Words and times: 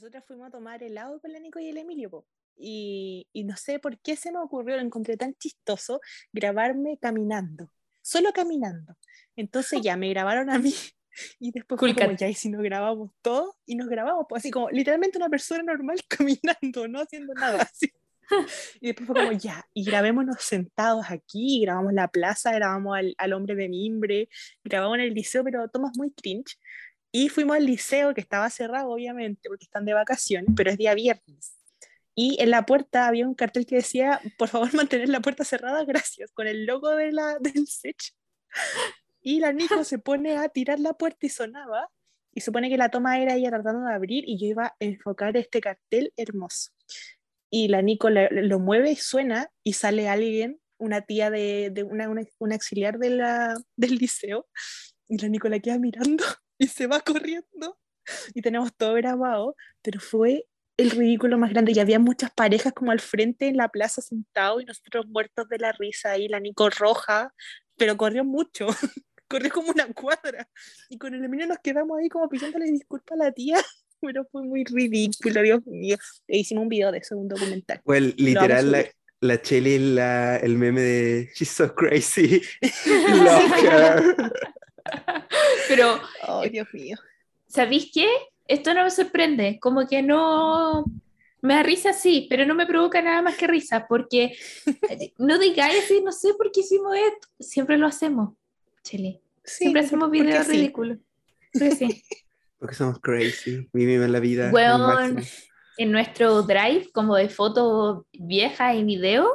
nosotras 0.00 0.24
fuimos 0.26 0.48
a 0.48 0.50
tomar 0.50 0.82
helado 0.82 1.20
con 1.20 1.30
la 1.30 1.38
Nico 1.38 1.58
y 1.58 1.68
el 1.68 1.76
Emilio, 1.76 2.08
po. 2.08 2.26
Y, 2.56 3.28
y 3.34 3.44
no 3.44 3.54
sé 3.56 3.78
por 3.78 3.98
qué 3.98 4.16
se 4.16 4.32
me 4.32 4.38
ocurrió, 4.38 4.76
lo 4.76 4.82
encontré 4.82 5.18
tan 5.18 5.34
chistoso, 5.34 6.00
grabarme 6.32 6.96
caminando, 6.98 7.70
solo 8.00 8.32
caminando. 8.32 8.96
Entonces 9.36 9.82
ya 9.82 9.98
me 9.98 10.08
grabaron 10.08 10.48
a 10.48 10.58
mí 10.58 10.72
y 11.38 11.50
después 11.52 11.78
fue 11.78 11.94
como, 11.94 12.12
ya, 12.12 12.28
y 12.30 12.34
si 12.34 12.48
nos 12.48 12.62
grabamos 12.62 13.10
todo, 13.20 13.58
y 13.66 13.76
nos 13.76 13.88
grabamos, 13.88 14.24
pues 14.26 14.40
así 14.40 14.50
como 14.50 14.70
literalmente 14.70 15.18
una 15.18 15.28
persona 15.28 15.62
normal 15.64 15.98
caminando, 16.08 16.88
no 16.88 17.00
haciendo 17.00 17.34
nada 17.34 17.60
así. 17.70 17.92
Y 18.80 18.86
después 18.86 19.06
fue 19.06 19.16
como, 19.16 19.32
ya, 19.32 19.66
y 19.74 19.84
grabémonos 19.84 20.36
sentados 20.40 21.10
aquí, 21.10 21.60
grabamos 21.60 21.92
la 21.92 22.08
plaza, 22.08 22.52
grabamos 22.52 22.96
al, 22.96 23.14
al 23.18 23.32
hombre 23.34 23.54
de 23.54 23.68
mimbre, 23.68 24.30
grabamos 24.64 24.96
en 24.96 25.04
el 25.04 25.14
liceo, 25.14 25.44
pero 25.44 25.68
tomas 25.68 25.92
muy 25.98 26.10
cringe. 26.12 26.56
Y 27.12 27.28
fuimos 27.28 27.56
al 27.56 27.66
liceo, 27.66 28.14
que 28.14 28.20
estaba 28.20 28.48
cerrado, 28.50 28.90
obviamente, 28.90 29.48
porque 29.48 29.64
están 29.64 29.84
de 29.84 29.94
vacaciones, 29.94 30.52
pero 30.56 30.70
es 30.70 30.78
día 30.78 30.94
viernes. 30.94 31.56
Y 32.14 32.40
en 32.40 32.50
la 32.50 32.66
puerta 32.66 33.08
había 33.08 33.26
un 33.26 33.34
cartel 33.34 33.66
que 33.66 33.76
decía, 33.76 34.20
por 34.38 34.48
favor, 34.48 34.72
mantener 34.74 35.08
la 35.08 35.20
puerta 35.20 35.44
cerrada, 35.44 35.84
gracias, 35.84 36.30
con 36.32 36.46
el 36.46 36.66
logo 36.66 36.90
de 36.90 37.12
la, 37.12 37.36
del 37.40 37.66
SECH. 37.66 38.14
Y 39.22 39.40
la 39.40 39.52
Nico 39.52 39.84
se 39.84 39.98
pone 39.98 40.36
a 40.36 40.48
tirar 40.48 40.78
la 40.78 40.94
puerta 40.94 41.26
y 41.26 41.28
sonaba. 41.28 41.88
Y 42.32 42.42
supone 42.42 42.68
que 42.68 42.76
la 42.76 42.90
toma 42.90 43.18
era 43.18 43.34
ella 43.34 43.50
tratando 43.50 43.88
de 43.88 43.94
abrir 43.94 44.22
y 44.24 44.38
yo 44.38 44.46
iba 44.46 44.66
a 44.66 44.76
enfocar 44.78 45.36
este 45.36 45.60
cartel 45.60 46.12
hermoso. 46.16 46.70
Y 47.50 47.66
la 47.66 47.82
Nico 47.82 48.08
lo 48.08 48.60
mueve 48.60 48.92
y 48.92 48.96
suena 48.96 49.50
y 49.64 49.72
sale 49.72 50.08
alguien, 50.08 50.60
una 50.78 51.00
tía 51.00 51.28
de, 51.30 51.70
de 51.72 51.82
una, 51.82 52.08
una, 52.08 52.22
una, 52.38 52.54
auxiliar 52.54 52.98
de 52.98 53.10
la, 53.10 53.56
del 53.74 53.96
liceo. 53.96 54.46
Y 55.08 55.18
la 55.18 55.28
Nico 55.28 55.48
la 55.48 55.58
queda 55.58 55.78
mirando 55.80 56.22
y 56.60 56.68
se 56.68 56.86
va 56.86 57.00
corriendo 57.00 57.78
y 58.34 58.42
tenemos 58.42 58.72
todo 58.76 58.94
grabado, 58.94 59.56
pero 59.82 59.98
fue 59.98 60.44
el 60.76 60.90
ridículo 60.90 61.38
más 61.38 61.50
grande 61.50 61.72
y 61.72 61.78
había 61.78 61.98
muchas 61.98 62.30
parejas 62.30 62.72
como 62.74 62.92
al 62.92 63.00
frente 63.00 63.48
en 63.48 63.56
la 63.56 63.68
plaza 63.68 64.02
sentado 64.02 64.60
y 64.60 64.66
nosotros 64.66 65.06
muertos 65.08 65.48
de 65.48 65.58
la 65.58 65.72
risa 65.72 66.18
y 66.18 66.28
la 66.28 66.38
Nico 66.38 66.68
roja, 66.70 67.34
pero 67.76 67.96
corrió 67.96 68.24
mucho, 68.24 68.66
corrió 69.28 69.50
como 69.50 69.70
una 69.70 69.86
cuadra 69.92 70.48
y 70.90 70.98
con 70.98 71.14
el 71.14 71.24
Emilio 71.24 71.46
nos 71.46 71.58
quedamos 71.58 71.98
ahí 71.98 72.08
como 72.10 72.28
pidiéndole 72.28 72.66
disculpas 72.66 73.18
a 73.18 73.24
la 73.24 73.32
tía. 73.32 73.56
Pero 74.02 74.24
fue 74.32 74.42
muy 74.42 74.64
ridículo, 74.64 75.42
Dios 75.42 75.60
mío. 75.66 75.98
E 76.26 76.38
hicimos 76.38 76.62
un 76.62 76.70
video 76.70 76.90
de 76.90 77.00
eso, 77.00 77.18
un 77.18 77.28
documental. 77.28 77.82
Well, 77.84 78.14
literal, 78.16 78.72
la, 78.72 78.86
la 79.20 79.42
Chelly 79.42 79.78
la, 79.78 80.38
el 80.38 80.56
meme 80.56 80.80
de 80.80 81.30
She's 81.34 81.50
so 81.50 81.74
crazy. 81.74 82.40
Love 82.86 83.52
her. 83.62 84.32
Pero, 85.68 86.00
oh, 86.28 86.42
Dios 86.42 86.68
mío. 86.72 86.96
¿Sabéis 87.46 87.90
qué? 87.92 88.08
Esto 88.46 88.74
no 88.74 88.84
me 88.84 88.90
sorprende, 88.90 89.58
como 89.60 89.86
que 89.86 90.02
no 90.02 90.84
me 91.42 91.54
da 91.54 91.62
risa, 91.62 91.92
sí, 91.92 92.26
pero 92.28 92.44
no 92.44 92.54
me 92.54 92.66
provoca 92.66 93.00
nada 93.00 93.22
más 93.22 93.36
que 93.36 93.46
risa, 93.46 93.86
porque 93.88 94.36
no 95.18 95.38
digáis 95.38 95.84
así, 95.84 96.02
no 96.02 96.12
sé 96.12 96.34
por 96.34 96.52
qué 96.52 96.60
hicimos 96.60 96.96
esto, 96.96 97.28
siempre 97.38 97.78
lo 97.78 97.86
hacemos, 97.86 98.34
Chile. 98.82 99.20
Sí, 99.44 99.64
siempre 99.64 99.82
hacemos 99.82 100.10
videos 100.10 100.46
sí. 100.46 100.52
ridículos. 100.52 100.98
Porque 101.52 101.70
sí. 101.72 102.02
Porque 102.58 102.74
somos 102.74 103.00
crazy. 103.00 103.66
Vivimos 103.72 104.10
la 104.10 104.20
vida. 104.20 104.52
máximo. 104.52 105.20
En 105.78 105.92
nuestro 105.92 106.42
drive, 106.42 106.90
como 106.92 107.16
de 107.16 107.30
fotos 107.30 108.04
viejas 108.12 108.76
y 108.76 108.84
video, 108.84 109.32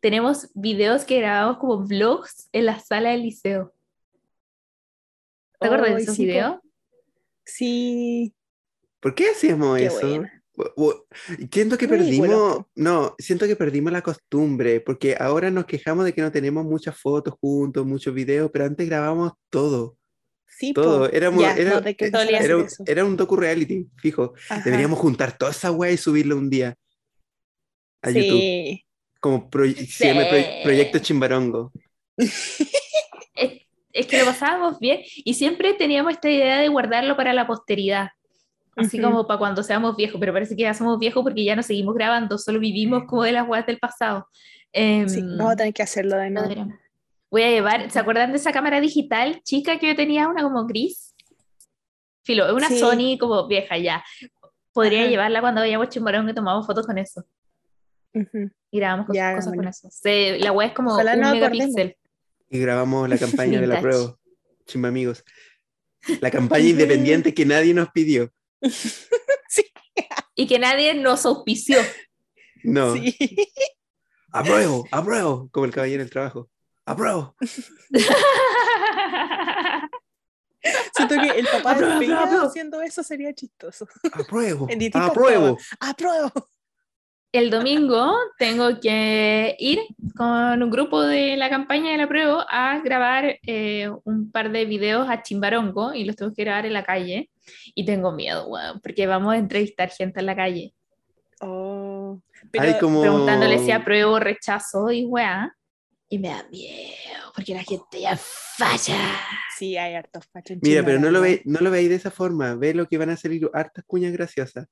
tenemos 0.00 0.48
videos 0.54 1.04
que 1.04 1.18
grabamos 1.18 1.58
como 1.58 1.78
vlogs 1.84 2.48
en 2.52 2.66
la 2.66 2.78
sala 2.78 3.10
del 3.10 3.22
liceo. 3.22 3.74
¿Te 5.60 5.66
acuerdas 5.66 5.90
de 5.90 5.96
Ay, 5.96 6.02
esos 6.02 6.16
sí, 6.16 6.22
po. 6.22 6.26
videos? 6.26 6.56
Sí, 7.44 8.34
¿Por 9.00 9.14
qué 9.14 9.30
hacíamos 9.30 9.78
Qué 9.78 9.86
eso? 9.86 10.00
buena. 10.08 10.36
Siento 11.50 11.78
que 11.78 11.88
perdimos, 11.88 12.64
no, 12.74 13.14
siento 13.18 13.46
que 13.46 13.56
perdimos 13.56 13.92
la 13.92 14.02
costumbre, 14.02 14.80
porque 14.80 15.16
ahora 15.18 15.50
nos 15.50 15.64
quejamos 15.64 16.04
de 16.04 16.12
que 16.12 16.20
no 16.20 16.30
tenemos 16.30 16.64
muchas 16.66 16.98
fotos 17.00 17.34
juntos, 17.40 17.86
muchos 17.86 18.12
videos, 18.12 18.50
pero 18.52 18.66
antes 18.66 18.86
grabábamos 18.86 19.32
todo, 19.48 19.96
sí, 20.46 20.74
po. 20.74 20.82
todo. 20.82 21.10
Éramos, 21.10 21.40
Ya, 21.42 21.54
era, 21.54 21.70
no 21.76 21.80
de 21.80 22.54
un- 22.54 22.68
era 22.86 23.04
un 23.06 23.16
docu 23.16 23.36
reality, 23.36 23.88
fijo. 23.96 24.34
Ajá. 24.50 24.62
Deberíamos 24.62 24.98
juntar 24.98 25.36
toda 25.38 25.50
esa 25.52 25.70
weá 25.72 25.92
y 25.92 25.96
subirla 25.96 26.34
un 26.34 26.50
día 26.50 26.74
a 28.02 28.10
YouTube, 28.10 28.38
Sí, 28.40 28.84
como 29.18 29.48
proy- 29.50 29.74
se 29.86 30.08
llama 30.08 30.24
Proy- 30.28 30.62
Proyecto 30.62 30.98
Chimbarongo. 30.98 31.72
Es, 32.18 33.62
es 33.92 34.06
que 34.06 34.18
lo 34.18 34.24
pasábamos 34.26 34.78
bien 34.78 35.00
y 35.24 35.34
siempre 35.34 35.74
teníamos 35.74 36.12
esta 36.12 36.30
idea 36.30 36.58
de 36.60 36.68
guardarlo 36.68 37.16
para 37.16 37.32
la 37.32 37.46
posteridad. 37.46 38.08
Así 38.76 38.98
Ujú. 39.00 39.08
como 39.10 39.26
para 39.26 39.38
cuando 39.38 39.62
seamos 39.62 39.96
viejos, 39.96 40.18
pero 40.20 40.32
parece 40.32 40.54
que 40.56 40.62
ya 40.62 40.74
somos 40.74 40.98
viejos 40.98 41.22
porque 41.22 41.44
ya 41.44 41.56
no 41.56 41.62
seguimos 41.62 41.94
grabando, 41.94 42.38
solo 42.38 42.60
vivimos 42.60 43.04
como 43.06 43.24
de 43.24 43.32
las 43.32 43.46
weas 43.48 43.66
del 43.66 43.78
pasado. 43.78 44.26
Em, 44.72 45.08
sí, 45.08 45.20
vamos 45.22 45.52
a 45.52 45.56
tener 45.56 45.74
que 45.74 45.82
hacerlo 45.82 46.16
de 46.16 46.30
nuevo. 46.30 46.72
Voy 47.30 47.42
a 47.42 47.50
llevar, 47.50 47.90
¿se 47.90 47.98
acuerdan 47.98 48.30
de 48.30 48.36
esa 48.38 48.52
cámara 48.52 48.80
digital 48.80 49.40
chica 49.42 49.78
que 49.78 49.88
yo 49.88 49.96
tenía, 49.96 50.28
una 50.28 50.42
como 50.42 50.64
gris? 50.66 51.14
Filo, 52.24 52.46
es 52.46 52.52
una 52.52 52.68
Sí. 52.68 52.78
Sony 52.78 53.18
como 53.18 53.46
vieja 53.48 53.76
ya. 53.78 54.04
Podría 54.72 55.00
Ajá. 55.02 55.10
llevarla 55.10 55.40
cuando 55.40 55.60
vayamos 55.60 55.88
a 55.88 55.90
Chimbarón 55.90 56.28
y 56.28 56.34
tomamos 56.34 56.66
fotos 56.66 56.86
con 56.86 56.96
eso. 56.98 57.24
Ujú. 58.14 58.50
Y 58.70 58.78
grabamos 58.78 59.06
cos- 59.06 59.16
Ya, 59.16 59.34
cosas 59.34 59.54
con 59.54 59.66
eso. 59.66 59.88
Se- 59.90 60.38
la 60.38 60.52
wea 60.52 60.68
es 60.68 60.74
como 60.74 60.92
Ojalá 60.92 61.14
un 61.14 61.24
acordemos. 61.24 61.50
megapíxel. 61.58 61.96
Y 62.50 62.58
grabamos 62.58 63.08
la 63.08 63.16
campaña 63.16 63.60
de 63.60 63.66
la 63.68 63.80
prueba, 63.80 64.18
Chimba 64.66 64.88
amigos. 64.88 65.24
La 66.20 66.30
campaña 66.32 66.66
independiente 66.66 67.32
que 67.32 67.46
nadie 67.46 67.72
nos 67.72 67.90
pidió. 67.90 68.32
Y 70.36 70.46
que 70.46 70.58
nadie 70.58 70.94
nos 70.94 71.26
auspició. 71.26 71.76
No. 72.62 72.94
Sí. 72.94 73.14
Apruebo, 74.32 74.86
apruebo, 74.90 75.50
como 75.50 75.66
el 75.66 75.72
caballero 75.72 76.02
del 76.02 76.10
trabajo. 76.10 76.48
Apruebo. 76.86 77.36
Siento 80.94 81.14
que 81.16 81.38
el 81.38 81.46
papá 81.46 81.74
de 81.74 81.84
Apruebo, 81.84 81.98
Peña 81.98 82.22
apruebo. 82.22 82.46
haciendo 82.46 82.80
eso 82.80 83.02
sería 83.02 83.34
chistoso. 83.34 83.86
Apruebo. 84.12 84.66
En 84.70 84.90
Apruebo. 84.96 85.58
¡Apruebo! 85.80 86.32
El 87.32 87.50
domingo 87.50 88.12
tengo 88.38 88.80
que 88.80 89.56
ir 89.58 89.80
con 90.16 90.62
un 90.62 90.70
grupo 90.70 91.00
de 91.02 91.36
la 91.36 91.48
campaña 91.48 91.92
de 91.92 91.98
la 91.98 92.08
prueba 92.08 92.44
a 92.48 92.80
grabar 92.80 93.38
eh, 93.46 93.88
un 94.04 94.32
par 94.32 94.50
de 94.50 94.64
videos 94.64 95.08
a 95.08 95.22
Chimbarongo 95.22 95.94
y 95.94 96.04
los 96.04 96.16
tengo 96.16 96.34
que 96.34 96.44
grabar 96.44 96.66
en 96.66 96.72
la 96.72 96.84
calle. 96.84 97.30
Y 97.74 97.84
tengo 97.84 98.12
miedo, 98.12 98.46
weón, 98.48 98.80
porque 98.80 99.06
vamos 99.06 99.34
a 99.34 99.38
entrevistar 99.38 99.90
gente 99.90 100.20
en 100.20 100.26
la 100.26 100.36
calle 100.36 100.74
Oh. 101.40 102.20
Hay 102.58 102.78
como... 102.78 103.00
preguntándole 103.00 103.58
si 103.58 103.70
apruebo, 103.72 104.18
rechazo 104.18 104.90
y 104.90 105.04
weá. 105.04 105.54
Y 106.08 106.18
me 106.18 106.28
da 106.28 106.44
miedo, 106.50 107.32
porque 107.34 107.54
la 107.54 107.62
gente 107.62 108.00
ya 108.00 108.16
falla. 108.16 108.98
Sí, 109.56 109.76
hay 109.76 109.94
hartos 109.94 110.24
fachos 110.32 110.56
en 110.56 110.60
Mira, 110.62 110.84
pero 110.84 110.98
no 110.98 111.10
lo, 111.10 111.20
ve, 111.20 111.40
no 111.44 111.60
lo 111.60 111.70
veis 111.70 111.88
de 111.88 111.94
esa 111.94 112.10
forma. 112.10 112.56
Ve 112.56 112.74
lo 112.74 112.88
que 112.88 112.98
van 112.98 113.10
a 113.10 113.16
salir 113.16 113.48
hartas 113.54 113.84
cuñas 113.86 114.12
graciosas. 114.12 114.66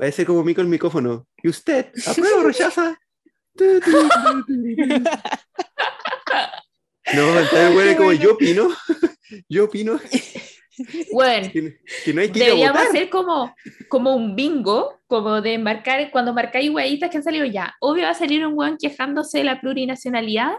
Va 0.00 0.06
a 0.06 0.12
ser 0.12 0.26
como 0.26 0.44
mí 0.44 0.54
con 0.54 0.64
el 0.64 0.70
micrófono. 0.70 1.26
¿Y 1.42 1.48
usted? 1.48 1.90
¿Aprueba 2.06 2.38
o 2.38 2.42
rechaza? 2.44 2.98
No, 7.14 7.38
está 7.40 7.70
bueno 7.70 7.96
como 7.96 8.12
yo 8.12 8.32
opino. 8.34 8.68
Yo 9.48 9.64
opino 9.64 10.00
Bueno, 11.12 11.50
que, 11.52 11.78
que 12.04 12.14
no 12.14 12.20
hay 12.22 12.30
que 12.30 12.38
Deberíamos 12.38 12.80
hacer 12.80 13.10
como, 13.10 13.54
como 13.88 14.14
un 14.14 14.34
bingo, 14.34 15.00
como 15.06 15.42
de 15.42 15.58
marcar, 15.58 16.10
cuando 16.10 16.32
marcáis 16.32 16.70
hueitas 16.70 17.10
que 17.10 17.18
han 17.18 17.22
salido 17.22 17.44
ya. 17.44 17.74
Obvio 17.80 18.04
va 18.04 18.10
a 18.10 18.14
salir 18.14 18.46
un 18.46 18.54
weón 18.56 18.78
quejándose 18.78 19.38
de 19.38 19.44
la 19.44 19.60
plurinacionalidad, 19.60 20.52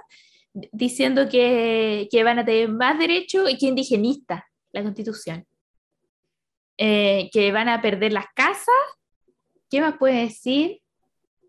diciendo 0.53 1.29
que, 1.29 2.07
que 2.11 2.23
van 2.23 2.39
a 2.39 2.45
tener 2.45 2.69
más 2.69 2.99
derecho 2.99 3.49
y 3.49 3.57
que 3.57 3.67
indigenista 3.67 4.45
la 4.71 4.83
constitución. 4.83 5.45
Eh, 6.77 7.29
que 7.33 7.51
van 7.51 7.69
a 7.69 7.81
perder 7.81 8.13
las 8.13 8.27
casas. 8.35 8.75
¿Qué 9.69 9.81
más 9.81 9.97
puede 9.97 10.21
decir? 10.23 10.79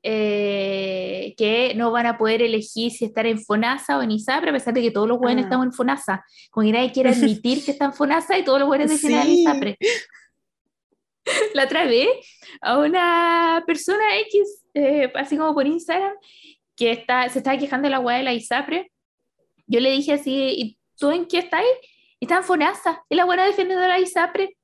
Eh, 0.03 1.35
que 1.37 1.75
no 1.75 1.91
van 1.91 2.07
a 2.07 2.17
poder 2.17 2.41
elegir 2.41 2.91
si 2.91 3.05
estar 3.05 3.27
en 3.27 3.39
FONASA 3.39 3.99
o 3.99 4.03
en 4.03 4.11
ISAPRE, 4.13 4.49
a 4.49 4.53
pesar 4.55 4.73
de 4.73 4.81
que 4.81 4.91
todos 4.91 5.07
los 5.07 5.19
buenos 5.19 5.43
Ah. 5.43 5.47
estamos 5.47 5.67
en 5.67 5.73
FONASA. 5.73 6.25
Como 6.51 6.67
que 6.67 6.73
nadie 6.73 6.91
quiere 6.93 7.11
admitir 7.11 7.63
que 7.65 7.73
está 7.73 7.85
en 7.87 7.93
FONASA 7.93 8.39
y 8.39 8.45
todos 8.45 8.59
los 8.61 8.69
buenos 8.69 8.89
dicen 8.91 9.13
en 9.13 9.23
Sí. 9.25 9.41
ISAPRE. 9.43 9.77
La 11.55 11.65
otra 11.65 11.85
vez 11.85 12.09
a 12.63 12.79
una 12.79 13.63
persona 13.67 14.19
X, 14.21 14.65
eh, 14.75 15.13
así 15.15 15.37
como 15.37 15.53
por 15.55 15.67
Instagram, 15.67 16.15
que 16.77 16.93
está, 16.93 17.29
se 17.29 17.39
estaba 17.39 17.59
quejando 17.59 17.87
de 17.87 17.91
la 17.91 18.01
weá 18.01 18.17
de 18.19 18.23
la 18.25 18.33
ISAPRE. 18.33 18.91
Yo 19.67 19.81
le 19.81 19.91
dije 19.91 20.15
así, 20.15 20.33
¿y 20.57 20.79
tú 20.99 21.11
en 21.11 21.27
qué 21.27 21.39
estás? 21.41 21.63
Está 22.21 22.39
en 22.39 22.45
FONASA. 22.45 23.05
Y 23.11 23.15
la 23.17 23.25
buena 23.27 23.45
defendiendo 23.45 23.85
a 23.85 23.89
la 23.89 23.99
ISAPRE. 24.01 24.57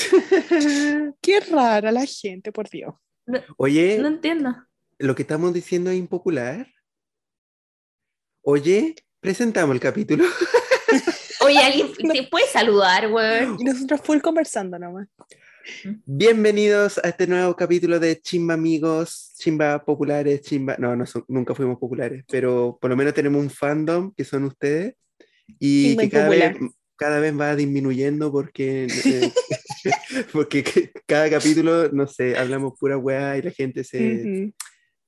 Qué 1.20 1.40
rara 1.40 1.92
la 1.92 2.06
gente, 2.06 2.52
por 2.52 2.68
Dios. 2.68 2.94
Oye, 3.56 3.98
No 4.00 4.08
entiendo. 4.08 4.54
lo 4.98 5.14
que 5.14 5.22
estamos 5.22 5.52
diciendo 5.52 5.90
es 5.90 5.98
impopular. 5.98 6.66
Oye, 8.42 8.94
presentamos 9.20 9.74
el 9.74 9.80
capítulo. 9.80 10.24
Oye, 11.42 11.58
alguien 11.58 11.92
te 11.94 12.22
puede 12.24 12.46
saludar, 12.46 13.10
weón. 13.12 13.56
Y 13.58 13.64
nosotros 13.64 14.00
full 14.02 14.20
conversando 14.20 14.78
nomás. 14.78 15.08
Bienvenidos 16.04 16.98
a 16.98 17.08
este 17.10 17.26
nuevo 17.26 17.54
capítulo 17.54 18.00
de 18.00 18.20
Chimba 18.20 18.54
Amigos, 18.54 19.34
Chimba 19.38 19.84
Populares, 19.84 20.40
Chimba... 20.42 20.76
No, 20.78 20.96
no 20.96 21.06
son- 21.06 21.24
nunca 21.28 21.54
fuimos 21.54 21.78
populares, 21.78 22.24
pero 22.28 22.78
por 22.80 22.90
lo 22.90 22.96
menos 22.96 23.14
tenemos 23.14 23.40
un 23.42 23.50
fandom 23.50 24.12
que 24.14 24.24
son 24.24 24.44
ustedes 24.44 24.94
y 25.58 25.90
Chimba 25.90 26.02
que 26.02 26.10
cada 26.10 26.28
vez, 26.28 26.56
cada 26.96 27.20
vez 27.20 27.38
va 27.38 27.54
disminuyendo 27.56 28.32
porque, 28.32 28.84
eh, 29.04 29.32
porque 30.32 30.62
que- 30.64 30.92
cada 31.06 31.30
capítulo, 31.30 31.88
no 31.90 32.06
sé, 32.06 32.36
hablamos 32.36 32.74
pura 32.78 32.96
weá 32.96 33.36
y 33.36 33.42
la 33.42 33.50
gente 33.50 33.84
se, 33.84 34.22
Ujú. 34.22 34.52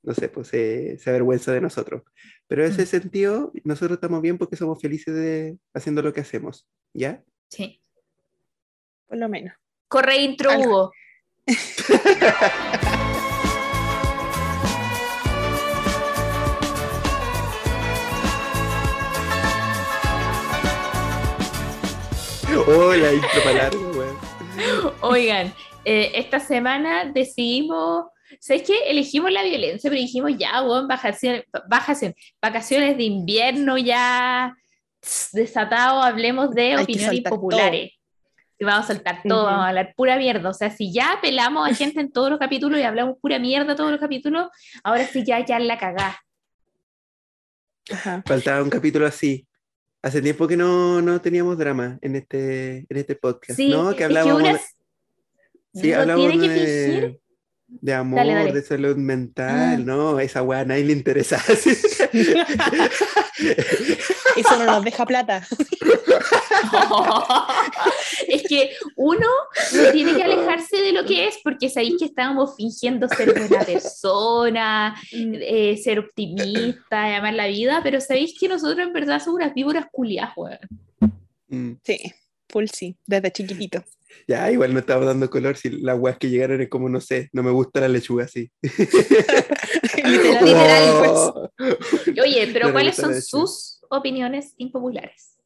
no 0.02 0.14
sé, 0.14 0.28
pues 0.28 0.48
se, 0.48 0.98
se 0.98 1.10
avergüenza 1.10 1.52
de 1.52 1.60
nosotros. 1.60 2.02
Pero 2.48 2.64
en 2.64 2.72
ese 2.72 2.86
sentido, 2.86 3.52
nosotros 3.64 3.96
estamos 3.96 4.20
bien 4.22 4.38
porque 4.38 4.56
somos 4.56 4.80
felices 4.80 5.14
de 5.14 5.56
haciendo 5.74 6.02
lo 6.02 6.12
que 6.12 6.20
hacemos, 6.20 6.68
¿ya? 6.94 7.22
Sí. 7.48 7.80
Por 9.06 9.18
lo 9.18 9.28
menos. 9.28 9.54
Corre 9.88 10.16
intro, 10.18 10.50
Algo. 10.50 10.64
Hugo. 10.64 10.92
Hola, 22.66 23.12
intro 23.12 23.28
para 23.44 23.56
largo. 23.70 23.91
Oigan, 25.02 25.52
eh, 25.84 26.12
esta 26.14 26.38
semana 26.38 27.04
decidimos, 27.06 28.06
¿sabes 28.40 28.62
qué? 28.62 28.88
Elegimos 28.88 29.32
la 29.32 29.42
violencia, 29.42 29.90
pero 29.90 30.00
dijimos 30.00 30.32
ya, 30.38 30.62
weón, 30.62 30.86
vacaciones, 30.86 31.44
vacaciones, 31.68 32.16
vacaciones 32.40 32.96
de 32.96 33.02
invierno 33.02 33.76
ya 33.78 34.54
desatado, 35.32 36.02
hablemos 36.02 36.50
de 36.50 36.74
Hay 36.74 36.84
opiniones 36.84 37.20
populares. 37.22 37.92
Y 38.58 38.64
vamos 38.64 38.84
a 38.84 38.94
soltar 38.94 39.22
todo, 39.24 39.46
vamos 39.46 39.64
a 39.64 39.68
hablar 39.70 39.92
pura 39.96 40.16
mierda. 40.16 40.48
O 40.48 40.54
sea, 40.54 40.70
si 40.70 40.92
ya 40.92 41.14
apelamos 41.14 41.68
a 41.68 41.74
gente 41.74 42.00
en 42.00 42.12
todos 42.12 42.30
los 42.30 42.38
capítulos 42.38 42.78
y 42.78 42.84
hablamos 42.84 43.16
pura 43.20 43.40
mierda 43.40 43.74
todos 43.74 43.90
los 43.90 43.98
capítulos, 43.98 44.50
ahora 44.84 45.04
sí 45.04 45.24
ya, 45.24 45.44
ya 45.44 45.58
la 45.58 45.78
cagá. 45.78 46.22
Ajá. 47.90 48.22
Faltaba 48.24 48.62
un 48.62 48.70
capítulo 48.70 49.04
así. 49.04 49.48
Hace 50.00 50.22
tiempo 50.22 50.46
que 50.46 50.56
no, 50.56 51.02
no 51.02 51.20
teníamos 51.20 51.58
drama 51.58 51.98
en 52.02 52.14
este, 52.14 52.86
en 52.88 52.96
este 52.96 53.16
podcast, 53.16 53.56
Sí, 53.56 53.70
¿no? 53.70 53.90
es 53.90 53.96
Que 53.96 54.04
hablábamos, 54.04 54.60
sí, 55.74 55.90
no 55.90 56.00
hablamos 56.00 56.28
tiene 56.30 56.46
que 56.48 56.52
de, 56.52 56.92
fingir. 56.92 57.20
de 57.68 57.94
amor, 57.94 58.18
Dale, 58.18 58.34
dale. 58.34 58.52
de 58.52 58.62
salud 58.62 58.96
mental, 58.96 59.50
Ah. 59.74 59.76
¿no? 59.78 60.20
Esa 60.20 60.42
weá 60.42 60.60
a 60.60 60.64
nadie 60.64 60.84
le 60.84 60.92
interesa. 60.92 61.42
Eso 64.36 64.58
no 64.58 64.64
nos 64.66 64.84
deja 64.84 65.04
plata. 65.06 65.46
es 68.28 68.42
que 68.44 68.70
uno 68.96 69.26
no 69.74 69.92
tiene 69.92 70.14
que 70.14 70.22
alejarse 70.22 70.76
de 70.78 70.92
lo 70.92 71.04
que 71.04 71.26
es 71.28 71.36
porque 71.42 71.68
sabéis 71.68 71.96
que 71.98 72.04
estábamos 72.06 72.54
fingiendo 72.56 73.08
ser 73.08 73.32
buena 73.36 73.64
persona, 73.64 74.94
eh, 75.12 75.76
ser 75.82 75.98
optimista, 75.98 77.16
amar 77.16 77.34
la 77.34 77.46
vida, 77.48 77.80
pero 77.82 78.00
sabéis 78.00 78.34
que 78.38 78.48
nosotros 78.48 78.86
en 78.86 78.92
verdad 78.92 79.20
somos 79.22 79.40
unas 79.40 79.54
víboras 79.54 79.86
culiadas, 79.90 80.32
weón. 80.36 80.58
Mm, 81.48 81.72
Sí, 81.84 81.98
full 82.48 82.66
sí, 82.72 82.96
desde 83.06 83.30
chiquitito. 83.32 83.82
Ya, 84.26 84.50
igual 84.50 84.72
no 84.72 84.80
estaba 84.80 85.04
dando 85.04 85.30
color 85.30 85.56
si 85.56 85.70
las 85.70 85.98
weas 85.98 86.18
que 86.18 86.30
llegaron 86.30 86.60
es 86.60 86.68
como, 86.68 86.88
no 86.88 87.00
sé, 87.00 87.28
no 87.32 87.42
me 87.42 87.50
gusta 87.50 87.80
la 87.80 87.88
lechuga 87.88 88.24
así. 88.24 88.50
Literal, 90.04 90.44
Literal, 90.44 90.98
pues. 90.98 91.18
Oh. 92.18 92.22
Oye, 92.22 92.50
pero 92.52 92.66
No 92.68 92.72
¿cuáles 92.72 92.96
son 92.96 93.20
sus 93.22 93.80
opiniones 93.88 94.54
impopulares? 94.56 95.38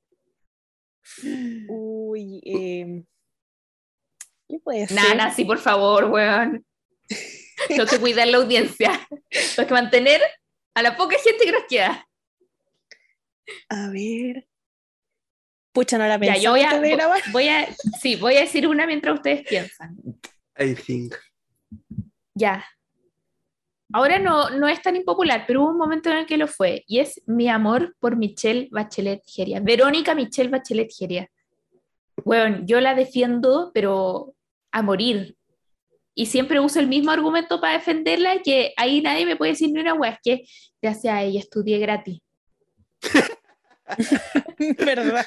Uy, 1.68 2.40
eh, 2.44 3.04
¿qué 4.48 4.58
puede 4.60 4.86
ser? 4.86 4.96
Nana, 4.96 5.34
sí, 5.34 5.44
por 5.44 5.58
favor, 5.58 6.04
weón. 6.06 6.64
Tengo 7.68 7.86
que 7.86 7.98
cuidar 7.98 8.28
la 8.28 8.38
audiencia. 8.38 9.06
Tengo 9.54 9.68
que 9.68 9.74
mantener 9.74 10.20
a 10.74 10.82
la 10.82 10.96
poca 10.96 11.16
gente 11.18 11.44
que 11.44 11.52
nos 11.52 11.64
queda. 11.68 12.06
A 13.68 13.88
ver. 13.90 14.46
Pucha, 15.76 15.98
no 15.98 16.06
la 16.06 16.14
Ya, 16.14 16.18
pensé 16.20 16.40
yo 16.40 16.52
voy 16.52 16.62
a, 16.62 16.78
grabar. 16.78 17.20
voy 17.32 17.48
a, 17.48 17.68
sí, 18.00 18.16
voy 18.16 18.36
a 18.36 18.40
decir 18.40 18.66
una 18.66 18.86
mientras 18.86 19.14
ustedes 19.14 19.46
piensan. 19.46 19.94
I 20.58 20.74
think. 20.74 21.14
Ya. 22.32 22.64
Ahora 23.92 24.18
no, 24.18 24.48
no 24.48 24.68
es 24.68 24.80
tan 24.80 24.96
impopular, 24.96 25.44
pero 25.46 25.62
hubo 25.62 25.72
un 25.72 25.76
momento 25.76 26.08
en 26.08 26.16
el 26.16 26.26
que 26.26 26.38
lo 26.38 26.46
fue, 26.46 26.82
y 26.86 27.00
es 27.00 27.20
mi 27.26 27.50
amor 27.50 27.94
por 28.00 28.16
Michelle 28.16 28.68
Bachelet 28.72 29.20
Geria. 29.26 29.60
Verónica 29.60 30.14
Michelle 30.14 30.48
Bachelet 30.48 30.90
Geria. 30.90 31.28
Bueno, 32.24 32.64
yo 32.64 32.80
la 32.80 32.94
defiendo, 32.94 33.70
pero 33.74 34.34
a 34.72 34.80
morir. 34.80 35.36
Y 36.14 36.24
siempre 36.24 36.58
uso 36.58 36.80
el 36.80 36.86
mismo 36.86 37.10
argumento 37.10 37.60
para 37.60 37.74
defenderla, 37.74 38.40
que 38.40 38.72
ahí 38.78 39.02
nadie 39.02 39.26
me 39.26 39.36
puede 39.36 39.52
decir 39.52 39.70
ni 39.70 39.80
una 39.80 39.92
wea, 39.92 40.12
es 40.12 40.18
que 40.24 40.48
gracias 40.80 41.12
a 41.12 41.22
ella 41.22 41.40
estudié 41.40 41.78
gratis. 41.78 42.20
¿Verdad? 44.78 45.26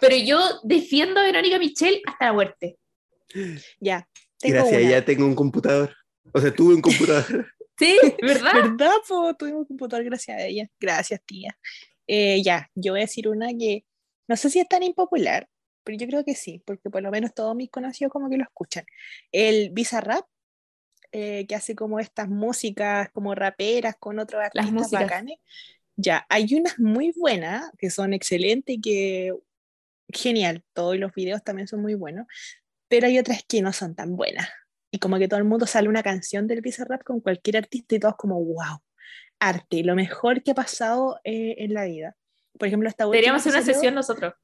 Pero 0.00 0.16
yo 0.16 0.40
defiendo 0.62 1.20
a 1.20 1.24
Verónica 1.24 1.58
Michelle 1.58 2.00
hasta 2.06 2.26
la 2.26 2.32
muerte. 2.32 2.78
Ya. 3.80 4.08
Tengo 4.38 4.54
Gracias, 4.54 4.82
una. 4.82 4.90
ya 4.90 5.04
tengo 5.04 5.26
un 5.26 5.34
computador. 5.34 5.94
O 6.32 6.40
sea, 6.40 6.52
tuve 6.54 6.74
un 6.74 6.82
computador. 6.82 7.46
Sí, 7.80 7.98
¿verdad? 8.20 8.52
¿Verdad? 8.52 8.92
Po? 9.08 9.34
Tuvimos 9.34 9.60
un 9.60 9.64
computador 9.64 10.04
gracias 10.04 10.36
a 10.36 10.44
ella. 10.44 10.68
Gracias, 10.78 11.18
tía. 11.24 11.56
Eh, 12.06 12.42
ya, 12.42 12.68
yo 12.74 12.92
voy 12.92 13.00
a 13.00 13.04
decir 13.04 13.26
una 13.26 13.48
que 13.58 13.86
no 14.28 14.36
sé 14.36 14.50
si 14.50 14.60
es 14.60 14.68
tan 14.68 14.82
impopular, 14.82 15.48
pero 15.82 15.96
yo 15.96 16.06
creo 16.06 16.22
que 16.22 16.34
sí, 16.34 16.62
porque 16.66 16.90
por 16.90 17.02
lo 17.02 17.10
menos 17.10 17.32
todos 17.32 17.56
mis 17.56 17.70
conocidos 17.70 18.12
como 18.12 18.28
que 18.28 18.36
lo 18.36 18.44
escuchan. 18.44 18.84
El 19.32 19.70
Bizarrap, 19.70 20.26
eh, 21.12 21.46
que 21.48 21.54
hace 21.54 21.74
como 21.74 21.98
estas 21.98 22.28
músicas 22.28 23.08
como 23.12 23.34
raperas 23.34 23.96
con 23.98 24.18
otros 24.18 24.42
artistas 24.44 24.90
bacanes. 24.90 25.38
Ya, 26.02 26.24
hay 26.30 26.54
unas 26.54 26.78
muy 26.78 27.12
buenas 27.14 27.70
que 27.76 27.90
son 27.90 28.14
excelentes 28.14 28.76
y 28.76 28.80
que 28.80 29.34
genial, 30.08 30.64
todos 30.72 30.96
los 30.96 31.12
videos 31.12 31.44
también 31.44 31.68
son 31.68 31.82
muy 31.82 31.94
buenos, 31.94 32.26
pero 32.88 33.06
hay 33.06 33.18
otras 33.18 33.44
que 33.46 33.60
no 33.60 33.72
son 33.72 33.94
tan 33.94 34.16
buenas. 34.16 34.48
Y 34.90 34.98
como 34.98 35.18
que 35.18 35.28
todo 35.28 35.38
el 35.38 35.44
mundo 35.44 35.66
sale 35.66 35.88
una 35.90 36.02
canción 36.02 36.46
del 36.46 36.62
Bizarrap 36.62 37.04
con 37.04 37.20
cualquier 37.20 37.58
artista 37.58 37.94
y 37.94 38.00
todos 38.00 38.16
como, 38.16 38.42
wow, 38.42 38.78
arte, 39.38 39.84
lo 39.84 39.94
mejor 39.94 40.42
que 40.42 40.52
ha 40.52 40.54
pasado 40.54 41.20
eh, 41.22 41.56
en 41.58 41.74
la 41.74 41.84
vida. 41.84 42.16
Por 42.58 42.68
ejemplo, 42.68 42.88
esta 42.88 43.06
última 43.06 43.16
Deberíamos 43.16 43.42
hacer 43.42 43.52
una 43.52 43.60
salió, 43.60 43.74
sesión 43.74 43.94
nosotros. 43.94 44.34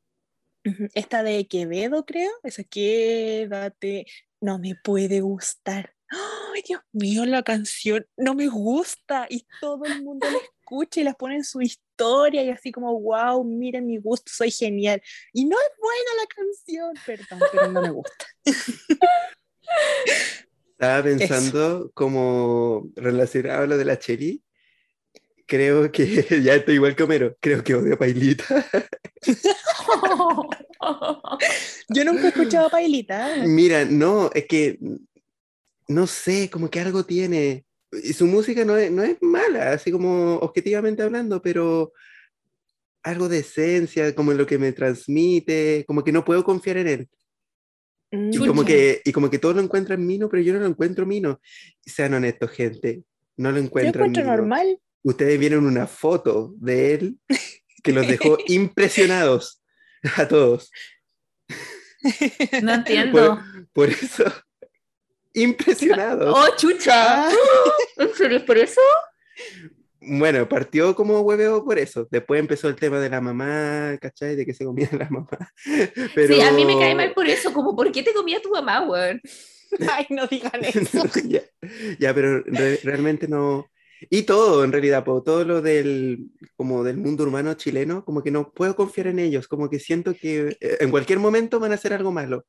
esta 0.95 1.23
de 1.23 1.49
Quevedo, 1.49 2.05
creo, 2.05 2.31
esa 2.43 2.65
quédate, 2.65 4.05
no 4.43 4.59
me 4.59 4.75
puede 4.75 5.23
gustar. 5.23 5.95
¡Ay, 6.09 6.63
Dios 6.69 6.83
mío, 6.93 7.25
la 7.25 7.43
canción 7.43 8.07
no 8.17 8.35
me 8.35 8.47
gusta! 8.47 9.27
Y 9.29 9.47
todo 9.61 9.85
el 9.87 10.03
mundo 10.05 10.27
la 10.31 10.39
escucha 10.67 11.01
y 11.01 11.05
la 11.05 11.15
pone 11.15 11.37
en 11.37 11.45
su 11.45 11.63
historia 11.63 12.43
y 12.43 12.51
así 12.51 12.73
como, 12.73 13.01
wow, 13.01 13.45
miren 13.45 13.87
mi 13.87 13.99
gusto, 13.99 14.33
soy 14.35 14.51
genial. 14.51 15.01
Y 15.33 15.45
no 15.45 15.57
es 15.57 15.71
buena 15.79 16.11
la 16.21 16.27
canción, 16.35 16.93
perdón, 17.07 17.39
pero 17.53 17.71
no 17.71 17.83
me 17.83 17.91
gusta. 17.91 18.27
Estaba 20.73 21.05
pensando 21.05 21.93
como 21.95 22.91
relacionado 22.97 23.63
a 23.63 23.67
lo 23.67 23.79
de 23.79 23.85
la 23.85 23.97
Cheri. 23.99 24.43
Creo 25.47 25.93
que 25.93 26.07
ya 26.43 26.57
estoy 26.57 26.75
igual 26.75 26.97
que 26.97 27.05
Homero. 27.05 27.37
Creo 27.41 27.63
que 27.63 27.77
odio 27.77 27.95
a 27.95 27.99
Pailita. 27.99 28.67
Yo 31.89 32.05
nunca 32.05 32.25
he 32.25 32.29
escuchado 32.29 32.67
a 32.67 32.71
Pailita. 32.71 33.37
¿eh? 33.37 33.47
Mira, 33.47 33.85
no, 33.85 34.33
es 34.35 34.47
que 34.47 34.81
no 35.89 36.09
sé, 36.09 36.51
como 36.51 36.69
que 36.69 36.81
algo 36.81 37.05
tiene. 37.05 37.66
Y 38.03 38.13
su 38.13 38.27
música 38.27 38.65
no 38.65 38.77
es, 38.77 38.91
no 38.91 39.03
es 39.03 39.17
mala, 39.23 39.73
así 39.73 39.91
como 39.91 40.37
objetivamente 40.37 41.03
hablando, 41.03 41.41
pero 41.43 41.93
algo 43.03 43.29
de 43.29 43.39
esencia, 43.39 44.15
como 44.15 44.33
en 44.33 44.39
lo 44.39 44.47
que 44.47 44.59
me 44.59 44.73
transmite, 44.73 45.85
como 45.87 46.03
que 46.03 46.13
no 46.13 46.25
puedo 46.25 46.43
confiar 46.45 46.79
en 46.79 46.87
él. 46.89 47.09
Mm, 48.11 48.31
Y 48.33 48.39
como 48.47 48.65
que, 48.65 49.01
y 49.05 49.13
como 49.13 49.31
que 49.31 49.39
todos 49.39 49.55
lo 49.57 49.63
encuentran 49.63 50.05
mino, 50.05 50.29
pero 50.29 50.43
yo 50.43 50.53
no 50.55 50.61
lo 50.61 50.67
encuentro 50.67 51.07
mino. 51.07 51.41
Sean 51.85 52.15
honestos, 52.15 52.51
gente. 52.51 53.03
No 53.37 53.51
lo 53.53 53.59
Yo 53.59 53.65
encuentran 53.65 54.07
encuentro 54.07 54.23
mino. 54.25 54.37
normal. 54.37 54.81
Ustedes 55.03 55.39
vieron 55.39 55.67
una 55.67 55.87
foto 55.87 56.55
de 56.59 56.95
él 56.95 57.19
que 57.83 57.93
los 57.93 58.09
dejó 58.09 58.39
impresionados 58.49 59.63
a 60.17 60.27
todos. 60.27 60.71
No 62.63 62.75
entiendo. 62.75 63.41
Por 63.73 63.91
eso, 63.91 64.25
impresionados. 65.37 66.35
¡Oh, 66.37 66.57
chucha! 66.57 67.29
¿En 67.97 68.15
serio 68.15 68.39
es 68.39 68.43
por 68.43 68.59
eso? 68.59 68.81
Bueno, 70.01 70.49
partió 70.49 70.95
como 70.95 71.21
hueveo 71.21 71.65
por 71.65 71.79
eso. 71.79 72.07
Después 72.11 72.41
empezó 72.41 72.69
el 72.69 72.77
tema 72.77 72.99
de 73.01 73.11
la 73.11 73.21
mamá, 73.21 73.97
¿cachai? 74.01 74.37
De 74.37 74.47
que 74.47 74.55
se 74.55 74.65
comía 74.65 74.89
la 74.93 75.09
mamá. 75.11 75.29
Pero... 76.15 76.35
Sí, 76.35 76.41
a 76.41 76.51
mí 76.53 76.65
me 76.65 76.79
cae 76.79 76.95
mal 76.95 77.13
por 77.13 77.27
eso, 77.27 77.53
como 77.53 77.77
¿por 77.77 77.91
qué 77.93 78.03
te 78.03 78.13
comía 78.15 78.41
tu 78.41 78.51
mamá, 78.51 78.83
weón? 78.83 79.21
Ay, 79.93 80.07
no 80.11 80.27
digan 80.27 80.65
eso. 80.65 81.03
ya, 81.25 81.43
ya, 81.99 82.15
pero 82.15 82.41
re- 82.45 82.81
realmente 82.83 83.27
no. 83.27 83.69
Y 84.09 84.23
todo, 84.23 84.63
en 84.63 84.71
realidad, 84.71 85.05
po, 85.05 85.23
todo 85.23 85.45
lo 85.45 85.61
del, 85.61 86.31
como 86.57 86.85
del 86.85 86.99
mundo 86.99 87.25
urbano 87.25 87.55
chileno, 87.55 88.05
como 88.05 88.23
que 88.23 88.31
no 88.31 88.53
puedo 88.53 88.77
confiar 88.77 89.09
en 89.09 89.19
ellos, 89.19 89.49
como 89.49 89.69
que 89.69 89.81
siento 89.81 90.15
que 90.15 90.57
eh, 90.61 90.77
en 90.81 90.91
cualquier 90.91 91.19
momento 91.19 91.59
van 91.59 91.73
a 91.73 91.75
hacer 91.75 91.93
algo 91.93 92.13
malo. 92.13 92.47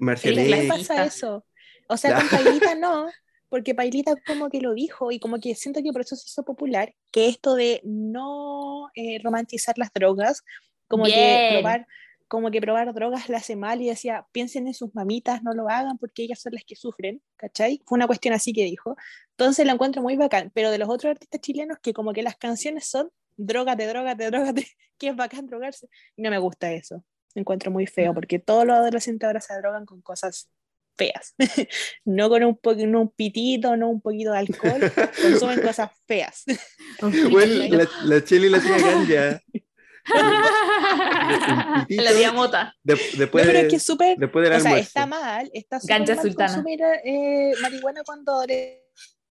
Eres 0.00 0.20
¿Qué 0.22 0.66
pasa 0.68 1.04
eso? 1.04 1.44
O 1.90 1.96
sea, 1.96 2.16
con 2.16 2.28
Pailita 2.28 2.74
no, 2.76 3.08
porque 3.48 3.74
Pailita 3.74 4.14
como 4.26 4.48
que 4.48 4.60
lo 4.60 4.74
dijo 4.74 5.10
y 5.10 5.18
como 5.18 5.40
que 5.40 5.54
siento 5.54 5.82
que 5.82 5.92
por 5.92 6.02
eso 6.02 6.16
se 6.16 6.28
hizo 6.28 6.44
popular, 6.44 6.94
que 7.10 7.28
esto 7.28 7.56
de 7.56 7.80
no 7.84 8.88
eh, 8.94 9.20
romantizar 9.22 9.76
las 9.76 9.92
drogas, 9.92 10.42
como 10.86 11.04
que 11.04 11.50
probar 11.52 11.86
como 12.28 12.52
que 12.52 12.60
probar 12.60 12.94
drogas 12.94 13.28
le 13.28 13.34
hace 13.34 13.56
mal 13.56 13.82
y 13.82 13.88
decía, 13.88 14.24
piensen 14.30 14.68
en 14.68 14.74
sus 14.74 14.94
mamitas, 14.94 15.42
no 15.42 15.52
lo 15.52 15.68
hagan 15.68 15.98
porque 15.98 16.22
ellas 16.22 16.40
son 16.40 16.52
las 16.54 16.62
que 16.62 16.76
sufren, 16.76 17.20
¿cachai? 17.34 17.82
Fue 17.84 17.96
una 17.96 18.06
cuestión 18.06 18.32
así 18.32 18.52
que 18.52 18.62
dijo. 18.62 18.96
Entonces 19.32 19.66
lo 19.66 19.72
encuentro 19.72 20.00
muy 20.00 20.16
bacán, 20.16 20.52
pero 20.54 20.70
de 20.70 20.78
los 20.78 20.88
otros 20.88 21.10
artistas 21.10 21.40
chilenos 21.40 21.78
que 21.82 21.92
como 21.92 22.12
que 22.12 22.22
las 22.22 22.36
canciones 22.36 22.86
son 22.86 23.10
drogate, 23.36 23.84
drogate, 23.88 24.30
drogate, 24.30 24.64
que 24.98 25.08
es 25.08 25.16
bacán 25.16 25.48
drogarse, 25.48 25.88
no 26.16 26.30
me 26.30 26.38
gusta 26.38 26.70
eso. 26.72 27.04
Me 27.34 27.40
encuentro 27.40 27.72
muy 27.72 27.88
feo 27.88 28.14
porque 28.14 28.38
todos 28.38 28.64
los 28.64 28.76
adolescentes 28.76 29.26
ahora 29.26 29.40
se 29.40 29.56
drogan 29.56 29.84
con 29.84 30.00
cosas 30.00 30.48
feas. 31.00 31.34
no 32.04 32.28
con 32.28 32.44
un, 32.44 32.56
po- 32.58 32.74
no 32.74 33.00
un 33.02 33.10
pitito, 33.10 33.76
no 33.76 33.88
un 33.88 34.00
poquito 34.00 34.32
de 34.32 34.38
alcohol, 34.38 34.80
consumen 35.22 35.60
cosas 35.68 35.90
feas. 36.06 36.44
Bueno, 37.30 37.76
la, 37.76 37.88
la 38.04 38.24
Cheli 38.24 38.48
la 38.50 38.60
tía 38.60 38.78
ganja. 38.78 39.40
La 41.88 42.12
tía 42.12 42.32
Mota. 42.32 42.74
De- 42.82 42.94
No, 42.94 43.00
después, 43.18 43.46
pero 43.46 43.58
de- 43.58 43.64
es 43.64 43.70
que 43.70 43.76
es 43.76 43.82
súper, 43.82 44.16
después 44.18 44.48
del 44.48 44.58
o 44.58 44.60
sea, 44.60 44.78
está 44.78 45.06
mal, 45.06 45.50
está 45.52 45.80
súper 45.80 45.98
Ganja 45.98 46.14
mal 46.16 46.22
sultana. 46.24 46.48
consumir 46.54 46.80
eh, 47.04 47.52
marihuana 47.62 48.02
cuando 48.04 48.32
adole- 48.32 48.82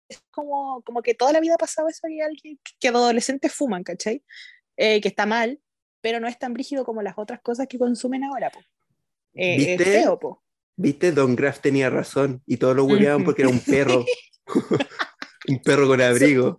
es 0.08 0.20
como, 0.30 0.82
como 0.82 1.02
que 1.02 1.14
toda 1.14 1.32
la 1.32 1.40
vida 1.40 1.54
ha 1.54 1.58
pasado 1.58 1.88
eso 1.88 2.00
que 2.06 2.22
alguien 2.22 2.58
que 2.78 2.90
los 2.90 3.00
adolescentes 3.02 3.52
fuman, 3.52 3.82
¿cachai? 3.82 4.22
Eh, 4.76 5.00
que 5.00 5.08
está 5.08 5.24
mal, 5.26 5.58
pero 6.02 6.20
no 6.20 6.28
es 6.28 6.38
tan 6.38 6.52
brígido 6.52 6.84
como 6.84 7.00
las 7.02 7.14
otras 7.16 7.40
cosas 7.40 7.66
que 7.68 7.78
consumen 7.78 8.24
ahora, 8.24 8.50
po. 8.50 8.60
Eh, 9.34 9.56
es 9.56 9.78
¿Viste? 9.78 9.84
feo, 9.84 10.18
po. 10.18 10.43
¿Viste? 10.76 11.12
Don 11.12 11.36
Graff 11.36 11.60
tenía 11.60 11.88
razón 11.90 12.42
y 12.46 12.56
todos 12.56 12.74
lo 12.76 12.84
hueveaban 12.84 13.24
porque 13.24 13.42
era 13.42 13.50
un 13.50 13.60
perro. 13.60 14.04
un 15.48 15.62
perro 15.62 15.86
con 15.86 16.00
abrigo. 16.00 16.58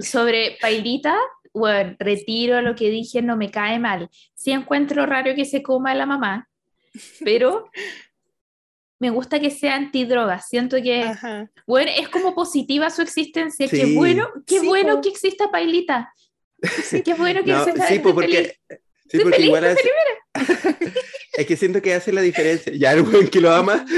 Sobre 0.00 0.58
Pailita, 0.60 1.16
bueno, 1.52 1.96
retiro 1.98 2.60
lo 2.60 2.74
que 2.74 2.90
dije, 2.90 3.22
no 3.22 3.36
me 3.36 3.50
cae 3.50 3.78
mal. 3.78 4.08
Sí 4.34 4.52
encuentro 4.52 5.06
raro 5.06 5.34
que 5.34 5.44
se 5.44 5.62
coma 5.62 5.94
la 5.94 6.06
mamá, 6.06 6.48
pero 7.24 7.70
me 8.98 9.10
gusta 9.10 9.40
que 9.40 9.50
sea 9.50 9.74
antidroga. 9.76 10.40
Siento 10.40 10.76
que, 10.82 11.02
Ajá. 11.02 11.50
bueno, 11.66 11.90
es 11.96 12.08
como 12.08 12.34
positiva 12.34 12.90
su 12.90 13.02
existencia. 13.02 13.68
Qué 13.68 13.86
Sí. 13.86 13.94
bueno, 13.96 14.28
qué 14.46 14.60
Sí, 14.60 14.66
bueno 14.66 14.96
po. 14.96 15.00
que 15.02 15.08
exista 15.10 15.50
Pailita. 15.50 16.12
Qué 17.04 17.12
bueno 17.14 17.44
que 17.44 17.52
No, 17.52 17.64
se 17.64 17.72
sí, 17.86 17.98
pues 17.98 18.14
porque, 18.14 18.56
sí, 19.10 19.18
porque 19.18 19.36
feliz, 19.36 19.46
igual 19.46 19.64
hace- 19.64 19.90
es 21.34 21.46
que 21.46 21.56
siento 21.56 21.80
que 21.82 21.94
hace 21.94 22.12
la 22.12 22.20
diferencia. 22.20 22.72
Ya 22.74 22.92
el 22.92 23.02
buen 23.02 23.28
que 23.28 23.40
lo 23.40 23.50
ama, 23.52 23.84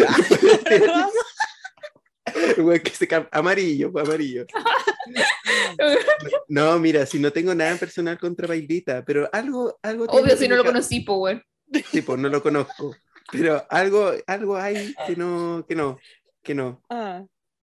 el 2.56 2.62
buen 2.62 2.80
que 2.82 2.90
se 2.90 3.08
cam- 3.08 3.28
amarillo, 3.32 3.92
amarillo. 3.98 4.46
No, 6.48 6.78
mira, 6.78 7.06
si 7.06 7.18
no 7.18 7.32
tengo 7.32 7.54
nada 7.54 7.70
en 7.72 7.78
personal 7.78 8.18
contra 8.18 8.46
Bailita, 8.46 9.04
pero 9.04 9.28
algo, 9.32 9.78
algo 9.82 10.04
Obvio, 10.06 10.36
si 10.36 10.48
no 10.48 10.56
lo 10.56 10.64
conocí, 10.64 11.00
pues, 11.00 11.18
bueno. 11.18 11.42
Sí, 11.90 12.02
pues 12.02 12.18
no 12.18 12.28
lo 12.28 12.42
conozco. 12.42 12.94
Pero 13.30 13.66
algo, 13.68 14.12
algo 14.26 14.56
hay 14.56 14.94
que 15.06 15.14
no, 15.16 15.64
que 15.68 15.74
no, 15.74 15.98
que 16.42 16.54
no. 16.54 16.82
Ah, 16.88 17.24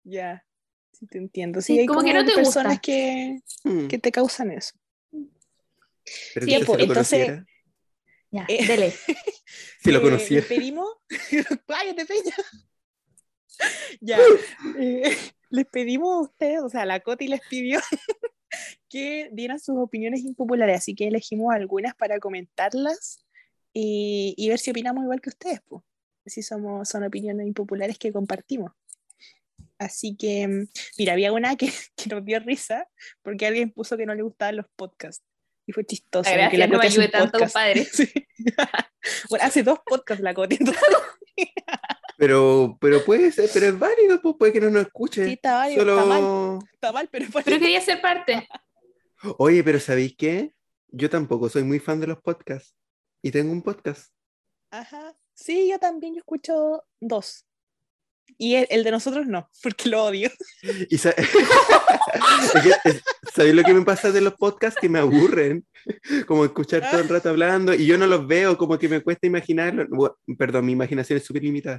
ya. 0.05 0.45
Sí, 0.93 1.07
te 1.07 1.19
entiendo. 1.19 1.61
Sí, 1.61 1.75
Sí, 1.75 1.79
hay 1.81 1.87
como 1.87 2.01
como, 2.01 2.09
que 2.13 2.19
no 2.19 2.25
te 2.25 2.35
personas 2.35 2.73
gusta. 2.75 2.81
que, 2.83 3.39
Mm, 3.65 3.87
que 3.87 3.99
te 3.99 4.13
causan 4.13 4.51
eso. 4.51 4.75
Pero 6.35 6.47
sí, 6.47 6.59
pues, 6.65 6.79
si 6.79 6.85
entonces- 6.85 7.45
Ya, 8.31 8.45
Eh, 8.49 8.67
dele. 8.67 8.93
si 9.83 9.91
lo 9.91 9.99
Eh, 9.99 10.03
conociera. 10.03 10.47
Les 10.49 10.59
pedimos. 10.59 10.87
¡Cállate, 11.67 12.05
Peña! 12.07 12.35
ya. 14.01 14.19
eh, 14.79 15.17
les 15.51 15.67
pedimos 15.67 16.15
a 16.15 16.21
ustedes, 16.31 16.61
o 16.61 16.69
sea, 16.69 16.85
la 16.85 17.01
Coti 17.01 17.27
les 17.29 17.41
pidió 17.49 17.81
que 18.89 19.31
dieran 19.33 19.59
sus 19.61 19.77
opiniones 19.79 20.21
impopulares, 20.21 20.77
así 20.79 20.95
que 20.95 21.09
elegimos 21.09 21.55
algunas 21.55 21.95
para 21.95 22.19
comentarlas 22.21 23.25
y, 23.73 24.35
y 24.37 24.49
ver 24.49 24.59
si 24.59 24.71
opinamos 24.71 25.05
igual 25.05 25.21
que 25.21 25.31
ustedes, 25.31 25.61
pues. 25.67 25.83
Si 26.27 26.43
somos, 26.43 26.87
son 26.89 27.05
opiniones 27.05 27.47
impopulares 27.47 27.99
que 27.99 28.13
compartimos. 28.13 28.73
Así 29.79 30.15
que, 30.17 30.47
mm, 30.47 30.69
mira, 30.99 31.13
había 31.15 31.33
una 31.33 31.57
que, 31.57 31.73
que 31.97 32.11
nos 32.11 32.23
dio 32.25 32.39
risa 32.41 32.87
porque 33.23 33.47
alguien 33.47 33.71
puso 33.73 33.97
que 33.97 34.05
no 34.05 34.15
le 34.15 34.23
gustaban 34.23 34.57
los 34.57 34.67
podcasts. 34.77 35.25
Y 35.69 35.73
fue 35.73 35.85
chistoso. 35.85 36.25
porque 36.25 36.39
Gracias, 36.39 36.59
la 36.59 36.67
no 36.67 36.79
un 36.79 36.85
ayude 36.85 37.09
tanto, 37.09 37.33
podcast. 37.33 37.53
compadre. 37.55 37.85
Sí. 37.93 38.11
bueno, 39.29 39.45
hace 39.45 39.63
dos 39.63 39.79
podcasts 39.85 40.23
la 40.23 40.33
Coti. 40.33 40.59
Pero, 42.17 42.79
pero 42.81 43.05
puede 43.05 43.31
ser, 43.31 43.51
pero 43.53 43.67
es 43.67 43.79
válido, 43.79 44.21
pues 44.23 44.35
puede 44.39 44.53
que 44.53 44.61
no 44.63 44.71
nos 44.71 44.87
escuche. 44.87 45.27
Sí, 45.27 45.33
está 45.35 45.59
válido, 45.59 45.83
Solo... 45.83 45.93
está 45.99 46.07
mal. 46.07 46.59
Está 46.73 46.93
mal, 46.93 47.09
pero 47.13 47.25
es 47.27 47.31
Pero 47.45 47.59
quería 47.59 47.81
ser 47.83 48.01
parte. 48.01 48.49
Oye, 49.39 49.63
pero 49.63 49.79
¿sabéis 49.79 50.17
qué? 50.17 50.55
Yo 50.89 51.11
tampoco 51.11 51.51
soy 51.51 51.65
muy 51.65 51.81
fan 51.81 52.01
de 52.01 52.07
los 52.07 52.21
podcasts. 52.23 52.75
Y 53.23 53.31
tengo 53.31 53.53
un 53.53 53.63
podcast. 53.63 54.13
Ajá. 54.71 55.15
Sí, 55.35 55.69
yo 55.71 55.79
también, 55.79 56.15
yo 56.15 56.21
escucho 56.21 56.83
dos. 56.99 57.45
Y 58.37 58.55
el, 58.57 58.67
el 58.71 58.85
de 58.85 58.91
nosotros 58.91 59.27
no, 59.27 59.49
porque 59.63 59.89
lo 59.89 60.05
odio. 60.05 60.31
Y 60.91 60.99
sa- 60.99 61.15
Es 62.55 62.63
que, 62.63 62.71
es- 62.91 63.03
¿Sabéis 63.35 63.55
lo 63.55 63.63
que 63.63 63.75
me 63.75 63.83
pasa 63.85 64.11
de 64.11 64.21
los 64.21 64.35
podcasts? 64.35 64.81
Que 64.81 64.89
me 64.89 64.99
aburren. 64.99 65.65
Como 66.27 66.45
escuchar 66.45 66.89
todo 66.91 67.01
el 67.01 67.09
rato 67.09 67.29
hablando 67.31 67.73
y 67.75 67.87
yo 67.87 67.97
no 67.99 68.07
los 68.07 68.27
veo, 68.27 68.57
como 68.59 68.79
que 68.79 68.89
me 68.89 69.01
cuesta 69.01 69.27
imaginarlo. 69.27 69.87
Bu- 69.87 70.17
Perdón, 70.37 70.67
mi 70.67 70.73
imaginación 70.73 71.19
es 71.19 71.25
súper 71.25 71.43
limitada. 71.45 71.79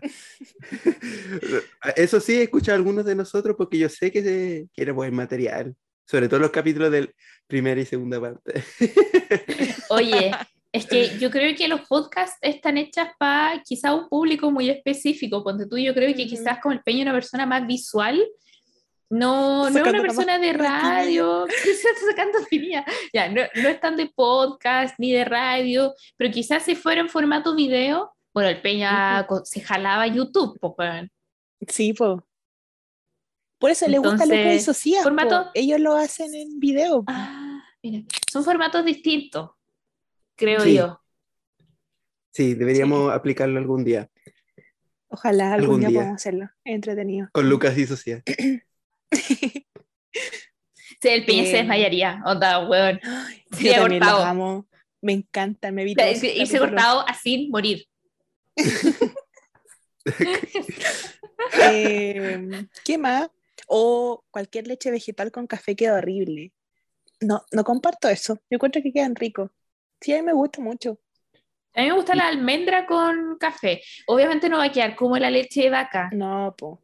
Eso 1.96 2.20
sí, 2.20 2.34
he 2.40 2.44
escuchado 2.44 2.76
algunos 2.78 3.06
de 3.06 3.16
nosotros 3.16 3.56
porque 3.58 3.78
yo 3.78 3.90
sé 3.90 4.12
que, 4.12 4.24
se- 4.24 4.68
que 4.74 4.82
era 4.82 4.94
buen 4.94 5.14
material. 5.14 5.76
Sobre 6.06 6.28
todo 6.28 6.40
los 6.40 6.52
capítulos 6.52 6.92
de 6.92 7.14
primera 7.48 7.80
y 7.82 7.86
segunda 7.86 8.20
parte. 8.20 8.64
Oye, 9.90 10.32
es 10.72 10.86
que 10.86 11.18
yo 11.20 11.32
creo 11.32 11.56
que 11.56 11.68
los 11.68 11.82
podcasts 11.88 12.38
están 12.42 12.78
hechas 12.78 13.10
para 13.18 13.62
quizá 13.64 13.94
un 13.96 14.08
público 14.08 14.52
muy 14.52 14.70
específico. 14.70 15.44
Ponte 15.44 15.66
tú, 15.68 15.78
yo 15.78 15.94
creo 15.94 16.14
que 16.16 16.28
quizás 16.28 16.60
como 16.62 16.74
el 16.74 16.82
peño 16.82 17.00
es 17.00 17.06
una 17.06 17.14
persona 17.14 17.46
más 17.46 17.66
visual. 17.66 18.24
No, 19.12 19.68
no 19.72 19.80
es 19.80 19.88
una 19.88 20.02
persona 20.02 20.38
de 20.38 20.54
radio, 20.54 21.48
se 21.64 21.72
está 21.72 21.90
sacando. 22.08 22.38
Ya, 23.12 23.28
no, 23.30 23.42
no 23.56 23.70
es 23.70 23.80
tan 23.80 23.96
de 23.98 24.06
podcast 24.08 24.94
ni 25.00 25.12
de 25.12 25.26
radio, 25.26 25.96
pero 26.16 26.32
quizás 26.32 26.62
si 26.64 26.76
fuera 26.76 27.02
en 27.02 27.10
formato 27.10 27.56
video, 27.56 28.14
bueno, 28.36 28.50
el 28.50 28.62
peña 28.62 29.26
se 29.46 29.62
jalaba 29.62 30.06
YouTube. 30.06 30.60
Sí, 31.68 31.94
po. 31.94 32.24
Por 33.60 33.72
eso 33.72 33.88
le 33.88 33.98
gusta 33.98 34.24
Entonces, 34.26 34.64
Socias. 34.64 35.04
po. 35.04 35.10
formato- 35.10 35.50
Ellos 35.56 35.80
lo 35.80 35.96
hacen 35.96 36.34
en 36.36 36.60
video. 36.60 37.04
Ah, 37.08 37.64
mira, 37.82 38.04
son 38.32 38.44
formatos 38.44 38.86
distintos, 38.86 39.50
creo 40.40 40.62
Sí. 40.62 40.76
yo. 40.76 41.02
Sí, 42.32 42.54
deberíamos 42.56 43.12
aplicarlo 43.12 43.60
algún 43.60 43.84
día. 43.84 44.10
Ojalá 45.10 45.54
algún, 45.54 45.64
Algún 45.66 45.80
día, 45.82 45.90
día. 45.90 46.00
podamos 46.00 46.16
hacerlo. 46.22 46.46
Es 46.64 46.76
entretenido. 46.76 47.30
Con 47.32 47.50
Lucas 47.50 47.78
y 47.78 47.86
Socia. 47.86 48.24
Sí, 51.02 51.08
el 51.08 51.26
peña 51.26 51.46
se 51.46 51.56
desmayaría, 51.58 52.22
onda, 52.26 52.68
weón. 52.68 53.00
Los 53.52 53.78
cortado. 53.78 54.22
amo. 54.26 54.68
Me 55.02 55.14
encantan, 55.14 55.74
me 55.74 55.96
todos 55.96 56.22
irse 56.24 56.60
cortado 56.60 57.06
así, 57.08 57.48
morir. 57.50 57.86
Eh, 61.64 62.68
¿Qué 62.84 62.98
más? 62.98 63.30
O 63.68 64.26
cualquier 64.32 64.68
leche 64.68 64.92
vegetal 64.92 65.32
con 65.32 65.48
café 65.48 65.76
queda 65.76 65.96
horrible. 65.96 66.52
No, 67.22 67.46
no 67.52 67.64
comparto 67.64 68.10
eso. 68.10 68.36
Yo 68.50 68.56
encuentro 68.56 68.82
que 68.82 68.92
quedan 68.92 69.16
ricos. 69.16 69.52
Sí, 70.02 70.14
a 70.14 70.18
mí 70.18 70.24
me 70.24 70.34
gusta 70.34 70.62
mucho. 70.62 71.00
A 71.76 71.82
mí 71.82 71.88
me 71.88 71.94
gusta 71.94 72.16
la 72.16 72.28
almendra 72.28 72.86
con 72.86 73.38
café. 73.40 73.82
Obviamente 74.08 74.50
no 74.50 74.58
va 74.58 74.66
a 74.66 74.72
quedar 74.72 74.96
como 74.96 75.18
la 75.18 75.30
leche 75.30 75.64
de 75.64 75.70
vaca. 75.70 76.10
No, 76.14 76.56
po. 76.58 76.82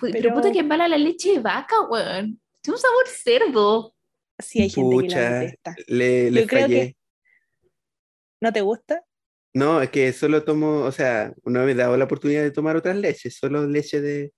Pero, 0.00 0.12
Pero- 0.12 0.34
puta 0.34 0.52
que 0.52 0.62
mala 0.62 0.88
la 0.88 0.98
leche 0.98 1.32
de 1.32 1.38
vaca, 1.40 1.74
weón. 1.88 2.40
Tiene 2.60 2.74
un 2.76 2.78
sabor 2.78 3.06
cerdo. 3.08 3.94
Sí, 4.38 4.62
hay 4.62 4.70
gente 4.70 4.96
que 5.08 5.14
la 5.14 5.30
detesta. 5.40 5.74
le, 5.88 6.30
le 6.30 6.40
Yo 6.42 6.46
creo 6.46 6.68
que- 6.68 6.96
¿No 8.40 8.52
te 8.52 8.60
gusta? 8.62 9.04
No, 9.52 9.82
es 9.82 9.90
que 9.90 10.12
solo 10.12 10.44
tomo, 10.44 10.82
o 10.84 10.92
sea, 10.92 11.32
no 11.44 11.64
me 11.64 11.72
he 11.72 11.74
dado 11.74 11.96
la 11.96 12.04
oportunidad 12.04 12.42
de 12.42 12.50
tomar 12.52 12.76
otras 12.76 12.96
leches, 12.96 13.36
solo 13.36 13.66
leche 13.66 14.00
de, 14.00 14.32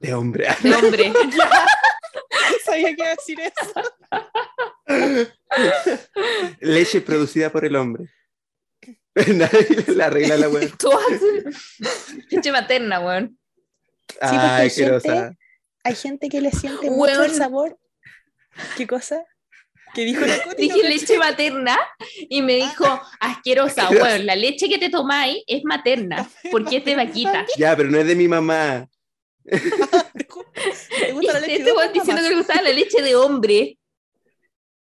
de 0.00 0.14
hombre. 0.14 0.48
De 0.62 0.74
hombre. 0.74 1.12
Sabía 2.64 2.88
que 2.88 3.02
iba 3.02 3.06
a 3.06 3.14
decir 3.14 3.38
eso. 3.40 3.80
leche 6.60 7.00
producida 7.00 7.50
por 7.50 7.64
el 7.64 7.76
hombre. 7.76 8.04
Nadie 9.14 9.84
la 9.94 10.06
arregla 10.06 10.36
la 10.36 10.46
haces- 10.90 12.26
leche 12.30 12.52
materna, 12.52 13.00
weón. 13.00 13.38
Ay, 14.20 14.38
hay 14.38 14.70
gente- 14.70 14.94
asquerosa. 14.94 15.36
Hay 15.84 15.94
gente 15.94 16.28
que 16.28 16.40
le 16.40 16.50
siente 16.50 16.90
mucho 16.90 17.12
el 17.12 17.18
Weón. 17.20 17.34
sabor. 17.34 17.78
¿Qué 18.76 18.86
cosa? 18.86 19.24
¿Qué 19.94 20.04
dijo 20.04 20.26
la 20.26 20.42
Coti? 20.42 20.62
Dije 20.62 20.82
No 20.82 20.88
leche 20.88 21.16
materna 21.16 21.78
y 22.28 22.42
me 22.42 22.56
dijo, 22.56 23.00
asquerosa, 23.20 23.88
bueno, 23.88 24.24
la 24.24 24.34
leche 24.34 24.68
que 24.68 24.78
te 24.78 24.90
tomáis 24.90 25.42
es 25.46 25.62
materna, 25.64 26.28
porque 26.50 26.78
es 26.78 26.84
de 26.84 26.96
vaquita. 26.96 27.46
Ya, 27.56 27.76
pero 27.76 27.88
no 27.90 27.98
es 27.98 28.06
de 28.06 28.16
mi 28.16 28.26
mamá. 28.26 28.88
¿Te 29.44 31.12
gusta 31.12 31.34
la 31.34 31.40
leche 31.40 31.58
Este 31.58 31.72
weón 31.72 31.92
diciendo 31.92 32.22
que 32.22 32.28
le 32.30 32.36
gustaba 32.36 32.62
la 32.62 32.72
leche 32.72 33.00
de 33.00 33.14
hombre. 33.14 33.78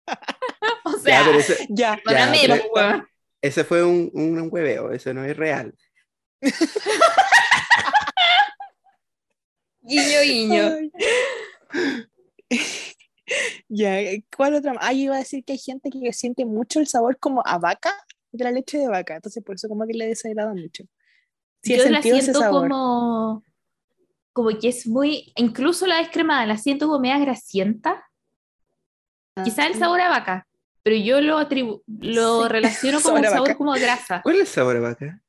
o 0.86 0.92
sea, 1.00 1.24
ya, 1.24 1.32
ese, 1.38 1.68
Ya, 1.70 2.00
pero- 2.04 3.08
ese 3.42 3.64
fue 3.64 3.84
un, 3.84 4.10
un, 4.14 4.40
un 4.40 4.50
hueveo, 4.52 4.92
eso 4.92 5.14
no 5.14 5.24
es 5.24 5.36
real. 5.38 5.74
Guiño, 9.82 10.22
guiño. 10.24 10.72
Ya, 13.68 13.98
¿cuál 14.38 14.54
otra? 14.54 14.76
Ah, 14.80 14.94
yo 14.94 15.00
iba 15.00 15.16
a 15.16 15.20
decir 15.20 15.44
que 15.44 15.54
hay 15.54 15.58
gente 15.60 15.90
que 15.90 16.14
siente 16.14 16.46
mucho 16.46 16.80
el 16.80 16.86
sabor 16.86 17.18
como 17.18 17.42
a 17.44 17.58
vaca 17.58 17.92
de 18.32 18.44
la 18.44 18.52
leche 18.52 18.78
de 18.78 18.88
vaca, 18.88 19.16
entonces 19.16 19.44
por 19.44 19.56
eso 19.56 19.68
como 19.68 19.88
que 19.88 19.94
le 19.94 20.06
desagrada 20.06 20.54
mucho. 20.54 20.84
Sí, 21.64 21.76
Yo 21.76 21.90
la 21.90 22.04
siento 22.04 22.40
sabor. 22.40 22.62
como, 22.70 23.44
como 24.32 24.50
que 24.60 24.68
es 24.70 24.86
muy, 24.86 25.34
incluso 25.38 25.88
la 25.88 25.98
descremada, 25.98 26.46
la 26.46 26.58
siento 26.60 26.86
como 26.86 27.00
media 27.00 27.18
grasienta. 27.18 28.06
Quizá 29.44 29.68
el 29.68 29.74
Ah, 29.76 29.80
sabor 29.80 30.00
a 30.02 30.10
vaca, 30.10 30.48
pero 30.84 30.96
yo 30.96 31.20
lo, 31.22 31.38
atribu 31.38 31.84
lo 31.88 32.44
Sí, 32.44 32.50
relaciono 32.50 33.02
como 33.02 33.18
sabor 33.18 33.20
un 33.20 33.26
sabor 33.26 33.48
vaca. 33.50 33.58
como 33.58 33.72
grasa. 33.74 34.22
¿Cuál 34.22 34.36
es 34.36 34.42
el 34.42 34.48
sabor 34.48 34.78
a 34.78 34.80
vaca? 34.80 35.22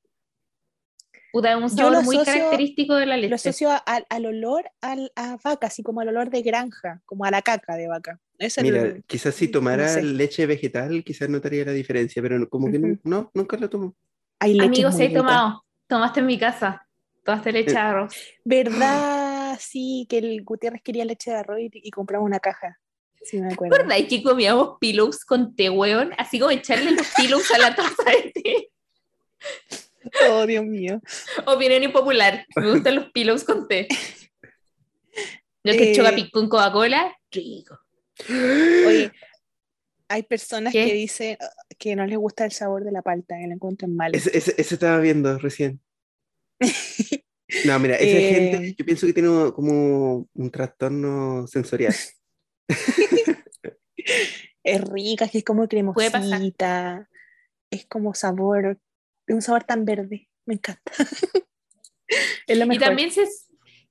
Puta, 1.33 1.51
es 1.51 1.57
un 1.57 1.63
Yo 1.63 1.69
sabor 1.69 1.93
lo 1.93 2.03
muy 2.03 2.17
asocio- 2.17 2.25
característico 2.25 2.95
de 2.95 3.07
la 3.07 3.17
Lo 3.17 3.23
leche. 3.23 3.35
asocio 3.35 3.71
a- 3.71 3.77
al- 3.77 4.07
al 4.09 4.27
olor 4.27 4.71
al- 4.81 5.13
a 5.17 5.37
vaca, 5.43 5.67
así 5.67 5.83
como 5.83 6.01
al 6.01 6.09
olor 6.09 6.31
de 6.31 6.43
granja, 6.43 7.03
como 7.05 7.25
a 7.25 7.31
la 7.31 7.43
caca 7.43 7.77
de 7.77 7.89
vaca. 7.89 8.21
Es 8.39 8.57
Mira, 8.59 8.83
el- 8.83 9.05
quizás 9.07 9.35
si 9.35 9.47
no 9.47 9.53
tomara 9.53 9.89
sé. 9.89 10.03
leche 10.03 10.47
vegetal, 10.47 11.03
quizás 11.05 11.29
notaría 11.29 11.65
la 11.65 11.73
diferencia, 11.73 12.23
pero 12.23 12.49
como 12.49 12.71
que 12.71 12.79
no, 13.03 13.31
nunca 13.35 13.57
lo 13.57 13.69
tomo. 13.69 13.95
hay 14.39 14.59
Amigos, 14.61 14.99
he 15.01 15.11
tomado. 15.11 15.65
Tomaste 15.89 16.21
en 16.21 16.27
mi 16.27 16.39
casa. 16.39 16.87
Tomaste 17.25 17.53
leche 17.53 17.73
de 17.73 17.77
arroz. 17.79 18.15
¿Verdad? 18.45 19.13
Sí, 19.61 20.07
que 20.11 20.19
el 20.19 20.45
Gutiérrez 20.45 20.83
quería 20.83 21.05
leche 21.07 21.31
de 21.31 21.39
arroz 21.39 21.59
y, 21.61 21.71
y 21.73 21.91
compramos 21.91 22.27
una 22.27 22.41
caja. 22.41 22.79
Sí, 23.23 23.39
me 23.41 23.53
acuerdo. 23.53 23.77
¿Verdad? 23.77 23.97
Y 23.99 24.07
que 24.09 24.23
comíamos 24.23 24.77
pillows 24.81 25.25
con 25.25 25.55
té, 25.57 25.69
weón. 25.71 26.13
Así 26.19 26.39
como 26.39 26.51
echarle 26.53 26.93
los 26.93 27.07
pillows 27.17 27.51
a 27.53 27.59
la 27.59 27.75
taza 27.75 28.05
de 28.05 28.33
té. 28.33 28.71
Oh, 30.31 30.47
Dios 30.47 30.65
mío. 30.65 31.01
Opinión 31.47 31.83
impopular. 31.83 32.47
Me 32.57 32.71
gustan 32.71 32.95
los 32.95 33.11
pillows 33.11 33.43
con 33.45 33.67
té. 33.67 33.89
Yo 35.65 35.73
que 35.73 35.91
Eh, 35.91 35.95
chocapic 35.97 36.31
con 36.31 36.49
Coca-Cola, 36.49 37.17
rico. 37.33 37.79
Oye, 38.29 39.11
hay 40.09 40.23
personas 40.23 40.73
¿Qué? 40.73 40.87
que 40.87 40.95
dicen 40.95 41.37
ah, 41.41 41.51
que 41.77 41.97
no 41.97 42.07
les 42.07 42.17
gusta 42.19 42.45
el 42.45 42.53
sabor 42.53 42.85
de 42.85 42.93
la 42.93 43.03
palta, 43.03 43.37
que 43.37 43.49
la 43.49 43.55
encuentran 43.55 43.95
mal. 43.97 44.15
Ese, 44.15 44.31
ese- 44.39 44.55
ese 44.57 44.75
estaba 44.75 44.99
viendo 45.01 45.37
recién. 45.39 45.81
No, 47.65 47.79
mira, 47.79 47.95
esa 47.95 48.19
Eh, 48.19 48.29
gente, 48.51 48.75
yo 48.77 48.85
pienso 48.85 49.07
que 49.07 49.13
tiene 49.13 49.29
como 49.55 50.29
un 50.35 50.51
trastorno 50.51 51.47
sensorial. 51.47 51.95
Es 54.67 54.81
rica, 54.81 55.29
que 55.29 55.39
es 55.39 55.45
como 55.45 55.69
cremosita, 55.69 57.09
es 57.71 57.87
como 57.87 58.15
sabor, 58.15 58.81
un 59.29 59.41
sabor 59.41 59.63
tan 59.63 59.85
verde, 59.85 60.29
me 60.45 60.55
encanta. 60.55 60.93
es 62.49 62.59
lo 62.59 62.73
Y 62.73 62.79
también 62.79 63.13
se, 63.13 63.29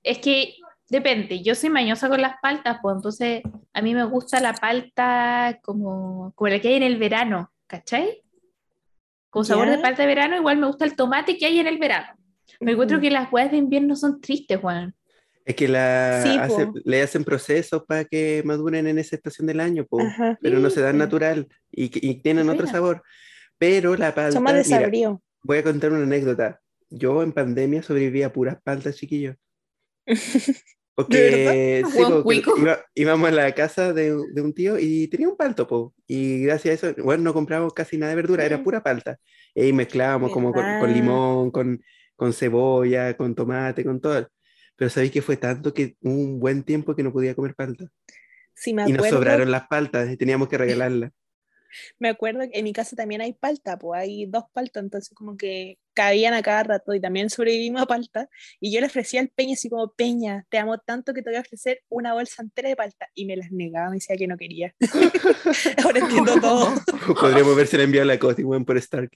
es 0.03 0.17
que 0.19 0.55
depende, 0.89 1.41
yo 1.41 1.55
soy 1.55 1.69
mañosa 1.69 2.09
con 2.09 2.21
las 2.21 2.35
paltas, 2.41 2.79
pues 2.81 2.95
entonces 2.97 3.41
a 3.73 3.81
mí 3.81 3.95
me 3.95 4.03
gusta 4.03 4.41
la 4.41 4.53
palta 4.53 5.59
como, 5.63 6.33
como 6.35 6.49
la 6.49 6.59
que 6.59 6.67
hay 6.67 6.75
en 6.75 6.83
el 6.83 6.97
verano, 6.97 7.53
¿cachai? 7.67 8.23
Con 9.29 9.45
sabor 9.45 9.69
de 9.69 9.79
palta 9.79 10.01
de 10.01 10.07
verano, 10.07 10.35
igual 10.35 10.57
me 10.57 10.67
gusta 10.67 10.83
el 10.83 10.97
tomate 10.97 11.37
que 11.37 11.45
hay 11.45 11.59
en 11.59 11.67
el 11.67 11.77
verano. 11.77 12.17
Me 12.59 12.73
encuentro 12.73 12.99
que 12.99 13.11
las 13.11 13.31
huevas 13.31 13.51
de 13.51 13.57
invierno 13.57 13.95
son 13.95 14.19
tristes, 14.19 14.59
Juan. 14.59 14.93
Es 15.45 15.55
que 15.55 15.67
la 15.67 16.21
Sí, 16.23 16.37
hace- 16.39 16.71
le 16.83 17.01
hacen 17.03 17.23
procesos 17.23 17.83
para 17.87 18.03
que 18.05 18.41
maduren 18.45 18.87
en 18.87 18.97
esa 18.97 19.15
estación 19.15 19.45
del 19.47 19.59
año, 19.59 19.85
Ajá. 19.99 20.37
pero 20.41 20.59
no 20.59 20.69
se 20.71 20.81
dan 20.81 20.93
Sí. 20.93 20.97
natural 20.99 21.47
y, 21.71 21.91
y 22.09 22.15
tienen 22.21 22.49
otro 22.49 22.65
sabor. 22.67 23.03
Pero 23.59 23.95
la 23.95 24.13
palta, 24.15 24.39
más 24.39 24.67
mira, 24.67 24.89
voy 25.43 25.57
a 25.59 25.63
contar 25.63 25.91
una 25.93 26.03
anécdota. 26.03 26.59
Yo 26.89 27.21
en 27.23 27.31
pandemia 27.31 27.83
sobreviví 27.83 28.23
a 28.23 28.33
puras 28.33 28.57
paltas, 28.63 28.95
chiquillos. 28.95 29.35
Porque 30.95 31.83
sí, 31.91 31.97
Buen 31.97 32.09
po, 32.09 32.17
que 32.17 32.23
cuico. 32.23 32.53
iba- 32.57 32.79
íbamos 32.95 33.27
a 33.29 33.31
la 33.33 33.51
casa 33.53 33.91
de, 33.91 34.15
de 34.33 34.41
un 34.41 34.53
tío 34.53 34.79
y 34.79 35.07
tenía 35.09 35.27
un 35.27 35.35
palto, 35.35 35.67
po, 35.67 35.93
y 36.07 36.43
gracias 36.43 36.83
a 36.83 36.89
eso, 36.91 37.03
bueno, 37.03 37.21
no 37.23 37.33
compramos 37.33 37.73
casi 37.73 37.97
nada 37.97 38.11
de 38.11 38.15
verdura, 38.15 38.45
era 38.45 38.57
Mm. 38.59 38.63
pura 38.63 38.81
palta. 38.81 39.17
Y 39.53 39.73
mezclábamos 39.73 40.31
como 40.31 40.53
con, 40.53 40.63
con 40.79 40.93
limón, 40.93 41.51
con, 41.51 41.81
con 42.15 42.31
cebolla, 42.33 43.15
con 43.17 43.35
tomate, 43.35 43.83
con 43.83 43.99
todo. 43.99 44.27
Pero 44.75 44.89
sabéis 44.89 45.11
que 45.11 45.21
fue 45.21 45.37
tanto 45.37 45.73
que 45.73 45.95
hubo 46.01 46.13
un 46.13 46.39
buen 46.39 46.63
tiempo 46.63 46.95
que 46.95 47.03
no 47.03 47.13
podía 47.13 47.35
comer 47.35 47.55
palta. 47.55 47.85
Sí, 48.53 48.73
me 48.73 48.87
Y 48.89 48.93
nos 48.93 49.07
sobraron 49.07 49.51
las 49.51 49.67
paltas 49.67 50.09
y 50.11 50.17
teníamos 50.17 50.47
que 50.47 50.57
regalarlas. 50.57 51.11
me 51.99 52.09
acuerdo 52.09 52.41
que 52.41 52.59
en 52.59 52.63
mi 52.63 52.73
casa 52.73 52.95
también 52.95 53.21
hay 53.21 53.33
palta, 53.33 53.77
pues 53.77 54.01
hay 54.01 54.25
dos 54.25 54.45
paltas, 54.53 54.83
entonces 54.83 55.13
como 55.13 55.37
que 55.37 55.77
caían 55.95 56.33
a 56.33 56.43
cada 56.43 56.61
rato 56.63 56.93
y 56.93 57.01
también 57.01 57.29
sobrevivimos 57.29 57.81
a 57.81 57.85
palta. 57.87 58.29
Y 58.59 58.71
yo 58.71 58.81
le 58.81 58.87
ofrecía 58.87 59.21
al 59.21 59.29
Peña 59.29 59.53
así 59.53 59.69
como, 59.69 59.93
Peña, 59.93 60.45
te 60.49 60.59
amo 60.59 60.77
tanto 60.77 61.13
que 61.13 61.23
te 61.23 61.29
voy 61.31 61.37
a 61.37 61.41
ofrecer 61.41 61.81
una 61.89 62.13
bolsa 62.13 62.43
entera 62.43 62.69
de 62.69 62.75
palta. 62.75 63.07
Y 63.15 63.25
me 63.25 63.35
las 63.37 63.51
negaba, 63.51 63.89
me 63.89 63.95
decía 63.95 64.15
que 64.15 64.27
no 64.27 64.37
quería. 64.37 64.75
Ahora 65.83 65.99
entiendo 65.99 66.33
todo. 66.41 66.73
Podríamos 67.19 67.53
haberse 67.53 67.81
enviado 67.81 68.03
a 68.03 68.13
la 68.13 68.19
Coti, 68.19 68.43
weón, 68.43 68.65
por 68.65 68.77
Stark. 68.77 69.09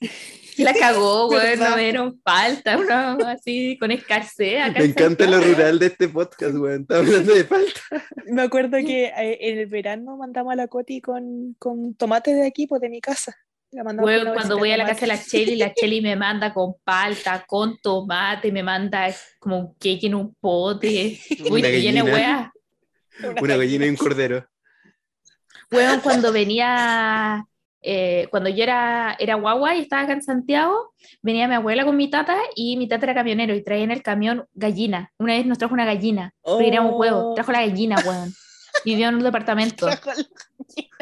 La 0.56 0.74
cagó, 0.74 1.30
¿Verdad? 1.30 1.70
no 1.70 1.76
me 1.76 1.82
dieron 1.82 2.20
falta, 2.22 2.78
una 2.78 3.32
así 3.32 3.76
con 3.78 3.90
escasez. 3.90 4.60
acá 4.62 4.78
Me 4.78 4.86
en 4.86 4.90
encanta 4.90 5.26
lo 5.26 5.40
rural 5.40 5.78
de 5.78 5.86
este 5.86 6.08
podcast, 6.08 6.54
weón. 6.54 6.82
Estamos 6.82 7.06
hablando 7.06 7.34
de 7.34 7.44
palta. 7.44 7.80
Me 8.26 8.42
acuerdo 8.42 8.78
que 8.78 9.06
eh, 9.06 9.38
en 9.40 9.58
el 9.58 9.66
verano 9.66 10.16
mandamos 10.16 10.52
a 10.52 10.56
la 10.56 10.68
Coti 10.68 11.00
con, 11.00 11.54
con 11.58 11.94
tomates 11.94 12.34
de 12.36 12.46
aquí, 12.46 12.66
pues 12.66 12.80
de 12.80 12.88
mi 12.88 13.00
casa. 13.00 13.36
Una 13.72 13.94
cuando 14.34 14.58
voy 14.58 14.72
a 14.72 14.76
la 14.76 14.84
casa 14.86 15.02
de 15.02 15.06
la 15.08 15.22
Cheli, 15.22 15.56
la 15.56 15.72
Cheli 15.74 16.00
me 16.00 16.16
manda 16.16 16.52
con 16.52 16.74
palta, 16.82 17.44
con 17.46 17.78
tomate, 17.78 18.50
me 18.50 18.62
manda 18.62 19.06
como 19.38 19.58
un 19.58 19.74
cake 19.74 20.04
en 20.04 20.14
un 20.16 20.34
pote. 20.34 21.20
Uy, 21.50 21.60
Una 21.60 21.68
que 21.68 21.80
llena 21.80 22.04
weas. 22.04 22.50
Una 23.40 23.56
gallina 23.56 23.86
y 23.86 23.90
un 23.90 23.96
cordero. 23.96 24.46
Weón, 25.70 26.00
cuando 26.00 26.32
venía, 26.32 27.44
eh, 27.80 28.26
cuando 28.30 28.50
yo 28.50 28.62
era, 28.64 29.14
era 29.20 29.36
guagua 29.36 29.76
y 29.76 29.82
estaba 29.82 30.02
acá 30.02 30.14
en 30.14 30.22
Santiago, 30.22 30.94
venía 31.22 31.46
mi 31.46 31.54
abuela 31.54 31.84
con 31.84 31.96
mi 31.96 32.10
tata 32.10 32.36
y 32.56 32.76
mi 32.76 32.88
tata 32.88 33.06
era 33.06 33.14
camionero 33.14 33.54
y 33.54 33.62
traía 33.62 33.84
en 33.84 33.92
el 33.92 34.02
camión 34.02 34.48
gallina. 34.54 35.12
Una 35.18 35.34
vez 35.34 35.46
nos 35.46 35.58
trajo 35.58 35.74
una 35.74 35.84
gallina, 35.84 36.32
porque 36.42 36.64
queríamos 36.64 36.94
huevo, 36.98 37.30
Oh. 37.30 37.34
trajo 37.34 37.52
la 37.52 37.60
gallina, 37.64 37.96
weón. 38.04 38.34
Vivió 38.84 39.08
en 39.08 39.16
un 39.16 39.22
departamento. 39.22 39.86
Trajo 39.86 40.10
la 40.10 40.14
gallina. 40.16 40.96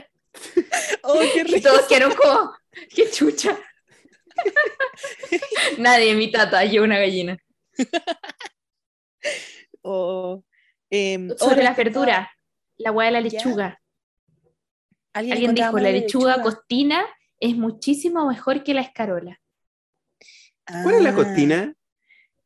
Oh, 1.02 1.18
qué 1.33 1.40
Y 1.40 1.42
rico. 1.44 1.68
todos 1.70 1.87
quedaron 1.87 2.12
como, 2.14 2.52
qué 2.95 3.11
chucha. 3.11 3.59
Nadie, 5.79 6.14
mi 6.14 6.31
tata, 6.31 6.64
yo 6.64 6.83
una 6.85 6.99
gallina. 6.99 7.38
Em, 10.91 11.31
oh, 11.33 11.37
Sobre 11.38 11.62
la 11.62 11.75
verdura, 11.75 12.31
la 12.79 12.93
hueá 12.93 13.07
de 13.07 13.12
la 13.12 13.21
lechuga. 13.21 13.81
Alguien, 15.12 15.33
Alguien 15.37 15.55
dijo, 15.55 15.79
la 15.79 15.91
lechuga, 15.91 16.43
costina 16.43 17.05
es 17.41 17.57
muchísimo 17.57 18.27
mejor 18.29 18.62
que 18.64 18.75
la 18.75 18.81
escarola. 18.83 19.41
¿Cuál 20.83 20.97
es 20.97 21.03
la 21.03 21.11
Ah, 21.11 21.14
costina? 21.14 21.75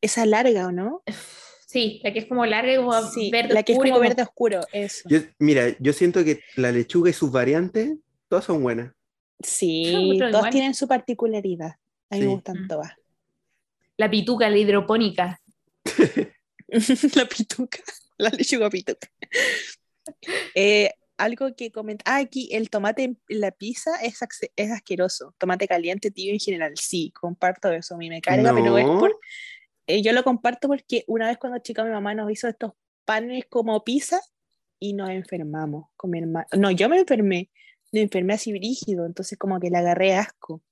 Esa 0.00 0.26
larga, 0.26 0.66
¿o 0.66 0.72
no? 0.72 1.02
Sí, 1.66 2.00
la 2.04 2.12
que 2.12 2.20
es 2.20 2.26
como 2.26 2.44
larga 2.46 2.72
y 2.72 2.76
como 2.76 3.00
Sí, 3.10 3.30
verde 3.30 3.54
la 3.54 3.62
que 3.62 3.72
es 3.72 3.78
oscuro 3.78 3.88
y 3.88 3.90
como 3.92 3.98
como- 4.00 4.08
verde 4.08 4.22
oscuro, 4.22 4.60
eso. 4.72 5.08
Yo, 5.08 5.20
mira, 5.38 5.74
yo 5.78 5.92
siento 5.92 6.24
que 6.24 6.40
la 6.56 6.70
lechuga 6.72 7.10
y 7.10 7.12
sus 7.14 7.32
variantes, 7.32 7.94
todas 8.28 8.44
son 8.44 8.62
buenas. 8.62 8.92
Sí, 9.44 9.92
todas 10.18 10.32
igual. 10.34 10.50
tienen 10.50 10.74
su 10.74 10.86
particularidad. 10.88 11.76
A 12.10 12.14
mí 12.16 12.20
Sí. 12.22 12.26
me 12.26 12.34
gustan 12.34 12.64
Mm. 12.64 12.68
todas. 12.68 12.92
La 13.96 14.10
pituca, 14.10 14.48
la 14.50 14.58
hidropónica. 14.58 15.40
la 17.16 17.26
pituca, 17.26 17.78
la 18.18 18.30
lechuga 18.30 18.70
pituca. 18.70 19.08
Eh, 20.54 20.90
algo 21.16 21.54
que 21.54 21.70
comenta, 21.70 22.02
ah, 22.06 22.16
aquí 22.16 22.48
el 22.52 22.70
tomate 22.70 23.04
en 23.04 23.18
la 23.28 23.50
pizza 23.52 23.90
es, 24.02 24.18
es 24.56 24.70
asqueroso. 24.70 25.34
Tomate 25.38 25.68
caliente, 25.68 26.10
tío, 26.10 26.32
en 26.32 26.40
general, 26.40 26.72
sí, 26.76 27.12
comparto 27.18 27.70
eso, 27.70 27.94
a 27.94 27.98
mí 27.98 28.08
me 28.08 28.20
carga, 28.20 28.52
pero 28.54 28.76
es 28.78 28.86
por, 28.86 29.16
eh, 29.86 30.02
yo 30.02 30.12
lo 30.12 30.24
comparto 30.24 30.68
porque 30.68 31.04
una 31.06 31.28
vez 31.28 31.38
cuando 31.38 31.58
chica 31.60 31.84
mi 31.84 31.90
mamá 31.90 32.14
nos 32.14 32.30
hizo 32.30 32.48
estos 32.48 32.72
panes 33.04 33.44
como 33.48 33.84
pizza 33.84 34.20
y 34.80 34.94
nos 34.94 35.10
enfermamos 35.10 35.86
con 35.96 36.10
mi 36.10 36.18
hermano. 36.18 36.46
No, 36.56 36.70
yo 36.70 36.88
me 36.88 36.98
enfermé, 36.98 37.50
me 37.92 38.00
enfermé 38.00 38.34
así 38.34 38.52
brígido, 38.52 39.06
entonces 39.06 39.38
como 39.38 39.60
que 39.60 39.70
le 39.70 39.78
agarré 39.78 40.14
asco. 40.14 40.62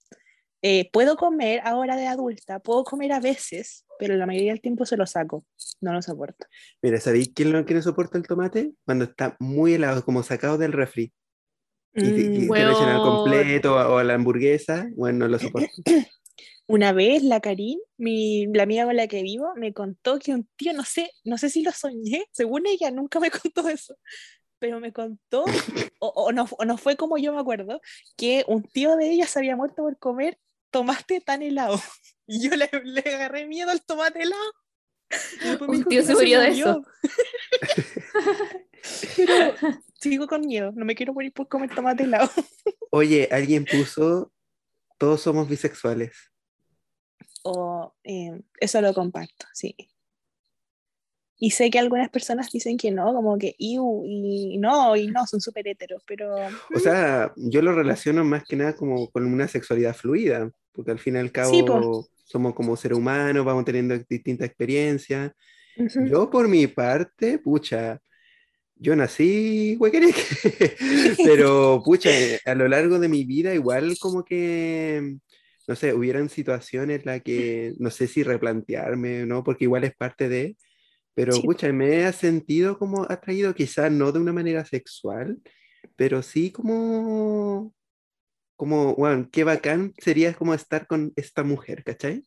Eh, 0.63 0.91
puedo 0.93 1.17
comer 1.17 1.61
ahora 1.65 1.97
de 1.97 2.07
adulta, 2.07 2.59
puedo 2.59 2.85
comer 2.85 3.13
a 3.13 3.21
veces, 3.21 3.87
pero 3.99 4.17
la 4.17 4.27
mayoría 4.27 4.53
del 4.53 4.61
tiempo 4.61 4.85
se 4.85 4.97
lo 4.97 5.07
saco, 5.07 5.45
no 5.81 5.93
lo 5.93 6.03
soporto. 6.03 6.47
Mira, 6.83 7.01
¿sabéis 7.01 7.33
quién 7.35 7.53
no, 7.53 7.65
quién 7.65 7.79
no 7.79 7.83
soporta 7.83 8.19
el 8.19 8.27
tomate? 8.27 8.73
Cuando 8.85 9.05
está 9.05 9.37
muy 9.39 9.75
helado, 9.75 10.05
como 10.05 10.23
sacado 10.23 10.59
del 10.59 10.73
refri. 10.73 11.13
Y 11.95 12.03
Mm, 12.03 12.09
y 12.45 12.49
te 12.49 12.71
echan 12.71 12.89
al 12.89 13.01
completo 13.01 13.75
o 13.75 13.99
a 13.99 14.05
la 14.05 14.15
hamburguesa, 14.15 14.89
bueno, 14.95 15.21
no 15.21 15.29
lo 15.29 15.39
soporto. 15.39 15.69
Una 16.69 16.93
vez 16.93 17.25
la 17.25 17.41
Karin, 17.41 17.81
mi, 17.97 18.47
la 18.47 18.63
amiga 18.63 18.85
con 18.85 18.95
la 18.95 19.09
que 19.09 19.23
vivo, 19.23 19.53
me 19.57 19.73
contó 19.73 20.21
que 20.21 20.33
un 20.33 20.49
tío, 20.57 20.73
no 20.73 20.85
sé, 20.85 21.11
no 21.25 21.37
sé 21.37 21.51
si 21.51 21.63
lo 21.63 21.73
soñé, 21.73 22.25
según 22.31 22.67
ella 22.67 22.93
nunca 22.93 23.19
me 23.19 23.31
contó 23.53 23.69
eso, 23.69 23.97
pero 24.61 24.79
me 24.79 24.93
contó, 24.93 25.45
o, 25.99 26.09
o 26.09 26.33
no, 26.33 26.47
o 26.59 26.65
no 26.65 26.77
fue 26.77 26.97
como 26.97 27.19
yo 27.19 27.33
me 27.33 27.41
acuerdo, 27.41 27.81
que 28.17 28.45
un 28.47 28.63
tío 28.63 28.97
de 28.97 29.11
ella 29.11 29.27
se 29.27 29.41
había 29.41 29.57
muerto 29.57 29.83
por 29.83 29.99
comer 29.99 30.39
tomate 30.71 31.21
tan 31.21 31.43
helado. 31.43 31.77
Y 32.33 32.49
yo 32.49 32.55
le, 32.55 32.71
le 32.85 33.01
agarré 33.01 33.45
miedo 33.45 33.73
al 33.73 33.85
tomate 33.85 34.23
helado. 34.23 34.53
Un 35.67 35.73
dijo 35.73 35.89
tío 35.89 36.05
se 36.05 36.13
murió 36.13 36.39
de 36.39 36.51
murió. 36.51 36.81
Pero 39.17 39.55
sigo 40.01 40.29
con 40.29 40.43
miedo, 40.43 40.71
no 40.77 40.85
me 40.85 40.95
quiero 40.95 41.13
morir 41.13 41.33
por 41.33 41.49
comer 41.49 41.75
tomate 41.75 42.05
helado. 42.05 42.31
Oye, 42.93 43.29
alguien 43.33 43.65
puso, 43.65 44.33
todos 44.97 45.21
somos 45.21 45.49
bisexuales. 45.49 46.13
O 47.43 47.97
eh, 48.05 48.41
eso 48.61 48.81
lo 48.81 48.95
comparto, 48.95 49.47
sí. 49.53 49.75
Y 51.41 51.53
sé 51.53 51.71
que 51.71 51.79
algunas 51.81 52.11
personas 52.11 52.51
dicen 52.53 52.77
que 52.79 52.93
no, 52.93 53.13
como 53.15 53.39
que 53.39 53.55
iu, 53.59 54.05
y 54.07 54.59
no, 54.59 54.97
y 54.97 55.09
no, 55.09 55.27
son 55.27 55.41
súper 55.41 55.69
heteros, 55.69 56.03
pero 56.07 56.51
O 56.73 56.79
sea, 56.79 57.33
yo 57.37 57.63
lo 57.63 57.73
relaciono 57.75 58.25
más 58.25 58.45
que 58.45 58.57
nada 58.57 58.75
como 58.75 59.11
con 59.11 59.25
una 59.27 59.49
sexualidad 59.49 59.95
fluida, 59.95 60.51
porque 60.73 60.91
al 60.93 60.99
fin 60.99 61.17
y 61.17 61.19
al 61.19 61.33
cabo 61.33 61.51
Sí, 61.51 61.63
po. 61.63 61.87
somos 62.25 62.55
como 62.55 62.77
seres 62.77 62.99
humanos, 62.99 63.45
vamos 63.45 63.65
teniendo 63.65 63.97
distintas 64.09 64.49
experiencias. 64.49 65.33
ujú, 65.77 66.01
Yo 66.01 66.31
por 66.31 66.49
mi 66.49 66.67
parte, 66.67 67.39
pucha, 67.39 68.01
yo 68.77 68.97
nací 68.97 69.77
huequereque, 69.81 70.23
pero 71.23 71.83
pucha, 71.85 72.11
a 72.47 72.55
lo 72.55 72.69
largo 72.69 72.99
de 73.01 73.09
mi 73.09 73.25
vida 73.25 73.55
igual 73.55 73.99
como 73.99 74.25
que, 74.25 75.17
no 75.67 75.77
sé, 75.77 75.95
hubieran 75.95 76.29
situaciones 76.29 77.01
en 77.01 77.07
las 77.07 77.23
que 77.23 77.75
no 77.79 77.91
sé 77.91 78.07
si 78.09 78.23
replantearme, 78.23 79.27
¿no? 79.27 79.45
Porque 79.45 79.65
igual 79.65 79.85
es 79.85 79.95
parte 79.97 80.29
de, 80.29 80.57
pero 81.15 81.33
Sí. 81.33 81.43
pucha, 81.43 81.73
me 81.73 82.07
he 82.07 82.13
sentido 82.13 82.79
como 82.79 83.03
atraído, 83.09 83.55
quizás 83.55 83.91
no 83.91 84.13
de 84.13 84.21
una 84.21 84.33
manera 84.33 84.65
sexual, 84.65 85.39
pero 85.97 86.23
sí 86.23 86.51
como, 86.51 87.75
como, 88.57 88.95
bueno, 88.95 89.29
qué 89.31 89.45
bacán 89.45 89.93
sería 89.99 90.35
como 90.35 90.55
estar 90.55 90.87
con 90.87 91.13
esta 91.17 91.43
mujer, 91.43 91.85
¿cachai? 91.85 92.25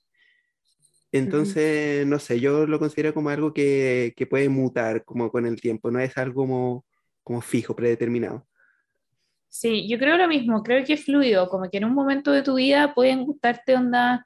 Entonces, 1.12 2.08
no 2.08 2.18
sé, 2.18 2.40
yo 2.40 2.66
lo 2.66 2.80
considero 2.80 3.14
como 3.14 3.30
algo 3.30 3.54
que, 3.54 4.14
que 4.18 4.26
puede 4.26 4.50
mutar 4.50 5.06
como 5.06 5.32
con 5.32 5.46
el 5.46 5.62
tiempo, 5.62 5.92
no 5.92 6.00
es 6.00 6.18
algo 6.18 6.42
como, 6.42 6.86
como 7.22 7.42
fijo, 7.42 7.76
predeterminado. 7.76 8.48
Sí, 9.48 9.88
yo 9.88 10.00
creo 10.00 10.18
lo 10.18 10.28
mismo, 10.28 10.64
creo 10.64 10.84
que 10.84 10.94
es 10.94 11.06
fluido, 11.06 11.48
como 11.48 11.70
que 11.70 11.78
en 11.78 11.86
un 11.86 11.94
momento 11.94 12.32
de 12.32 12.42
tu 12.42 12.56
vida 12.56 12.96
pueden 12.96 13.24
gustarte 13.24 13.76
onda 13.76 14.26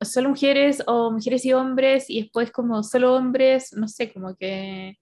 solo 0.00 0.30
mujeres 0.30 0.82
o 0.86 1.10
mujeres 1.10 1.44
y 1.44 1.52
hombres 1.52 2.08
y 2.08 2.22
después 2.22 2.50
como 2.50 2.82
solo 2.82 3.14
hombres, 3.14 3.72
no 3.72 3.88
sé, 3.88 4.12
como 4.12 4.36
que 4.36 4.98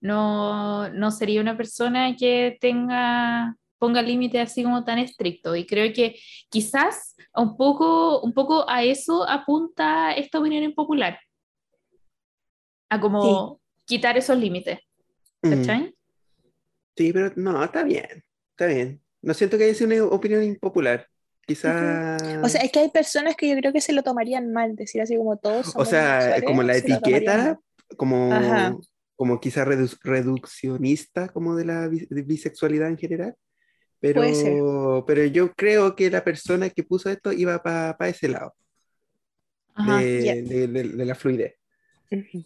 no, 0.00 0.88
no 0.90 1.10
sería 1.10 1.40
una 1.40 1.56
persona 1.56 2.14
que 2.16 2.56
tenga, 2.60 3.56
ponga 3.78 4.02
límites 4.02 4.50
así 4.50 4.62
como 4.62 4.84
tan 4.84 4.98
estricto 4.98 5.56
y 5.56 5.66
creo 5.66 5.92
que 5.92 6.16
quizás 6.50 7.16
un 7.34 7.56
poco, 7.56 8.20
un 8.20 8.32
poco 8.32 8.68
a 8.68 8.82
eso 8.82 9.28
apunta 9.28 10.12
esta 10.12 10.38
opinión 10.38 10.62
impopular, 10.62 11.18
a 12.90 13.00
como 13.00 13.60
quitar 13.84 14.16
esos 14.16 14.38
límites, 14.38 14.78
Mm, 15.42 15.50
¿cachai? 15.50 15.94
Sí, 16.96 17.12
pero 17.12 17.32
no, 17.36 17.62
está 17.62 17.84
bien, 17.84 18.24
está 18.50 18.66
bien. 18.66 19.00
No 19.22 19.34
siento 19.34 19.56
que 19.56 19.64
haya 19.64 19.74
sido 19.74 20.06
una 20.06 20.16
opinión 20.16 20.42
impopular. 20.42 21.06
Quizá... 21.48 22.18
O 22.42 22.48
sea, 22.50 22.60
es 22.60 22.70
que 22.70 22.80
hay 22.80 22.90
personas 22.90 23.34
que 23.34 23.48
yo 23.48 23.56
creo 23.56 23.72
que 23.72 23.80
se 23.80 23.94
lo 23.94 24.02
tomarían 24.02 24.52
mal, 24.52 24.76
decir 24.76 25.00
así 25.00 25.16
como 25.16 25.38
todos 25.38 25.72
O 25.76 25.84
sea, 25.86 26.42
como 26.44 26.62
la 26.62 26.74
se 26.74 26.80
etiqueta, 26.80 27.58
como, 27.96 28.30
Ajá. 28.30 28.76
como 29.16 29.40
quizá 29.40 29.64
redu- 29.64 29.98
reduccionista 30.02 31.28
como 31.30 31.56
de 31.56 31.64
la 31.64 31.88
de 31.88 32.22
bisexualidad 32.22 32.88
en 32.88 32.98
general. 32.98 33.34
Pero, 33.98 35.04
pero 35.06 35.24
yo 35.24 35.52
creo 35.54 35.96
que 35.96 36.10
la 36.10 36.22
persona 36.22 36.68
que 36.68 36.84
puso 36.84 37.10
esto 37.10 37.32
iba 37.32 37.62
para 37.62 38.08
ese 38.10 38.28
lado, 38.28 38.54
Ajá. 39.74 39.98
de, 40.00 40.22
ya. 40.24 40.34
de- 40.34 40.68
de- 40.68 40.88
de 40.90 41.04
la 41.06 41.14
fluidez. 41.14 41.54
Ujú. 42.12 42.44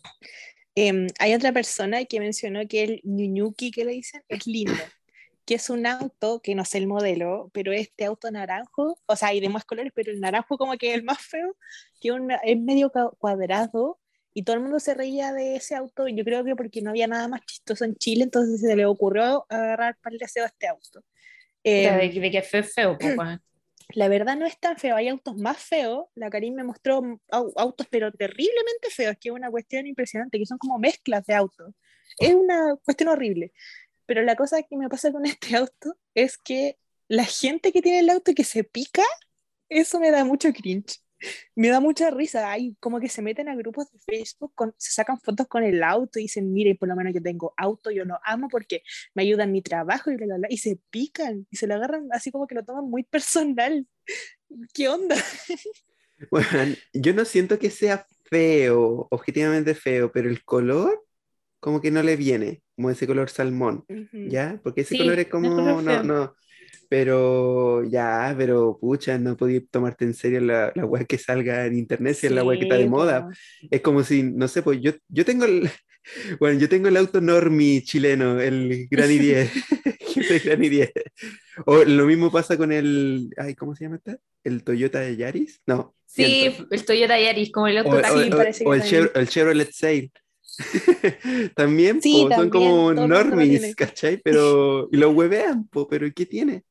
Em, 0.77 1.09
hay 1.19 1.35
otra 1.35 1.53
persona 1.53 2.05
que 2.05 2.21
mencionó 2.21 2.67
que 2.69 2.85
el 2.85 3.01
ñuñuki 3.03 3.73
que 3.73 3.85
le 3.85 3.93
dicen 3.93 4.23
es 4.29 4.47
lindo, 4.47 4.73
que 5.45 5.55
es 5.55 5.71
un 5.71 5.87
auto, 5.87 6.41
que 6.41 6.55
no 6.55 6.65
sé 6.65 6.79
el 6.79 6.87
modelo, 6.87 7.51
pero 7.53 7.73
este 7.73 8.05
auto 8.05 8.31
naranjo, 8.31 8.97
o 9.07 9.17
sea, 9.17 9.29
hay 9.29 9.41
de 9.41 9.49
más 9.49 9.65
colores, 9.65 9.93
pero 9.95 10.13
el 10.13 10.21
naranjo 10.21 10.57
como 10.59 10.77
que 10.77 10.91
es 10.91 10.95
el 10.95 11.03
más 11.05 11.21
feo, 11.21 11.57
que 12.01 12.13
una- 12.13 12.37
es 12.37 12.59
medio 12.61 12.93
cuadrado 13.19 13.99
y 14.35 14.45
todo 14.45 14.57
el 14.57 14.63
mundo 14.63 14.81
se 14.81 14.95
reía 14.95 15.33
de 15.33 15.57
ese 15.57 15.75
auto, 15.75 16.09
yo 16.09 16.25
creo 16.25 16.45
que 16.45 16.57
porque 16.57 16.81
no 16.83 16.91
había 16.91 17.07
nada 17.07 17.29
más 17.29 17.41
chistoso 17.45 17.85
en 17.85 17.97
Chile, 17.97 18.25
entonces 18.25 18.61
se 18.61 18.77
le 18.77 18.87
ocurrió 18.87 19.45
agarrar 19.49 19.97
para 20.03 20.15
el 20.15 20.19
deseo 20.19 20.45
a 20.45 20.47
este 20.47 20.69
auto. 20.69 21.05
Em, 21.65 21.99
de, 21.99 22.21
de 22.21 22.31
que 22.31 22.43
fue 22.43 22.63
feo, 22.63 22.97
weón. 23.01 23.41
la 23.95 24.09
verdad 24.09 24.37
no 24.37 24.47
es 24.47 24.59
tan 24.59 24.77
feo, 24.79 24.97
hay 24.97 25.09
autos 25.09 25.37
más 25.37 25.59
feos. 25.59 26.07
La 26.15 26.31
Karim 26.31 26.55
me 26.55 26.65
mostró 26.65 27.03
au- 27.31 27.53
autos, 27.57 27.87
pero 27.91 28.11
terriblemente 28.13 28.89
feos, 28.91 29.17
que 29.21 29.29
es 29.29 29.35
una 29.35 29.51
cuestión 29.51 29.87
impresionante, 29.87 30.39
que 30.39 30.47
son 30.47 30.59
como 30.59 30.79
mezclas 30.79 31.27
de 31.27 31.35
autos. 31.35 31.75
Es 32.19 32.35
una 32.35 32.77
cuestión 32.85 33.09
horrible. 33.11 33.53
Pero 34.13 34.27
la 34.27 34.37
cosa 34.37 34.63
que 34.63 34.77
me 34.77 34.91
pasa 34.91 35.11
con 35.11 35.25
este 35.27 35.57
auto 35.57 35.97
es 36.15 36.37
que 36.37 36.77
la 37.09 37.25
gente 37.25 37.73
que 37.73 37.81
tiene 37.81 38.01
el 38.01 38.11
auto 38.11 38.33
y 38.33 38.35
que 38.35 38.45
se 38.45 38.63
pica, 38.63 39.03
eso 39.71 39.99
me 40.01 40.11
da 40.11 40.23
mucho 40.27 40.53
cringe. 40.53 41.01
Me 41.57 41.69
da 41.69 41.81
mucha 41.81 42.11
risa. 42.11 42.51
Hay 42.51 42.77
como 42.79 43.01
que 43.01 43.09
se 43.09 43.23
meten 43.23 43.49
a 43.49 43.57
grupos 43.57 43.91
de 43.91 43.99
Facebook, 44.01 44.53
con- 44.55 44.75
se 44.77 44.93
sacan 44.93 45.19
fotos 45.19 45.49
con 45.49 45.63
el 45.63 45.83
auto 45.83 46.19
y 46.19 46.25
dicen, 46.25 46.53
miren, 46.53 46.77
por 46.77 46.91
lo 46.91 46.95
menos 46.97 47.15
yo 47.15 47.23
tengo 47.23 47.55
auto, 47.57 47.91
yo 47.91 48.05
lo 48.05 48.19
amo 48.23 48.49
porque 48.51 48.83
me 49.15 49.23
ayuda 49.23 49.45
en 49.45 49.53
mi 49.53 49.63
trabajo 49.63 50.11
y 50.11 50.17
bla, 50.17 50.27
bla, 50.27 50.37
bla", 50.37 50.49
Y 50.51 50.59
se 50.59 50.79
pican 50.91 51.47
y 51.51 51.57
se 51.57 51.67
lo 51.67 51.75
agarran 51.77 52.09
así 52.13 52.31
como 52.31 52.47
que 52.47 52.55
lo 52.55 52.67
toman 52.67 52.85
muy 52.85 53.05
personal. 53.05 53.87
¿Qué 54.75 54.91
onda? 54.91 55.17
Bueno, 56.31 56.77
yo 56.93 57.15
no 57.15 57.25
siento 57.25 57.59
que 57.59 57.71
sea 57.71 58.07
feo, 58.25 59.09
objetivamente 59.11 59.75
feo, 59.75 60.13
pero 60.13 60.29
el 60.29 60.45
color 60.45 61.03
como 61.63 61.81
que 61.81 61.91
no 61.93 62.03
le 62.03 62.17
viene, 62.17 62.63
como 62.77 62.91
ese 62.91 63.07
color 63.09 63.31
salmón, 63.31 63.87
¿ya? 64.13 64.61
Porque 64.65 64.83
ese 64.83 64.97
Sí, 64.97 64.99
color 64.99 65.21
es 65.21 65.29
como, 65.29 65.55
color 65.55 65.83
no, 65.85 66.03
no, 66.05 66.37
pero 66.89 67.85
ya, 67.85 68.35
pero 68.39 68.79
pucha, 68.81 69.19
no 69.19 69.37
podía 69.37 69.63
tomarte 69.71 70.05
en 70.05 70.15
serio 70.15 70.41
la, 70.41 70.73
la 70.75 70.85
weá 70.87 71.05
que 71.07 71.19
salga 71.19 71.67
en 71.67 71.79
internet, 71.79 72.17
si 72.17 72.27
es 72.27 72.33
la 72.33 72.45
weá 72.45 72.59
que 72.59 72.65
está 72.65 72.77
de 72.77 72.85
Sí, 72.85 72.91
moda. 72.91 73.29
Es 73.71 73.81
como 73.83 74.03
si, 74.05 74.23
no 74.25 74.49
sé, 74.49 74.63
pues 74.63 74.81
yo, 74.83 74.93
yo 75.09 75.25
tengo 75.25 75.45
el, 75.47 75.71
bueno, 76.41 76.59
yo 76.61 76.69
tengo 76.69 76.89
el 76.89 76.97
auto 76.99 77.21
normie 77.21 77.83
chileno, 77.85 78.41
el 78.41 78.89
Granny 78.91 79.19
10, 79.19 79.53
Hyundai 80.15 80.41
Granny 80.41 80.69
10. 80.69 80.93
O 81.67 81.85
lo 81.85 82.07
mismo 82.07 82.31
pasa 82.33 82.57
con 82.57 82.73
el, 82.73 83.31
ay, 83.39 83.55
¿cómo 83.55 83.75
se 83.77 83.85
llama 83.85 83.97
este? 83.97 84.19
¿El 84.45 84.65
Toyota 84.65 85.01
de 85.01 85.17
Yaris? 85.17 85.63
No. 85.67 85.95
Sí, 86.07 86.23
miento. 86.25 86.75
el 86.75 86.85
Toyota 86.85 87.19
Yaris, 87.19 87.51
como 87.53 87.69
el 87.69 87.79
auto 87.79 87.91
o-. 87.91 88.03
Sí, 88.05 88.31
o- 88.33 88.37
parece 88.37 88.65
que 88.65 88.71
o 88.71 88.75
el, 88.75 88.81
también. 88.81 89.05
Chev- 89.05 89.13
el 89.15 89.29
Chevrolet 89.29 89.73
Sail. 89.73 90.13
también, 91.57 92.03
Sí, 92.03 92.27
po, 92.29 92.35
son 92.35 92.51
como 92.51 92.95
tiene. 93.39 93.75
¿cachai? 93.75 94.19
Pero, 94.19 94.89
y 94.93 94.97
lo 94.99 95.11
huevean, 95.11 95.69
po, 95.69 95.89
pero 95.89 96.07
¿qué 96.15 96.27
tiene? 96.27 96.65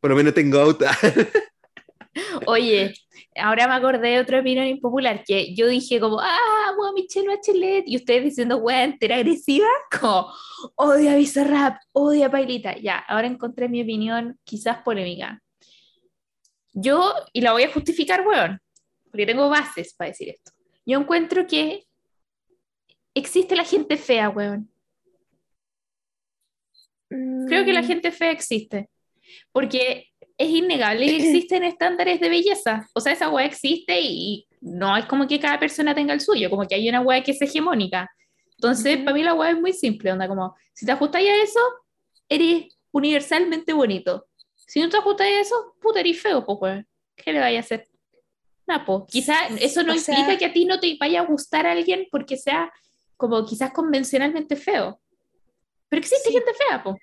Por 0.00 0.10
lo 0.10 0.16
menos 0.16 0.34
tengo 0.34 0.58
auto. 0.58 0.84
Oye, 2.46 2.92
ahora 3.36 3.66
me 3.66 3.74
acordé 3.74 4.10
de 4.10 4.20
otra 4.20 4.40
opinión 4.40 4.66
impopular, 4.66 5.24
que 5.24 5.54
yo 5.54 5.66
dije 5.66 5.98
como, 5.98 6.20
ah, 6.20 6.74
weón, 6.78 6.94
Michelle 6.94 7.28
Bachelet, 7.28 7.84
y 7.86 7.96
ustedes 7.96 8.24
diciendo, 8.24 8.58
weón, 8.58 8.80
entera 8.80 9.16
agresiva, 9.16 9.68
como, 9.98 10.30
odio 10.76 11.10
a 11.10 11.14
Bizarrap, 11.14 11.78
odio 11.92 12.26
a 12.26 12.30
Pailita. 12.30 12.76
Ya, 12.76 12.98
ahora 12.98 13.26
encontré 13.26 13.68
mi 13.68 13.82
opinión 13.82 14.38
quizás 14.44 14.82
polémica. 14.82 15.40
Yo, 16.74 17.14
y 17.32 17.40
la 17.40 17.52
voy 17.52 17.62
a 17.62 17.72
justificar, 17.72 18.26
weón, 18.26 18.60
porque 19.10 19.26
tengo 19.26 19.48
bases 19.48 19.94
para 19.94 20.10
decir 20.10 20.28
esto. 20.30 20.52
Yo 20.84 20.98
encuentro 20.98 21.46
que 21.46 21.86
existe 23.14 23.56
la 23.56 23.64
gente 23.64 23.96
fea, 23.96 24.28
weón. 24.30 24.68
Creo 27.48 27.64
que 27.64 27.72
la 27.72 27.82
Mm, 27.82 27.86
gente 27.86 28.10
fea 28.10 28.30
existe. 28.30 28.88
Porque 29.52 30.08
es 30.38 30.48
innegable 30.48 31.06
que 31.06 31.16
existen 31.46 31.64
estándares 31.64 32.20
de 32.20 32.28
belleza. 32.28 32.88
O 32.94 33.00
sea, 33.00 33.12
esa 33.12 33.28
weá 33.28 33.44
existe 33.46 34.00
y 34.00 34.46
no 34.60 34.96
es 34.96 35.04
como 35.06 35.26
que 35.26 35.38
cada 35.40 35.58
persona 35.58 35.94
tenga 35.94 36.14
el 36.14 36.20
suyo, 36.20 36.48
como 36.48 36.66
que 36.66 36.74
hay 36.74 36.88
una 36.88 37.00
weá 37.00 37.22
que 37.22 37.32
es 37.32 37.42
hegemónica. 37.42 38.10
Entonces, 38.56 38.98
para 38.98 39.12
mí 39.14 39.22
la 39.22 39.34
weá 39.34 39.50
es 39.50 39.60
muy 39.60 39.72
simple, 39.72 40.12
onda 40.12 40.28
como, 40.28 40.54
si 40.72 40.86
te 40.86 40.92
ajustas 40.92 41.22
a 41.22 41.34
eso, 41.42 41.60
eres 42.28 42.66
universalmente 42.92 43.72
bonito. 43.72 44.26
Si 44.54 44.80
no 44.80 44.88
te 44.88 44.96
ajustas 44.96 45.26
a 45.26 45.40
eso, 45.40 45.74
puta, 45.80 46.00
eres 46.00 46.20
feo, 46.20 46.44
pues 46.46 46.58
weón. 46.60 46.88
¿Qué 47.16 47.32
le 47.32 47.40
vaya 47.40 47.58
a 47.58 47.60
hacer? 47.60 47.88
Nada, 48.66 48.84
pues. 48.86 49.02
Quizás 49.10 49.50
eso 49.60 49.82
no 49.82 49.92
O 49.92 49.96
implica 49.96 50.24
sea- 50.26 50.38
que 50.38 50.44
a 50.46 50.52
ti 50.52 50.64
no 50.64 50.78
te 50.80 50.96
vaya 50.98 51.20
a 51.20 51.26
gustar 51.26 51.66
a 51.66 51.72
alguien 51.72 52.06
porque 52.10 52.36
sea 52.36 52.72
como 53.22 53.46
quizás 53.46 53.72
convencionalmente 53.72 54.56
feo. 54.56 55.00
Pero 55.88 56.00
existe 56.00 56.28
Sí. 56.28 56.34
gente 56.34 56.52
fea, 56.54 56.82
pues. 56.82 56.96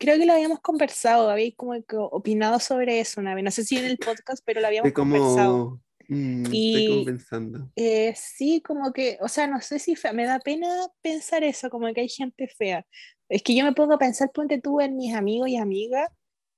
creo 0.00 0.16
que 0.16 0.26
lo 0.26 0.32
habíamos 0.32 0.60
conversado, 0.60 1.28
habéis 1.28 1.56
como 1.56 1.72
opinado 2.12 2.60
sobre 2.60 3.00
eso 3.00 3.20
una 3.20 3.34
vez, 3.34 3.42
no 3.42 3.50
sé 3.50 3.64
si 3.64 3.76
en 3.78 3.84
el 3.86 3.98
podcast, 3.98 4.44
pero 4.46 4.60
lo 4.60 4.68
habíamos 4.68 4.86
Estoy 4.88 5.02
conversado. 5.02 5.52
como... 5.58 5.80
mm, 6.08 6.42
estoy 6.44 6.58
Y- 6.58 6.88
como 6.88 7.04
pensando. 7.04 7.70
Eh, 7.74 8.14
sí, 8.16 8.60
como 8.64 8.92
que, 8.92 9.18
o 9.20 9.26
sea, 9.28 9.48
no 9.48 9.60
sé 9.60 9.80
si 9.80 9.96
fea, 9.96 10.12
me 10.12 10.24
da 10.24 10.38
pena 10.38 10.68
pensar 11.02 11.42
eso, 11.42 11.68
como 11.68 11.92
que 11.92 12.02
hay 12.02 12.08
gente 12.08 12.46
fea. 12.46 12.86
Es 13.28 13.42
que 13.42 13.56
yo 13.56 13.64
me 13.64 13.72
pongo 13.72 13.94
a 13.94 13.98
pensar, 13.98 14.30
ponte 14.32 14.60
tú 14.60 14.80
en 14.80 14.94
mis 14.96 15.14
amigos 15.16 15.48
y 15.48 15.56
amigas, 15.56 16.08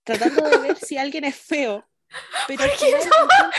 tratando 0.04 0.46
de 0.50 0.58
ver 0.58 0.76
si 0.76 0.98
alguien 0.98 1.24
es 1.24 1.36
feo. 1.36 1.82
Pero 2.46 2.62
al 2.64 2.70
final 2.70 3.00
encuentro- 3.00 3.50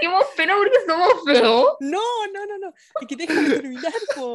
Tenemos 0.00 0.24
pena 0.36 0.54
porque 0.56 0.78
somos 0.86 1.08
feos. 1.26 1.66
no, 1.80 2.00
no, 2.32 2.46
no, 2.46 2.58
no, 2.58 2.68
es 3.00 3.06
que 3.08 3.16
déjame 3.16 3.48
terminar, 3.50 3.92
po. 4.14 4.34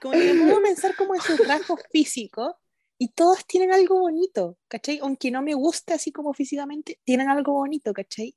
Como 0.00 0.14
que 0.14 0.34
me 0.34 0.52
a 0.52 0.60
pensar 0.60 0.96
como 0.96 1.14
en 1.14 1.20
sus 1.20 1.46
rasgos 1.46 1.80
físicos 1.90 2.54
y 2.98 3.08
todos 3.08 3.46
tienen 3.46 3.72
algo 3.72 3.98
bonito, 4.00 4.58
¿cachai? 4.68 4.98
Aunque 5.02 5.30
no 5.30 5.42
me 5.42 5.54
guste 5.54 5.94
así 5.94 6.12
como 6.12 6.34
físicamente, 6.34 7.00
tienen 7.04 7.28
algo 7.28 7.52
bonito, 7.52 7.92
¿cachai? 7.92 8.34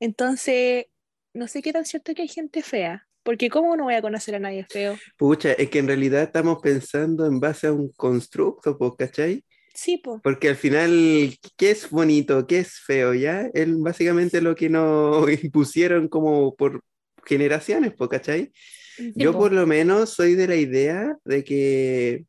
Entonces, 0.00 0.86
no 1.34 1.48
sé 1.48 1.62
qué 1.62 1.72
tan 1.72 1.84
cierto 1.84 2.14
que 2.14 2.22
hay 2.22 2.28
gente 2.28 2.62
fea, 2.62 3.08
porque 3.22 3.50
¿cómo 3.50 3.76
no 3.76 3.84
voy 3.84 3.94
a 3.94 4.02
conocer 4.02 4.36
a 4.36 4.38
nadie 4.38 4.64
feo? 4.70 4.96
Pucha, 5.16 5.52
es 5.52 5.70
que 5.70 5.80
en 5.80 5.88
realidad 5.88 6.22
estamos 6.22 6.60
pensando 6.62 7.26
en 7.26 7.40
base 7.40 7.66
a 7.66 7.72
un 7.72 7.90
constructo, 7.92 8.78
pues, 8.78 8.92
¿cachai? 8.96 9.44
Sí, 9.74 9.98
pues. 9.98 10.20
Porque 10.22 10.48
al 10.48 10.56
final, 10.56 11.36
¿qué 11.56 11.70
es 11.70 11.90
bonito? 11.90 12.46
¿Qué 12.46 12.60
es 12.60 12.78
feo? 12.78 13.12
¿Ya? 13.12 13.50
Es 13.52 13.68
básicamente 13.78 14.40
lo 14.40 14.54
que 14.54 14.68
nos 14.70 15.28
impusieron 15.42 16.08
como 16.08 16.54
por 16.54 16.82
generaciones, 17.24 17.92
pues, 17.96 18.08
¿cachai? 18.08 18.52
Yo 19.14 19.32
po. 19.32 19.40
por 19.40 19.52
lo 19.52 19.66
menos 19.66 20.10
soy 20.10 20.34
de 20.34 20.48
la 20.48 20.56
idea 20.56 21.16
de 21.24 21.44
que, 21.44 22.24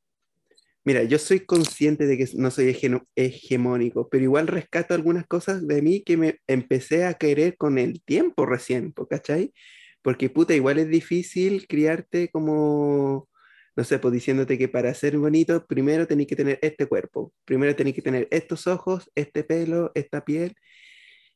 mira, 0.84 1.04
yo 1.04 1.20
soy 1.20 1.42
consciente 1.42 2.06
de 2.06 2.18
que 2.18 2.28
no 2.36 2.52
soy 2.52 2.76
hegemónico, 3.16 4.10
pero 4.10 4.24
igual 4.24 4.48
rescato 4.48 4.94
algunas 4.94 5.28
cosas 5.28 5.68
de 5.68 5.82
mí 5.82 6.04
que 6.04 6.18
me 6.18 6.40
empecé 6.48 7.06
a 7.06 7.16
querer 7.16 7.58
con 7.58 7.78
el 7.78 8.02
tiempo 8.04 8.46
recién, 8.46 8.94
¿cachai? 9.10 9.54
Porque 10.02 10.30
puta, 10.30 10.56
igual 10.56 10.80
es 10.80 10.88
difícil 10.90 11.68
criarte 11.68 12.30
como, 12.30 13.28
no 13.76 13.84
sé, 13.84 14.00
pues 14.00 14.14
diciéndote 14.14 14.58
que 14.58 14.70
para 14.70 14.94
ser 14.94 15.18
bonito 15.18 15.66
primero 15.68 16.08
tenés 16.08 16.28
que 16.28 16.36
tener 16.36 16.60
este 16.62 16.86
cuerpo, 16.88 17.34
primero 17.46 17.76
tenés 17.76 17.94
que 17.94 18.02
tener 18.02 18.28
estos 18.32 18.68
ojos, 18.68 19.12
este 19.16 19.44
pelo, 19.44 19.92
esta 19.96 20.24
piel. 20.24 20.56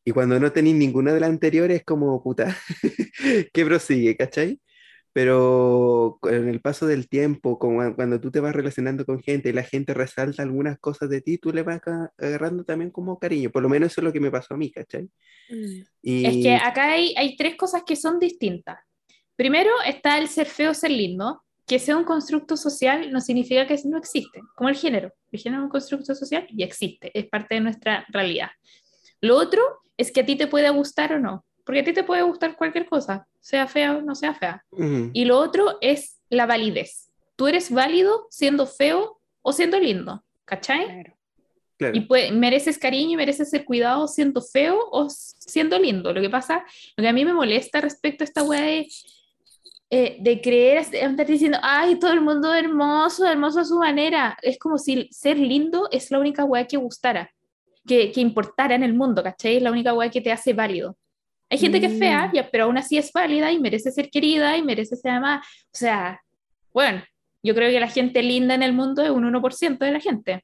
Y 0.06 0.12
cuando 0.12 0.40
no 0.40 0.52
tenéis 0.52 0.76
ninguna 0.78 1.14
de 1.14 1.20
las 1.20 1.30
anteriores, 1.30 1.80
es 1.80 1.86
como, 1.86 2.24
puta, 2.24 2.58
¿qué 3.54 3.66
prosigue, 3.66 4.16
cachai? 4.18 4.60
Pero 5.14 6.18
con 6.22 6.48
el 6.48 6.62
paso 6.62 6.88
del 6.88 7.10
tiempo, 7.10 7.60
como 7.60 7.96
cuando 7.96 8.22
tú 8.22 8.32
te 8.32 8.40
vas 8.40 8.56
relacionando 8.56 9.06
con 9.06 9.22
gente 9.22 9.50
y 9.50 9.54
la 9.54 9.64
gente 9.64 9.94
resalta 9.94 10.44
algunas 10.44 10.80
cosas 10.80 11.10
de 11.10 11.22
ti, 11.22 11.38
tú 11.38 11.52
le 11.52 11.64
vas 11.64 11.82
aga- 11.86 12.14
agarrando 12.18 12.64
también 12.64 12.92
como 12.92 13.20
cariño. 13.20 13.52
Por 13.52 13.62
lo 13.64 13.70
menos 13.70 13.92
eso 13.92 14.02
es 14.02 14.06
lo 14.06 14.14
que 14.14 14.22
me 14.22 14.32
pasó 14.32 14.54
a 14.54 14.58
mí, 14.58 14.72
¿cachai? 14.72 15.10
Mm. 15.50 15.82
Y 16.02 16.26
Es 16.26 16.44
que 16.44 16.56
acá 16.56 16.92
hay, 16.92 17.14
hay 17.18 17.36
tres 17.36 17.56
cosas 17.56 17.84
que 17.86 17.96
son 17.96 18.20
distintas. 18.20 18.80
Primero 19.36 19.72
está 19.86 20.18
el 20.18 20.28
ser 20.28 20.48
feo, 20.48 20.74
ser 20.74 20.92
lindo. 20.92 21.44
Que 21.68 21.80
sea 21.80 21.96
un 21.96 22.04
constructo 22.04 22.58
social 22.58 23.12
no 23.14 23.22
significa 23.22 23.66
que 23.66 23.78
no 23.86 23.98
existe, 23.98 24.42
como 24.56 24.68
el 24.68 24.76
género. 24.76 25.14
El 25.32 25.40
género 25.40 25.62
es 25.62 25.66
un 25.66 25.70
constructo 25.70 26.16
social 26.16 26.46
y 26.50 26.64
existe, 26.64 27.12
es 27.18 27.28
parte 27.30 27.56
de 27.56 27.62
nuestra 27.62 28.06
realidad. 28.10 28.50
Lo 29.22 29.38
otro 29.38 29.62
es 29.96 30.12
que 30.12 30.22
a 30.22 30.26
ti 30.26 30.36
te 30.36 30.48
puede 30.48 30.70
gustar 30.72 31.14
o 31.14 31.20
no, 31.20 31.46
porque 31.66 31.82
a 31.82 31.84
ti 31.84 31.94
te 31.94 32.04
puede 32.04 32.22
gustar 32.24 32.56
cualquier 32.56 32.86
cosa, 32.86 33.28
sea 33.40 33.68
fea 33.68 33.98
o 33.98 34.02
no 34.02 34.16
sea 34.16 34.34
fea. 34.34 34.64
Y 35.14 35.26
lo 35.26 35.38
otro 35.38 35.78
es 35.82 36.20
la 36.30 36.46
validez. 36.46 37.12
Tú 37.36 37.48
eres 37.48 37.72
válido 37.72 38.28
siendo 38.30 38.68
feo 38.68 39.20
o 39.42 39.54
siendo 39.54 39.80
lindo, 39.80 40.24
¿cachai? 40.46 40.86
Claro. 40.86 41.18
claro. 41.78 41.98
Y 41.98 42.02
pues, 42.02 42.32
mereces 42.32 42.78
cariño 42.78 43.14
y 43.14 43.18
mereces 43.18 43.50
ser 43.50 43.66
cuidado 43.66 44.08
siendo 44.08 44.42
feo 44.42 44.80
o 44.92 45.10
siendo 45.10 45.80
lindo. 45.80 46.14
Lo 46.14 46.22
que 46.22 46.30
pasa, 46.30 46.64
lo 46.96 47.02
que 47.02 47.08
a 47.08 47.14
mí 47.14 47.26
me 47.26 47.34
molesta 47.34 47.82
respecto 47.82 48.24
a 48.24 48.26
esta 48.26 48.44
weá 48.44 48.62
de, 48.62 48.88
eh, 49.94 50.18
de 50.22 50.40
creer, 50.40 50.86
de 50.90 51.02
andar 51.04 51.28
diciendo, 51.28 51.58
ay, 51.62 52.00
todo 52.00 52.14
el 52.14 52.22
mundo 52.22 52.54
hermoso, 52.54 53.28
hermoso 53.28 53.60
a 53.60 53.66
su 53.66 53.78
manera. 53.78 54.38
Es 54.42 54.58
como 54.58 54.78
si 54.78 55.10
ser 55.12 55.38
lindo 55.38 55.90
es 55.92 56.12
la 56.12 56.20
única 56.20 56.46
weá 56.46 56.66
que 56.66 56.78
gustara, 56.78 57.30
que, 57.86 58.12
que 58.12 58.22
importara 58.22 58.76
en 58.76 58.84
el 58.84 58.94
mundo, 58.94 59.22
¿cachai? 59.22 59.58
Es 59.58 59.64
la 59.64 59.72
única 59.72 59.94
weá 59.94 60.10
que 60.10 60.22
te 60.22 60.32
hace 60.32 60.54
válido. 60.54 60.96
Hay 61.52 61.58
gente 61.58 61.80
que 61.82 61.88
es 61.88 62.00
fea, 62.00 62.28
Mm. 62.34 62.48
pero 62.52 62.64
aún 62.64 62.78
así 62.78 62.98
es 62.98 63.12
válida 63.12 63.52
y 63.52 63.60
merece 63.60 63.92
ser 63.92 64.10
querida 64.10 64.56
y 64.58 64.64
merece 64.64 64.96
ser 64.96 65.12
amada. 65.12 65.42
O 65.66 65.78
sea, 65.78 66.22
bueno, 66.74 67.04
yo 67.44 67.54
creo 67.54 67.70
que 67.70 67.80
la 67.80 67.90
gente 67.90 68.24
linda 68.24 68.56
en 68.56 68.64
el 68.64 68.72
mundo 68.74 69.04
es 69.04 69.10
un 69.12 69.26
1% 69.26 69.84
de 69.86 69.92
la 69.92 70.00
gente 70.00 70.44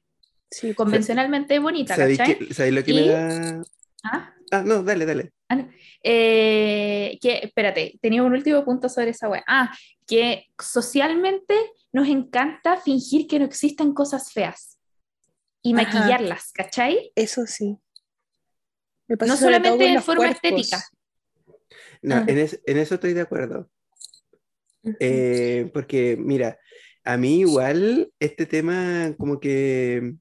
Sí, 0.50 0.74
convencionalmente 0.74 1.58
bonita, 1.58 1.94
¿Sabéis, 1.96 2.18
lo 2.74 2.84
que 2.84 2.94
me 2.94 3.00
Y- 3.02 3.08
da? 3.08 3.62
Ah, 4.04 4.34
Ah, 4.50 4.62
no, 4.64 4.82
dale, 4.82 5.04
dale. 5.04 5.32
eh, 6.02 7.18
que, 7.20 7.40
espérate, 7.42 7.98
tenía 8.00 8.22
un 8.22 8.32
último 8.32 8.64
punto 8.64 8.88
sobre 8.88 9.10
esa 9.10 9.28
wea. 9.28 9.44
Ah, 9.46 9.70
que 10.06 10.46
socialmente 10.58 11.54
nos 11.92 12.08
encanta 12.08 12.76
fingir 12.78 13.26
que 13.26 13.38
no 13.38 13.44
existen 13.44 13.92
cosas 13.92 14.32
feas 14.32 14.78
y 15.62 15.74
Ajá. 15.74 15.82
maquillarlas, 15.82 16.50
¿cachai? 16.52 17.12
eso 17.14 17.46
sí. 17.46 17.76
Me 19.06 19.16
No 19.26 19.36
solamente 19.36 19.86
en 19.86 19.94
los 19.94 20.04
forma 20.04 20.24
cuerpos. 20.24 20.40
estética. 20.44 20.82
No, 22.02 22.16
Ah. 22.16 22.24
en, 22.26 22.38
es- 22.38 22.60
en 22.66 22.76
eso 22.78 22.94
estoy 22.94 23.12
de 23.14 23.20
acuerdo. 23.22 23.68
Eh, 25.00 25.70
porque, 25.74 26.16
mira, 26.18 26.58
a 27.04 27.16
mí 27.16 27.40
igual 27.40 28.10
este 28.20 28.46
tema 28.46 29.12
como 29.18 29.40
que 29.40 30.14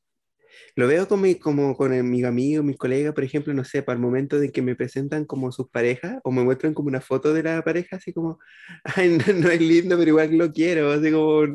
lo 0.76 0.88
veo 0.88 1.08
con 1.08 1.22
mi, 1.22 1.36
como 1.36 1.76
con 1.76 1.94
el- 1.94 2.04
mis 2.04 2.24
amigos, 2.26 2.66
mis 2.66 2.78
colegas, 2.78 3.14
por 3.14 3.24
ejemplo, 3.24 3.54
no 3.54 3.64
sé, 3.64 3.82
para 3.84 3.96
el 3.98 4.02
momento 4.02 4.40
de 4.40 4.52
que 4.52 4.62
me 4.62 4.76
presentan 4.76 5.26
como 5.26 5.52
sus 5.52 5.70
parejas 5.70 6.20
o 6.24 6.32
me 6.32 6.44
muestran 6.44 6.74
como 6.74 6.88
una 6.90 7.02
foto 7.02 7.34
de 7.34 7.44
la 7.44 7.64
pareja, 7.64 7.96
así 7.98 8.14
como, 8.14 8.40
ay, 8.84 9.10
no, 9.18 9.34
no 9.34 9.50
es 9.50 9.62
lindo, 9.62 9.98
pero 9.98 10.10
igual 10.10 10.38
lo 10.38 10.52
quiero, 10.52 10.92
así 10.92 11.12
como, 11.12 11.48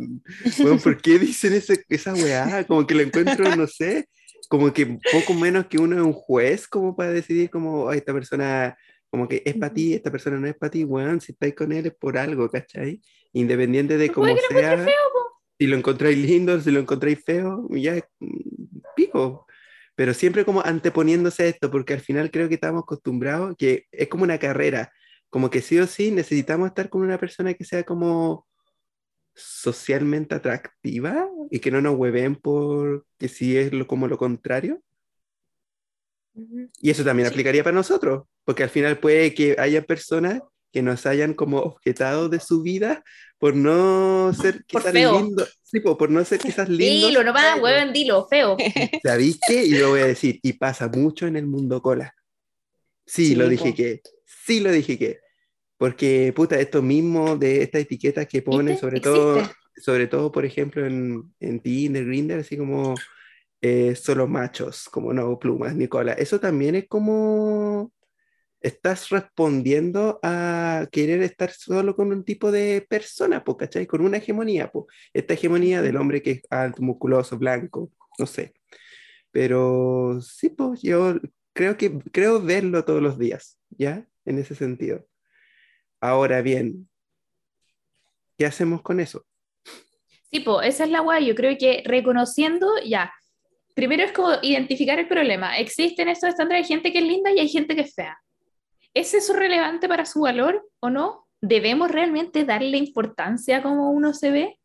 bueno, 0.58 0.78
¿por 0.82 1.00
qué 1.00 1.18
dicen 1.18 1.52
ese- 1.54 1.84
esa 1.88 2.14
weá? 2.14 2.64
Como 2.66 2.86
que 2.86 2.94
lo 2.94 3.02
encuentro, 3.02 3.54
no 3.56 3.66
sé, 3.66 4.08
como 4.48 4.72
que 4.72 4.98
poco 5.12 5.34
menos 5.34 5.66
que 5.66 5.78
uno 5.78 5.96
es 5.96 6.02
un 6.02 6.12
juez 6.12 6.66
como 6.68 6.94
para 6.96 7.10
decidir 7.12 7.48
como, 7.50 7.88
"Ay, 7.88 7.98
esta 7.98 8.12
persona 8.12 8.76
como 9.12 9.28
que 9.28 9.42
es 9.44 9.54
para 9.56 9.74
ti, 9.74 9.92
esta 9.92 10.10
persona 10.10 10.38
no 10.38 10.46
es 10.46 10.56
para 10.56 10.70
ti, 10.70 10.84
weón, 10.84 11.20
si 11.20 11.32
estáis 11.32 11.54
con 11.54 11.70
él 11.70 11.84
es 11.84 11.94
por 11.94 12.16
algo, 12.16 12.48
¿cachai? 12.48 13.02
Independiente 13.34 13.98
de 13.98 14.08
cómo 14.10 14.34
sea, 14.48 14.86
si 15.58 15.66
lo 15.66 15.76
encontráis 15.76 16.16
lindo, 16.16 16.58
si 16.58 16.70
lo 16.70 16.80
encontráis 16.80 17.22
feo, 17.22 17.68
ya 17.72 17.96
es 17.96 18.04
mm, 18.20 18.78
pico. 18.96 19.46
Pero 19.94 20.14
siempre 20.14 20.46
como 20.46 20.62
anteponiéndose 20.62 21.42
a 21.42 21.46
esto, 21.48 21.70
porque 21.70 21.92
al 21.92 22.00
final 22.00 22.30
creo 22.30 22.48
que 22.48 22.54
estamos 22.54 22.84
acostumbrados, 22.84 23.54
que 23.58 23.84
es 23.92 24.08
como 24.08 24.24
una 24.24 24.38
carrera, 24.38 24.90
como 25.28 25.50
que 25.50 25.60
sí 25.60 25.78
o 25.78 25.86
sí 25.86 26.10
necesitamos 26.10 26.68
estar 26.68 26.88
con 26.88 27.02
una 27.02 27.18
persona 27.18 27.52
que 27.52 27.66
sea 27.66 27.82
como 27.82 28.46
socialmente 29.34 30.34
atractiva 30.34 31.28
y 31.50 31.58
que 31.58 31.70
no 31.70 31.82
nos 31.82 31.98
hueven 31.98 32.36
por 32.36 33.04
que 33.18 33.28
sí 33.28 33.58
es 33.58 33.74
lo, 33.74 33.86
como 33.86 34.08
lo 34.08 34.16
contrario. 34.16 34.82
Y 36.80 36.90
eso 36.90 37.04
también 37.04 37.28
Sí. 37.28 37.32
aplicaría 37.34 37.62
para 37.64 37.74
nosotros, 37.74 38.24
porque 38.44 38.62
al 38.62 38.70
final 38.70 38.98
puede 38.98 39.34
que 39.34 39.56
haya 39.58 39.82
personas 39.82 40.40
que 40.72 40.82
nos 40.82 41.04
hayan 41.04 41.34
como 41.34 41.58
objetado 41.58 42.28
de 42.30 42.40
su 42.40 42.62
vida 42.62 43.04
por 43.38 43.54
no 43.54 44.32
ser 44.32 44.54
Por 44.54 44.64
quizás 44.80 44.92
feo. 44.92 45.20
lindos, 45.20 45.60
sí, 45.62 45.80
po, 45.80 45.98
por 45.98 46.08
no 46.10 46.24
ser 46.24 46.38
quizás 46.60 46.68
lindos. 46.68 47.10
Dilo, 47.10 47.24
no 47.24 47.34
va, 47.34 47.56
hueven, 47.56 47.92
dilo, 47.92 48.26
feo. 48.28 48.56
¿Sabéis 49.04 49.38
qué? 49.46 49.64
Y 49.64 49.74
lo 49.78 49.90
voy 49.90 50.00
a 50.00 50.06
decir, 50.06 50.38
y 50.42 50.54
pasa 50.54 50.88
mucho 50.88 51.26
en 51.26 51.36
el 51.36 51.46
mundo 51.46 51.82
cola. 51.82 52.14
Sí, 53.04 53.26
Sí, 53.28 53.34
lo 53.34 53.44
po. 53.44 53.50
dije 53.50 53.74
que, 53.74 54.00
sí 54.24 54.60
lo 54.60 54.70
dije 54.72 54.98
que, 54.98 55.18
porque 55.76 56.32
puta, 56.34 56.58
esto 56.58 56.80
mismo 56.80 57.36
de 57.36 57.62
estas 57.62 57.82
etiquetas 57.82 58.26
que 58.26 58.40
ponen, 58.40 58.78
sobre 58.78 58.98
Existe. 58.98 59.18
todo, 59.18 59.42
sobre 59.76 60.06
todo, 60.06 60.30
por 60.32 60.44
ejemplo, 60.46 60.86
en, 60.86 61.34
en 61.40 61.60
Tinder, 61.60 62.04
Grindr, 62.06 62.38
así 62.38 62.56
como 62.56 62.94
eh, 63.62 63.94
solo 63.94 64.26
machos, 64.26 64.88
como 64.90 65.12
no 65.12 65.38
plumas, 65.38 65.74
Nicola. 65.74 66.12
Eso 66.14 66.40
también 66.40 66.74
es 66.74 66.88
como 66.88 67.92
estás 68.60 69.08
respondiendo 69.10 70.20
a 70.22 70.88
querer 70.92 71.22
estar 71.22 71.50
solo 71.50 71.96
con 71.96 72.12
un 72.12 72.24
tipo 72.24 72.52
de 72.52 72.86
persona, 72.88 73.42
po, 73.44 73.56
¿cachai? 73.56 73.86
Con 73.86 74.02
una 74.02 74.18
hegemonía, 74.18 74.70
po. 74.70 74.86
Esta 75.12 75.34
hegemonía 75.34 75.82
del 75.82 75.96
hombre 75.96 76.22
que 76.22 76.30
es 76.32 76.42
alto, 76.50 76.82
musculoso, 76.82 77.38
blanco, 77.38 77.90
no 78.18 78.26
sé. 78.26 78.54
Pero 79.30 80.20
sí, 80.20 80.50
pues 80.50 80.82
yo 80.82 81.14
creo 81.52 81.76
que 81.76 81.98
creo 82.12 82.40
verlo 82.40 82.84
todos 82.84 83.02
los 83.02 83.18
días, 83.18 83.58
¿ya? 83.70 84.06
En 84.24 84.38
ese 84.38 84.54
sentido. 84.54 85.06
Ahora 86.00 86.42
bien, 86.42 86.88
¿qué 88.36 88.46
hacemos 88.46 88.82
con 88.82 89.00
eso? 89.00 89.24
Tipo, 90.30 90.62
esa 90.62 90.84
es 90.84 90.90
la 90.90 91.00
guay. 91.00 91.26
Yo 91.26 91.34
creo 91.34 91.56
que 91.58 91.82
reconociendo 91.84 92.66
ya. 92.84 93.12
Primero 93.74 94.04
es 94.04 94.12
como 94.12 94.30
identificar 94.42 94.98
el 94.98 95.08
problema. 95.08 95.56
Existen 95.58 96.08
estos 96.08 96.30
estándares 96.30 96.68
de 96.68 96.74
gente 96.74 96.92
que 96.92 96.98
es 96.98 97.04
linda 97.04 97.30
y 97.32 97.40
hay 97.40 97.48
gente 97.48 97.74
que 97.74 97.82
es 97.82 97.94
fea. 97.94 98.18
¿Es 98.94 99.14
eso 99.14 99.32
relevante 99.32 99.88
para 99.88 100.04
su 100.04 100.20
valor 100.20 100.68
o 100.80 100.90
no? 100.90 101.26
¿Debemos 101.40 101.90
realmente 101.90 102.44
darle 102.44 102.76
importancia 102.76 103.58
a 103.58 103.62
cómo 103.62 103.90
uno 103.90 104.12
se 104.12 104.30
ve? 104.30 104.58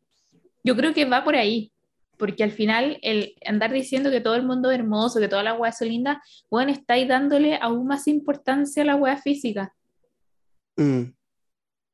Yo 0.62 0.76
creo 0.76 0.92
que 0.92 1.04
va 1.06 1.24
por 1.24 1.36
ahí. 1.36 1.72
porque 2.18 2.42
al 2.42 2.50
final 2.50 2.98
el 3.02 3.34
andar 3.46 3.72
diciendo 3.72 4.10
que 4.10 4.20
todo 4.20 4.34
el 4.34 4.42
mundo 4.42 4.70
es 4.72 4.78
hermoso, 4.80 5.20
que 5.20 5.28
todas 5.28 5.44
las 5.44 5.56
weas 5.58 5.78
son 5.78 5.86
lindas, 5.88 6.18
bueno, 6.50 6.72
estáis 6.72 7.06
dándole 7.06 7.56
aún 7.62 7.86
más 7.86 8.08
importancia 8.08 8.82
a 8.82 8.86
la 8.86 8.96
wea 8.96 9.16
física. 9.18 9.72
Mm, 10.76 11.12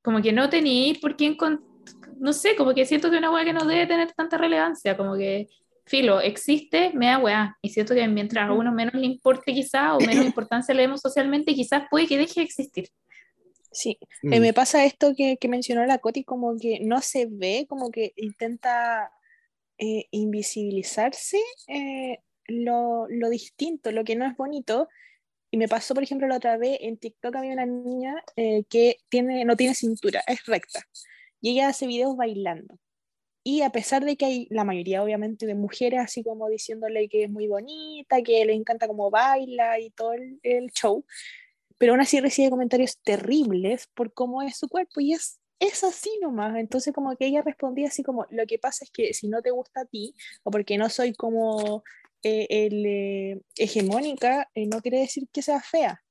Como 0.03 0.22
que 0.22 0.33
no 0.33 0.48
tenéis 0.48 0.98
por 0.98 1.14
qué 1.16 1.37
no 2.18 2.33
sé, 2.33 2.57
como 2.57 2.72
que 2.74 2.87
siento 2.87 3.11
que 3.11 3.16
es 3.16 3.20
una 3.20 3.31
wea 3.33 3.44
que 3.44 3.53
no 3.53 3.66
debe 3.66 3.87
tener 3.87 4.12
tanta 4.12 4.38
relevancia, 4.38 4.96
como 4.96 5.14
que 5.14 5.46
filo, 5.87 6.20
existe, 6.20 6.92
me 6.94 7.07
da 7.07 7.18
wea, 7.18 7.57
y 7.62 7.70
siento 7.70 7.94
que 7.94 8.07
mientras 8.09 8.49
a 8.49 8.53
uno 8.53 8.73
menos 8.73 8.94
le 8.94 9.07
importe 9.07 9.53
quizá, 9.53 9.94
o 9.97 10.01
menos 10.01 10.25
importancia 10.27 10.75
le 10.75 10.83
demos 10.83 11.01
socialmente, 11.01 11.55
quizás 11.55 11.85
puede 11.90 12.07
que 12.07 12.18
deje 12.18 12.40
de 12.40 12.47
existir. 12.47 12.88
Sí, 13.70 13.99
mm. 14.23 14.33
Eh, 14.33 14.40
me 14.40 14.53
pasa 14.53 14.85
esto 14.85 15.14
que, 15.16 15.37
que 15.37 15.49
mencionó 15.49 15.85
la 15.85 15.99
Coti, 15.99 16.25
como 16.25 16.57
que 16.59 16.81
no 16.81 17.01
se 17.01 17.27
ve, 17.27 17.66
como 17.68 17.90
que 17.90 18.12
intenta 18.16 19.11
eh, 19.79 20.07
invisibilizarse 20.12 21.40
eh, 21.66 22.18
lo, 22.47 23.09
lo 23.09 23.29
distinto, 23.29 23.90
lo 23.90 24.05
que 24.05 24.14
no 24.16 24.25
es 24.27 24.37
bonito. 24.37 24.88
Y 25.51 25.57
me 25.57 25.68
pasó, 25.68 25.94
por 25.94 26.03
ejemplo, 26.03 26.29
la 26.29 26.37
otra 26.37 26.57
vez 26.57 26.79
en 26.81 26.97
TikTok 26.97 27.37
había 27.37 27.53
una 27.53 27.66
niña 27.66 28.14
eh, 28.37 28.64
que 28.68 28.99
tiene, 29.09 29.44
no 29.44 29.57
tiene 29.57 29.75
cintura, 29.75 30.23
es 30.27 30.44
recta. 30.47 30.81
Y 31.40 31.51
ella 31.53 31.68
hace 31.68 31.87
videos 31.87 32.16
bailando. 32.16 32.79
Y 33.44 33.61
a 33.61 33.70
pesar 33.70 34.04
de 34.04 34.16
que 34.16 34.24
hay 34.24 34.46
la 34.50 34.64
mayoría, 34.64 35.02
obviamente, 35.02 35.46
de 35.46 35.54
mujeres 35.54 36.00
así 36.00 36.24
como 36.24 36.48
diciéndole 36.48 37.09
que 37.09 37.24
es 37.24 37.30
muy 37.30 37.46
bonita, 37.46 38.22
que 38.22 38.44
le 38.44 38.54
encanta 38.54 38.88
cómo 38.88 39.11
baila 39.11 39.78
y 39.78 39.90
todo 39.90 40.14
el, 40.14 40.40
el 40.42 40.70
show, 40.72 41.04
pero 41.78 41.92
aún 41.92 42.00
así 42.00 42.20
recibe 42.20 42.50
comentarios 42.50 42.98
terribles 43.02 43.88
por 43.94 44.12
cómo 44.14 44.42
es 44.42 44.57
su 44.57 44.68
cuerpo 44.68 45.00
y 45.00 45.12
es, 45.12 45.40
es 45.59 45.85
así 45.85 46.11
nomás. 46.22 46.57
Entonces 46.57 46.94
como 46.94 47.14
que 47.16 47.26
ella 47.26 47.42
respondía 47.42 47.88
así 47.88 48.02
como, 48.02 48.26
lo 48.30 48.46
que 48.46 48.59
pasa 48.59 48.85
es 48.85 48.90
que 48.90 49.12
si 49.14 49.28
no 49.28 49.42
te 49.42 49.50
gusta 49.50 49.83
a 49.83 49.85
ti, 49.85 50.14
o 50.44 50.50
porque 50.50 50.78
no 50.78 50.88
soy 50.88 51.12
como 51.12 51.83
eh, 52.22 52.46
el, 52.48 52.87
eh, 52.87 53.42
hegemónica, 53.57 54.50
eh, 54.54 54.66
no 54.66 54.80
quiere 54.80 55.00
decir 55.00 55.28
que 55.33 55.42
sea 55.42 55.61
fea. 55.61 56.02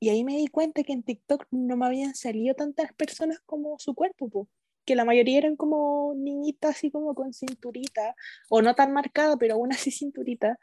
Y 0.00 0.10
ahí 0.10 0.24
me 0.24 0.36
di 0.36 0.48
cuenta 0.48 0.82
que 0.82 0.92
en 0.92 1.02
TikTok 1.02 1.46
no 1.50 1.76
me 1.76 1.86
habían 1.86 2.14
salido 2.14 2.54
tantas 2.54 2.92
personas 2.94 3.40
como 3.46 3.78
su 3.78 3.94
cuerpo, 3.94 4.28
po, 4.28 4.48
que 4.84 4.94
la 4.94 5.04
mayoría 5.04 5.38
eran 5.38 5.56
como 5.56 6.14
niñitas 6.16 6.76
así 6.76 6.90
como 6.90 7.14
con 7.14 7.32
cinturita, 7.32 8.14
o 8.48 8.62
no 8.62 8.74
tan 8.74 8.92
marcada, 8.92 9.36
pero 9.36 9.54
aún 9.54 9.72
así 9.72 9.90
cinturita. 9.90 10.58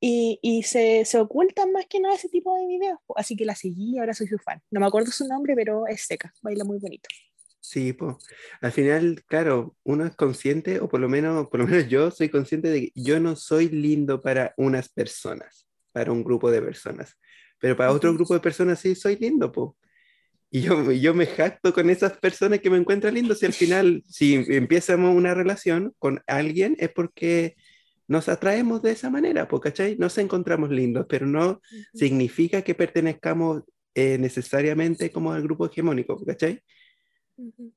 Y, 0.00 0.38
y 0.42 0.64
se, 0.64 1.04
se 1.06 1.18
ocultan 1.18 1.72
más 1.72 1.86
que 1.86 1.98
nada 2.00 2.14
ese 2.14 2.28
tipo 2.28 2.54
de 2.56 2.66
videos. 2.66 2.98
po. 3.06 3.18
Así 3.18 3.36
que 3.36 3.46
la 3.46 3.54
seguí 3.54 3.94
y 3.94 3.98
ahora 3.98 4.12
soy 4.12 4.26
su 4.26 4.38
fan. 4.38 4.60
No 4.70 4.80
me 4.80 4.86
acuerdo 4.86 5.10
su 5.10 5.26
nombre, 5.26 5.54
pero 5.54 5.86
es 5.86 6.02
seca, 6.06 6.32
baila 6.42 6.64
muy 6.64 6.78
bonito. 6.78 7.08
Sí, 7.60 7.94
pues. 7.94 8.16
Al 8.60 8.72
final, 8.72 9.24
claro, 9.26 9.74
uno 9.84 10.04
es 10.04 10.14
consciente, 10.14 10.80
o 10.80 10.88
por 10.88 11.00
lo 11.00 11.08
menos, 11.08 11.48
por 11.48 11.60
lo 11.60 11.66
menos 11.66 11.88
yo 11.88 12.10
soy 12.10 12.28
consciente 12.28 12.68
de 12.68 12.80
que 12.82 12.92
yo 12.94 13.18
no 13.20 13.36
soy 13.36 13.70
lindo 13.70 14.20
para 14.20 14.52
unas 14.58 14.90
personas, 14.90 15.66
para 15.90 16.12
un 16.12 16.22
grupo 16.22 16.50
de 16.50 16.60
personas. 16.60 17.18
Pero 17.58 17.74
para 17.74 17.92
otro 17.92 18.12
grupo 18.12 18.34
de 18.34 18.40
personas 18.40 18.80
sí 18.80 18.94
soy 18.94 19.16
lindo, 19.16 19.50
pues. 19.50 19.70
Y 20.54 20.60
yo, 20.60 20.92
yo 20.92 21.14
me 21.14 21.26
jacto 21.26 21.74
con 21.74 21.90
esas 21.90 22.16
personas 22.18 22.60
que 22.60 22.70
me 22.70 22.76
encuentran 22.76 23.14
lindo. 23.14 23.34
Si 23.34 23.44
al 23.44 23.52
final, 23.52 24.04
si 24.06 24.34
empiezamos 24.34 25.12
una 25.12 25.34
relación 25.34 25.92
con 25.98 26.22
alguien, 26.28 26.76
es 26.78 26.92
porque 26.92 27.56
nos 28.06 28.28
atraemos 28.28 28.80
de 28.80 28.92
esa 28.92 29.10
manera, 29.10 29.48
¿cachai? 29.48 29.96
Nos 29.96 30.16
encontramos 30.16 30.70
lindos, 30.70 31.06
pero 31.08 31.26
no 31.26 31.60
significa 31.92 32.62
que 32.62 32.76
pertenezcamos 32.76 33.64
eh, 33.96 34.16
necesariamente 34.16 35.10
como 35.10 35.32
al 35.32 35.42
grupo 35.42 35.66
hegemónico, 35.66 36.24
¿cachai? 36.24 36.62
Ujú. 37.36 37.74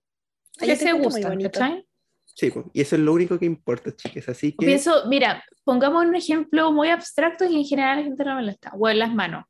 Que 0.60 0.68
Yo 0.68 0.74
te 0.74 0.80
se 0.80 0.94
gustan. 0.94 1.42
¿cachai? 1.42 1.88
Sí, 2.26 2.52
pues, 2.52 2.68
y 2.74 2.82
eso 2.82 2.96
es 2.96 3.02
lo 3.02 3.12
único 3.12 3.40
que 3.40 3.46
importa, 3.48 3.96
chicas. 3.96 4.30
Así 4.30 4.52
que, 4.52 4.68
Pienso, 4.68 5.08
mira, 5.08 5.44
pongamos 5.64 6.06
un 6.06 6.16
ejemplo 6.16 6.72
muy 6.72 6.90
abstracto 6.90 7.44
y 7.46 7.56
en 7.56 7.66
general 7.66 7.98
la 7.98 8.04
gente 8.04 8.24
no 8.24 8.36
molesta. 8.36 8.72
O 8.78 8.88
en 8.88 9.00
las 9.00 9.12
manos. 9.12 9.46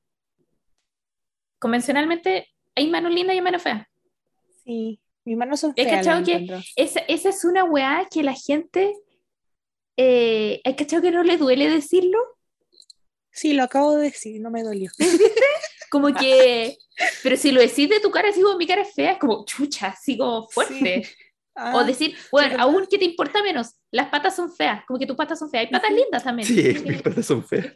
Convencionalmente 1.59 2.47
hay 2.77 2.87
manos 2.89 3.11
lindas 3.13 3.35
y 3.35 3.41
manos 3.41 3.61
feas. 3.61 3.87
Sí, 4.63 4.99
mis 5.25 5.35
manos 5.37 5.59
son 5.59 5.71
¿Has 5.71 5.75
feas. 5.75 5.91
cachado 5.91 6.23
que-. 6.23 6.47
Esa, 6.75 6.99
esa 7.07 7.29
es 7.29 7.43
una 7.43 7.63
weá 7.63 8.07
que 8.09 8.23
la 8.23 8.33
gente. 8.33 8.93
Eh, 9.97 10.61
¿Hay 10.63 10.75
cachado 10.75 11.01
que 11.01 11.11
no 11.11 11.23
le 11.23 11.37
duele 11.37 11.69
decirlo? 11.69 12.19
Sí, 13.31 13.53
lo 13.53 13.63
acabo 13.63 13.95
de 13.95 14.03
decir, 14.03 14.39
no 14.39 14.51
me 14.51 14.63
dolió. 14.63 14.91
Como 15.89 16.13
que. 16.13 16.77
Pero 17.23 17.35
si 17.35 17.51
lo 17.51 17.61
decís 17.61 17.89
de 17.89 17.99
tu 17.99 18.11
cara, 18.11 18.29
así 18.29 18.41
como 18.41 18.57
mi 18.57 18.67
cara 18.67 18.81
es 18.81 18.93
fea, 18.93 19.13
es 19.13 19.19
como 19.19 19.45
chucha, 19.45 19.87
así 19.87 20.17
como 20.17 20.47
fuerte. 20.49 21.03
Ah, 21.59 21.75
O 21.75 21.83
decir, 21.83 22.15
bueno, 22.31 22.55
aún 22.59 22.85
que 22.85 22.99
te 22.99 23.05
importa 23.05 23.41
menos, 23.41 23.71
las 23.89 24.09
patas 24.09 24.35
son 24.35 24.53
feas, 24.53 24.85
como 24.85 24.99
que 24.99 25.07
tus 25.07 25.15
patas 25.15 25.39
son 25.39 25.49
feas. 25.49 25.65
Hay 25.65 25.71
patas 25.71 25.89
lindas 25.89 26.23
también. 26.23 26.47
sí, 26.47 26.83
mis 26.85 27.01
patas 27.01 27.25
son 27.25 27.43
feas. 27.43 27.73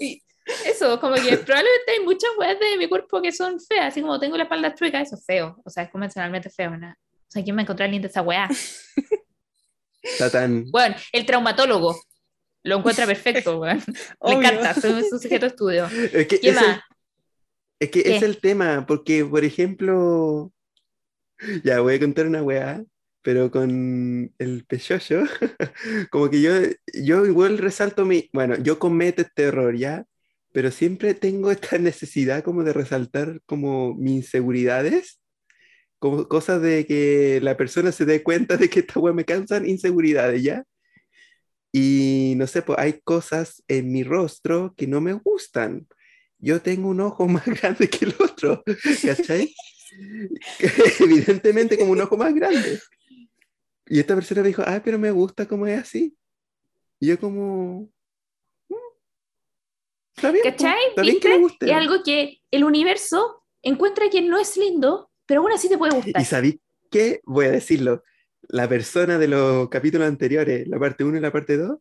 Y 0.00 0.20
eso, 0.66 1.00
como 1.00 1.14
que 1.14 1.20
probablemente 1.38 1.92
hay 1.92 2.04
muchas 2.04 2.30
weas 2.38 2.58
de 2.58 2.76
mi 2.76 2.88
cuerpo 2.88 3.22
que 3.22 3.32
son 3.32 3.60
feas, 3.60 3.88
así 3.88 4.00
como 4.00 4.18
tengo 4.18 4.36
la 4.36 4.44
espalda 4.44 4.74
chueca, 4.74 5.00
eso 5.00 5.16
es 5.16 5.24
feo, 5.24 5.60
o 5.64 5.70
sea, 5.70 5.84
es 5.84 5.90
convencionalmente 5.90 6.50
feo, 6.50 6.76
¿no? 6.76 6.90
O 6.90 7.30
sea, 7.32 7.42
¿quién 7.42 7.56
me 7.56 7.62
encontró 7.62 7.86
linda 7.86 8.08
esa 8.08 8.22
wea? 8.22 8.48
Está 10.02 10.30
tan. 10.30 10.70
Bueno, 10.70 10.96
el 11.12 11.24
traumatólogo 11.24 11.96
lo 12.64 12.78
encuentra 12.78 13.06
perfecto, 13.06 13.58
weón. 13.60 13.82
Me 14.24 14.32
encanta, 14.32 14.74
soy 14.74 15.02
su 15.08 15.18
sujeto 15.18 15.46
de 15.46 15.50
estudio. 15.50 15.86
Es 15.86 16.26
que, 16.26 16.40
¿Qué 16.40 16.50
es 16.50 16.56
el, 16.56 16.80
es 17.80 17.90
que 17.90 18.02
¿Qué? 18.02 18.16
es 18.16 18.22
el 18.22 18.38
tema, 18.38 18.84
porque, 18.86 19.24
por 19.24 19.44
ejemplo, 19.44 20.52
ya 21.64 21.80
voy 21.80 21.94
a 21.94 22.00
contar 22.00 22.26
una 22.26 22.42
weá, 22.42 22.84
pero 23.22 23.50
con 23.50 24.32
el 24.38 24.64
pechocho, 24.66 25.22
como 26.10 26.28
que 26.28 26.42
yo, 26.42 26.52
yo 26.92 27.24
igual 27.24 27.58
resalto 27.58 28.04
mi. 28.04 28.28
Bueno, 28.32 28.56
yo 28.56 28.78
cometo 28.78 29.22
este 29.22 29.44
error, 29.44 29.76
¿ya? 29.76 30.04
Pero 30.52 30.70
siempre 30.70 31.14
tengo 31.14 31.50
esta 31.50 31.78
necesidad 31.78 32.42
como 32.44 32.64
de 32.64 32.72
resaltar 32.72 33.40
como 33.46 33.94
mis 33.94 34.24
inseguridades. 34.24 35.20
Como 35.98 36.28
cosas 36.28 36.60
de 36.62 36.86
que 36.86 37.40
la 37.42 37.56
persona 37.56 37.92
se 37.92 38.04
dé 38.04 38.22
cuenta 38.22 38.56
de 38.56 38.68
que 38.68 38.80
esta 38.80 38.98
weá 38.98 39.14
me 39.14 39.24
causan 39.24 39.68
inseguridades, 39.68 40.42
¿ya? 40.42 40.64
Y 41.72 42.34
no 42.36 42.46
sé, 42.46 42.62
pues 42.62 42.78
hay 42.78 43.00
cosas 43.00 43.62
en 43.66 43.90
mi 43.90 44.04
rostro 44.04 44.74
que 44.76 44.86
no 44.86 45.00
me 45.00 45.14
gustan. 45.14 45.86
Yo 46.38 46.60
tengo 46.60 46.88
un 46.88 47.00
ojo 47.00 47.26
más 47.28 47.46
grande 47.46 47.88
que 47.88 48.04
el 48.04 48.14
otro, 48.18 48.62
¿cachai? 49.02 49.54
Evidentemente 51.00 51.78
como 51.78 51.92
un 51.92 52.00
ojo 52.00 52.16
más 52.16 52.34
grande. 52.34 52.80
Y 53.86 54.00
esta 54.00 54.14
persona 54.14 54.42
me 54.42 54.48
dijo, 54.48 54.62
ah, 54.66 54.80
pero 54.84 54.98
me 54.98 55.10
gusta 55.10 55.46
como 55.46 55.66
es 55.66 55.80
así. 55.80 56.16
Y 57.00 57.08
yo 57.08 57.18
como... 57.18 57.90
"Mm, 60.22 60.26
Está 60.26 60.30
bien, 60.32 60.44
¿Cachai? 60.44 60.84
está 60.90 61.02
bien 61.02 61.20
que 61.20 61.28
¿Viste? 61.28 61.40
guste. 61.42 61.66
Es 61.66 61.72
algo 61.72 62.02
que 62.04 62.38
el 62.50 62.64
universo 62.64 63.42
encuentra 63.62 64.08
que 64.10 64.22
no 64.22 64.38
es 64.38 64.56
lindo, 64.56 65.10
pero 65.26 65.40
aún 65.40 65.52
así 65.52 65.68
te 65.68 65.78
puede 65.78 65.94
gustar. 65.94 66.20
Y 66.20 66.24
sabí 66.24 66.60
qué, 66.90 67.20
voy 67.24 67.46
a 67.46 67.50
decirlo, 67.50 68.02
la 68.48 68.68
persona 68.68 69.18
de 69.18 69.28
los 69.28 69.68
capítulos 69.68 70.08
anteriores, 70.08 70.66
la 70.68 70.78
parte 70.78 71.04
1 71.04 71.16
y 71.16 71.20
la 71.20 71.30
parte 71.32 71.56
2, 71.56 71.78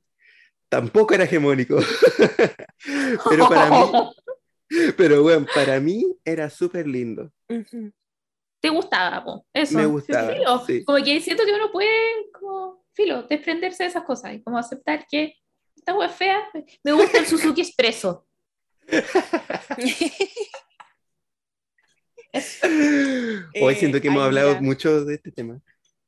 tampoco 0.70 1.14
era 1.14 1.26
hegemónico. 1.26 1.78
pero 3.30 3.50
para 3.50 3.70
mí, 3.70 3.92
pero 4.98 5.24
bueno, 5.24 5.46
para 5.54 5.80
mí 5.80 6.06
era 6.24 6.50
súper 6.50 6.88
lindo. 6.88 7.32
Te 8.60 8.70
gustaba, 8.70 9.24
po. 9.24 9.46
Eso. 9.54 9.78
Me 9.78 9.86
gustaba, 9.86 10.34
Filo. 10.34 10.66
sí. 10.66 10.84
Como 10.86 11.04
que 11.04 11.20
siento 11.20 11.44
que 11.46 11.54
uno 11.54 11.72
puede, 11.72 11.90
como, 12.32 12.86
filo, 12.94 13.24
desprenderse 13.24 13.84
de 13.84 13.90
esas 13.90 14.04
cosas 14.04 14.36
y 14.36 14.44
como 14.44 14.58
aceptar 14.58 15.06
que 15.10 15.36
esta 15.76 15.96
wea 15.96 16.10
fea. 16.10 16.48
Me 16.84 16.92
gusta 16.94 17.18
el 17.20 17.26
Suzuki 17.26 17.62
Expreso. 17.62 18.28
Hoy 23.62 23.76
siento 23.76 24.02
que 24.02 24.08
hemos 24.08 24.22
ay, 24.22 24.28
hablado 24.28 24.50
mira. 24.50 24.62
mucho 24.62 25.06
de 25.06 25.16
este 25.16 25.32
tema. 25.32 25.60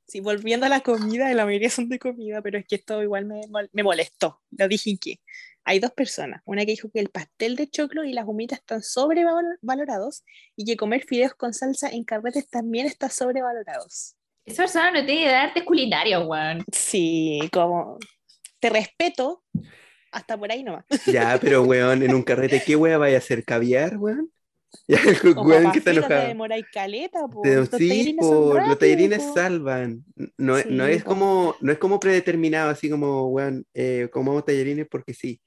Sí, 0.08 0.20
volviendo 0.20 0.66
a 0.66 0.70
la 0.70 0.82
comida, 0.82 1.34
la 1.34 1.46
mayoría 1.46 1.70
son 1.70 1.90
de 1.90 2.00
comida, 2.00 2.42
pero 2.42 2.58
es 2.58 2.66
que 2.68 2.76
esto 2.76 3.02
igual 3.02 3.26
me, 3.26 3.42
mol- 3.48 3.70
me 3.72 3.84
molestó. 3.84 4.42
Lo 4.52 4.68
dije 4.68 4.98
que 5.00 5.20
hay 5.64 5.80
dos 5.80 5.92
personas, 5.92 6.42
una 6.46 6.66
que 6.66 6.72
dijo 6.72 6.90
que 6.94 7.00
el 7.00 7.10
pastel 7.10 7.56
de 7.56 7.70
choclo 7.70 8.04
y 8.04 8.14
las 8.14 8.28
humitas 8.28 8.60
están 8.60 8.84
sobrevalorados 8.84 10.24
y 10.56 10.66
que 10.66 10.76
comer 10.76 11.04
fideos 11.06 11.34
con 11.36 11.54
salsa 11.54 11.90
en 11.90 12.04
carretes 12.04 12.50
también 12.50 12.86
está 12.86 13.10
sobrevalorados. 13.10 14.16
Esa 14.46 14.64
persona 14.64 14.92
no 14.92 15.06
tiene 15.06 15.22
idea 15.22 15.32
de 15.32 15.38
artes 15.38 15.64
culinarias, 15.64 16.22
weón. 16.26 16.66
Sí, 16.72 17.40
como 17.54 17.98
te 18.60 18.70
respeto 18.70 19.44
hasta 20.14 20.38
por 20.38 20.52
ahí 20.52 20.64
nomás. 20.64 20.86
Ya, 21.06 21.38
pero 21.42 21.64
weón, 21.64 22.04
en 22.04 22.14
un 22.14 22.24
carrete, 22.24 22.62
¿qué 22.66 22.76
wea 22.76 22.98
vaya 22.98 23.16
a 23.16 23.20
hacer? 23.20 23.44
¿Caviar, 23.44 23.98
weón? 23.98 24.30
Ya, 24.88 24.98
el 24.98 25.38
weón 25.38 25.72
que 25.72 25.78
está 25.80 25.92
te 25.92 25.98
enojado. 25.98 26.28
demoráis 26.28 26.66
caleta, 26.74 27.28
po. 27.28 27.44
Los 27.46 27.70
sí, 27.70 27.90
tallarines 27.90 28.16
po, 28.18 28.28
son 28.30 28.58
los 28.58 29.24
po. 29.24 29.34
salvan. 29.36 30.04
No, 30.38 30.58
es- 30.58 30.66
no 30.66 30.86
Sí, 30.88 30.92
es 30.94 31.04
po. 31.04 31.10
como, 31.10 31.56
no 31.62 31.72
es 31.72 31.78
como 31.78 32.00
predeterminado, 32.00 32.72
así 32.72 32.90
como, 32.90 33.28
weón, 33.28 33.66
eh, 33.76 34.10
comamos 34.12 34.46
tallarines 34.46 34.88
porque 34.90 35.14
sí. 35.14 35.40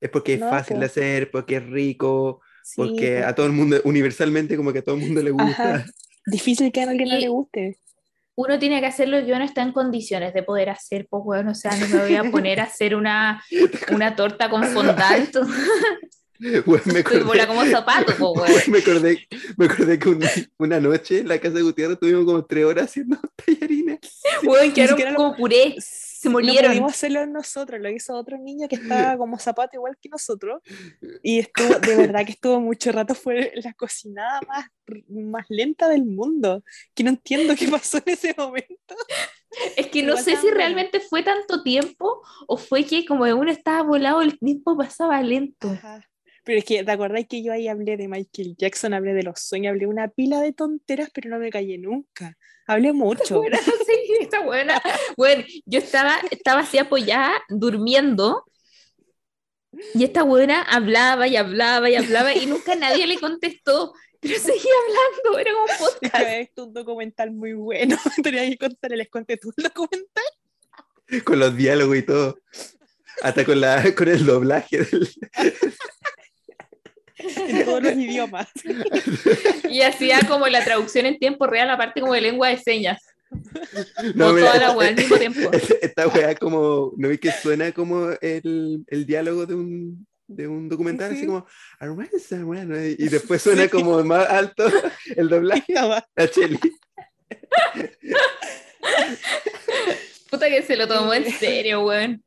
Es 0.00 0.10
porque 0.10 0.34
es 0.34 0.40
No, 0.40 0.50
fácil 0.50 0.74
po. 0.76 0.80
de 0.80 0.86
hacer, 0.86 1.30
porque 1.30 1.56
es 1.56 1.66
rico, 1.66 2.40
Sí, 2.64 2.74
porque 2.76 3.20
po. 3.22 3.28
a 3.28 3.34
todo 3.34 3.46
el 3.46 3.52
mundo, 3.52 3.76
universalmente, 3.84 4.56
como 4.56 4.72
que 4.72 4.80
a 4.80 4.82
todo 4.82 4.96
el 4.96 5.02
mundo 5.02 5.22
le 5.22 5.30
gusta. 5.30 5.74
Ajá. 5.76 5.86
Difícil 6.26 6.72
que 6.72 6.82
a 6.82 6.90
alguien 6.90 7.08
no 7.08 7.18
le 7.18 7.28
guste. 7.28 7.78
Uno 8.36 8.58
tiene 8.58 8.80
que 8.80 8.86
hacer 8.86 9.08
lo 9.08 9.24
que 9.24 9.32
uno 9.32 9.44
está 9.44 9.62
en 9.62 9.72
condiciones 9.72 10.34
de 10.34 10.42
poder 10.42 10.68
hacer, 10.68 11.06
pues 11.08 11.22
bueno, 11.24 11.52
o 11.52 11.54
sea, 11.54 11.74
no 11.76 11.88
me 11.88 11.98
voy 12.00 12.14
a 12.16 12.30
poner 12.30 12.60
a 12.60 12.64
hacer 12.64 12.94
una, 12.94 13.42
una 13.92 14.14
torta 14.14 14.48
con 14.48 14.62
fondant. 14.64 15.34
Me 16.38 16.58
acordé, 16.58 17.46
como 17.46 17.64
zapato, 17.64 18.34
bueno. 18.34 18.54
me 18.68 18.78
acordé, 18.80 19.26
me 19.56 19.64
acordé 19.64 19.98
que 19.98 20.10
una, 20.10 20.30
una 20.58 20.80
noche 20.80 21.20
en 21.20 21.28
la 21.28 21.38
casa 21.38 21.54
de 21.54 21.62
Gutiérrez 21.62 21.98
tuvimos 21.98 22.26
como 22.26 22.44
tres 22.44 22.66
horas 22.66 22.90
haciendo 22.90 23.18
tallarines. 23.46 24.00
Weón, 24.42 24.70
quedaron 24.72 25.14
como 25.14 25.34
puré. 25.34 25.76
Se 26.18 26.28
No 26.28 26.32
murieron. 26.32 26.70
pudimos 26.70 26.92
hacerlo 26.92 27.26
nosotros, 27.26 27.80
lo 27.80 27.90
hizo 27.90 28.14
otro 28.14 28.38
niño 28.38 28.68
que 28.68 28.76
estaba 29.12 29.18
como 29.18 29.38
zapato 29.38 29.76
igual 29.76 29.96
que 30.00 30.08
nosotros. 30.08 30.62
Y 31.22 31.40
estuvo, 31.40 31.78
de 31.78 31.96
verdad 31.96 32.24
que 32.24 32.32
estuvo 32.32 32.60
mucho 32.60 32.90
rato, 32.92 33.14
fue 33.14 33.52
la 33.56 33.72
cocinada 33.74 34.40
más, 34.48 34.66
más 35.08 35.46
lenta 35.48 35.88
del 35.88 36.04
mundo. 36.04 36.62
Que 36.94 37.04
no 37.04 37.10
entiendo 37.10 37.54
qué 37.54 37.68
pasó 37.68 37.98
en 37.98 38.04
ese 38.06 38.34
momento. 38.36 38.94
Es 39.76 39.88
que 39.88 40.02
no 40.02 40.16
sé 40.16 40.36
si 40.36 40.50
realmente 40.50 41.00
fue 41.00 41.22
tanto 41.22 41.62
tiempo 41.62 42.22
o 42.46 42.56
fue 42.56 42.84
que 42.84 43.04
como 43.04 43.24
uno 43.24 43.50
estaba 43.50 43.82
volado, 43.82 44.22
el 44.22 44.38
tiempo 44.38 44.76
pasaba 44.76 45.20
lento. 45.22 45.68
Ajá. 45.68 46.02
Pero 46.46 46.60
es 46.60 46.64
que, 46.64 46.84
¿te 46.84 46.90
acordáis 46.92 47.26
que 47.26 47.42
yo 47.42 47.52
ahí 47.52 47.66
hablé 47.66 47.96
de 47.96 48.06
Michael 48.06 48.54
Jackson, 48.56 48.94
hablé 48.94 49.14
de 49.14 49.24
los 49.24 49.40
sueños, 49.40 49.72
hablé 49.72 49.88
una 49.88 50.06
pila 50.06 50.40
de 50.40 50.52
tonteras, 50.52 51.10
pero 51.12 51.28
no 51.28 51.40
me 51.40 51.50
callé 51.50 51.76
nunca? 51.76 52.38
Hablé 52.68 52.92
mucho. 52.92 53.38
Buena, 53.42 53.58
sí, 53.58 54.16
está 54.20 54.44
buena. 54.44 54.80
Bueno, 55.16 55.44
yo 55.64 55.80
estaba, 55.80 56.20
estaba 56.30 56.60
así 56.60 56.78
apoyada, 56.78 57.32
durmiendo, 57.48 58.44
y 59.92 60.04
esta 60.04 60.22
buena 60.22 60.62
hablaba 60.62 61.26
y 61.26 61.34
hablaba 61.34 61.90
y 61.90 61.96
hablaba, 61.96 62.32
y 62.32 62.46
nunca 62.46 62.76
nadie 62.76 63.08
le 63.08 63.18
contestó, 63.18 63.92
pero 64.20 64.38
seguía 64.38 64.72
hablando, 64.86 65.38
era 65.40 65.50
un 65.56 65.68
Es 65.68 65.76
que 65.76 65.84
podcast. 65.84 66.14
había 66.14 66.38
visto 66.38 66.64
un 66.64 66.72
documental 66.72 67.32
muy 67.32 67.54
bueno. 67.54 67.96
Tenía 68.22 68.48
que 68.48 68.56
contarle, 68.56 68.98
les 68.98 69.10
conté 69.10 69.36
tú 69.36 69.52
el 69.56 69.64
documental. 69.64 70.24
Con 71.24 71.40
los 71.40 71.56
diálogos 71.56 71.96
y 71.96 72.02
todo. 72.02 72.38
Hasta 73.22 73.44
con, 73.44 73.60
la, 73.60 73.82
con 73.96 74.08
el 74.08 74.24
doblaje. 74.24 74.78
Del... 74.84 75.08
en 77.48 77.64
todos 77.64 77.82
los 77.82 77.92
idiomas. 77.96 78.48
Y 79.70 79.82
hacía 79.82 80.20
como 80.28 80.46
la 80.48 80.64
traducción 80.64 81.06
en 81.06 81.18
tiempo 81.18 81.46
real, 81.46 81.68
aparte 81.70 82.00
como 82.00 82.14
de 82.14 82.20
lengua 82.20 82.48
de 82.48 82.58
señas, 82.58 82.98
No, 84.14 84.32
mira, 84.32 84.52
toda 84.52 84.58
la 84.68 84.72
weá 84.76 84.88
al 84.88 84.96
mismo 84.96 85.16
tiempo. 85.16 85.50
Esta 85.82 86.06
weá 86.08 86.34
como, 86.36 86.92
¿no 86.96 87.08
vi 87.08 87.18
que 87.18 87.32
suena 87.32 87.72
como 87.72 88.10
el, 88.20 88.84
el 88.86 89.06
diálogo 89.06 89.44
de 89.46 89.54
un, 89.54 90.06
de 90.28 90.46
un 90.46 90.68
documental? 90.68 91.12
Así 91.12 91.26
como, 91.26 91.46
"Arwenza, 91.80 92.42
bueno", 92.44 92.76
y 92.80 93.08
después 93.08 93.42
suena 93.42 93.68
como 93.68 94.02
más 94.04 94.28
alto 94.28 94.64
el 95.16 95.28
doblaje 95.28 95.64
Estaba- 95.72 96.06
a 96.16 96.26
Cheli. 96.28 96.58
Puta 100.30 100.48
que 100.48 100.62
se 100.62 100.76
lo 100.76 100.86
tomó 100.88 101.14
en 101.14 101.30
serio, 101.32 101.84
weón. 101.84 102.22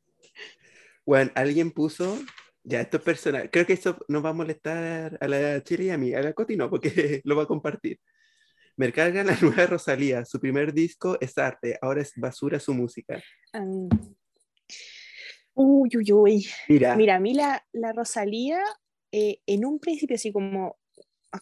Bueno, 1.06 1.32
alguien 1.36 1.72
puso, 1.72 2.20
ya 2.70 2.82
esto 2.82 2.98
es 2.98 3.04
personal, 3.04 3.50
creo 3.50 3.66
que 3.66 3.74
eso 3.74 3.98
nos 4.08 4.24
va 4.24 4.30
a 4.30 4.34
molestar 4.34 5.18
a 5.20 5.28
la 5.28 5.64
Chile 5.64 5.86
y 5.86 5.90
a 5.90 5.98
mí, 5.98 6.14
a 6.14 6.22
la 6.22 6.34
Coti 6.34 6.56
no, 6.56 6.70
porque 6.70 7.22
lo 7.26 7.36
va 7.36 7.44
a 7.44 7.48
compartir. 7.48 8.00
Me 8.78 8.94
carga 8.94 9.24
la 9.24 9.36
nueva 9.42 9.66
Rosalía, 9.66 10.24
su 10.24 10.40
primer 10.40 10.72
disco 10.72 11.18
es 11.20 11.38
arte, 11.38 11.80
ahora 11.82 12.02
es 12.02 12.14
basura 12.16 12.60
su 12.60 12.74
música. 12.74 13.22
Mm. 13.54 13.90
Uy, 15.56 15.90
uy, 15.98 16.12
uy. 16.14 16.48
Mira, 16.70 16.96
Mira, 16.96 17.16
a 17.16 17.20
mí 17.20 17.34
la, 17.34 17.66
la 17.74 17.92
Rosalía, 17.92 18.62
eh, 19.12 19.40
en 19.48 19.66
un 19.66 19.80
principio, 19.80 20.16
así 20.16 20.32
como, 20.32 20.78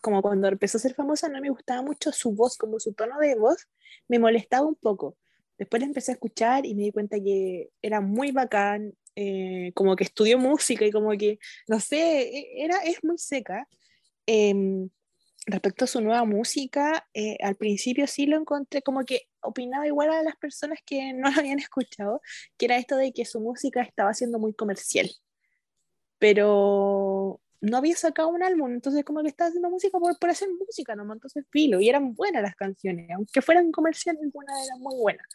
como 0.01 0.21
cuando 0.21 0.47
empezó 0.47 0.78
a 0.78 0.82
ser 0.82 0.95
famosa, 0.95 1.28
no 1.28 1.41
me 1.41 1.49
gustaba 1.49 1.82
mucho 1.82 2.13
su 2.13 2.32
voz, 2.32 2.57
como 2.57 2.80
su 2.80 2.93
tono 2.93 3.19
de 3.19 3.36
voz, 3.36 3.67
me 4.07 4.17
molestaba 4.17 4.65
un 4.65 4.75
poco. 4.75 5.17
Después 5.57 5.82
la 5.82 5.88
empecé 5.88 6.11
a 6.11 6.13
escuchar 6.13 6.65
y 6.65 6.73
me 6.73 6.84
di 6.84 6.91
cuenta 6.91 7.19
que 7.19 7.69
era 7.82 7.99
muy 7.99 8.32
bacán, 8.32 8.93
eh, 9.18 9.72
como 9.76 9.95
que 9.95 10.03
estudió 10.05 10.38
música 10.39 10.86
y 10.86 10.91
como 10.91 11.11
que, 11.18 11.39
no 11.68 11.80
sé, 11.80 12.22
e- 12.22 12.63
era, 12.65 12.78
es 12.84 13.03
muy 13.03 13.18
seca. 13.18 13.68
Em, 14.28 14.89
respecto 15.47 15.86
a 15.86 15.88
su 15.88 16.01
nueva 16.01 16.26
música, 16.26 17.07
eh, 17.13 17.38
al 17.43 17.55
principio 17.57 18.07
sí 18.07 18.28
lo 18.28 18.38
encontré 18.38 18.82
como 18.84 19.05
que 19.05 19.24
opinaba 19.41 19.88
igual 19.88 20.11
a 20.11 20.24
las 20.24 20.38
personas 20.38 20.80
que 20.86 21.13
no 21.13 21.32
lo 21.32 21.39
habían 21.39 21.59
escuchado, 21.59 22.22
que 22.57 22.65
era 22.68 22.78
esto 22.78 22.97
de 22.97 23.13
que 23.13 23.26
su 23.26 23.39
música 23.41 23.82
estaba 23.84 24.13
siendo 24.13 24.39
muy 24.39 24.53
comercial. 24.53 25.09
Pero 26.20 27.41
no 27.61 27.78
había 27.78 27.95
sacado 27.95 28.30
un 28.30 28.43
álbum, 28.43 28.72
entonces 28.74 29.03
como 29.03 29.22
que 29.22 29.30
estaba 29.30 29.49
haciendo 29.49 29.70
música 29.70 29.99
por, 29.99 30.18
por 30.20 30.30
hacer 30.30 30.47
música 30.59 30.95
nomás, 30.95 31.18
entonces 31.18 31.45
filo, 31.51 31.80
y 31.82 31.89
eran 31.89 32.13
buenas 32.13 32.41
las 32.43 32.55
canciones, 32.55 33.09
aunque 33.15 33.41
fueran 33.41 33.72
comerciales, 33.72 34.22
algunas 34.24 34.65
eran 34.68 34.80
muy 34.82 34.95
buenas. 34.97 35.26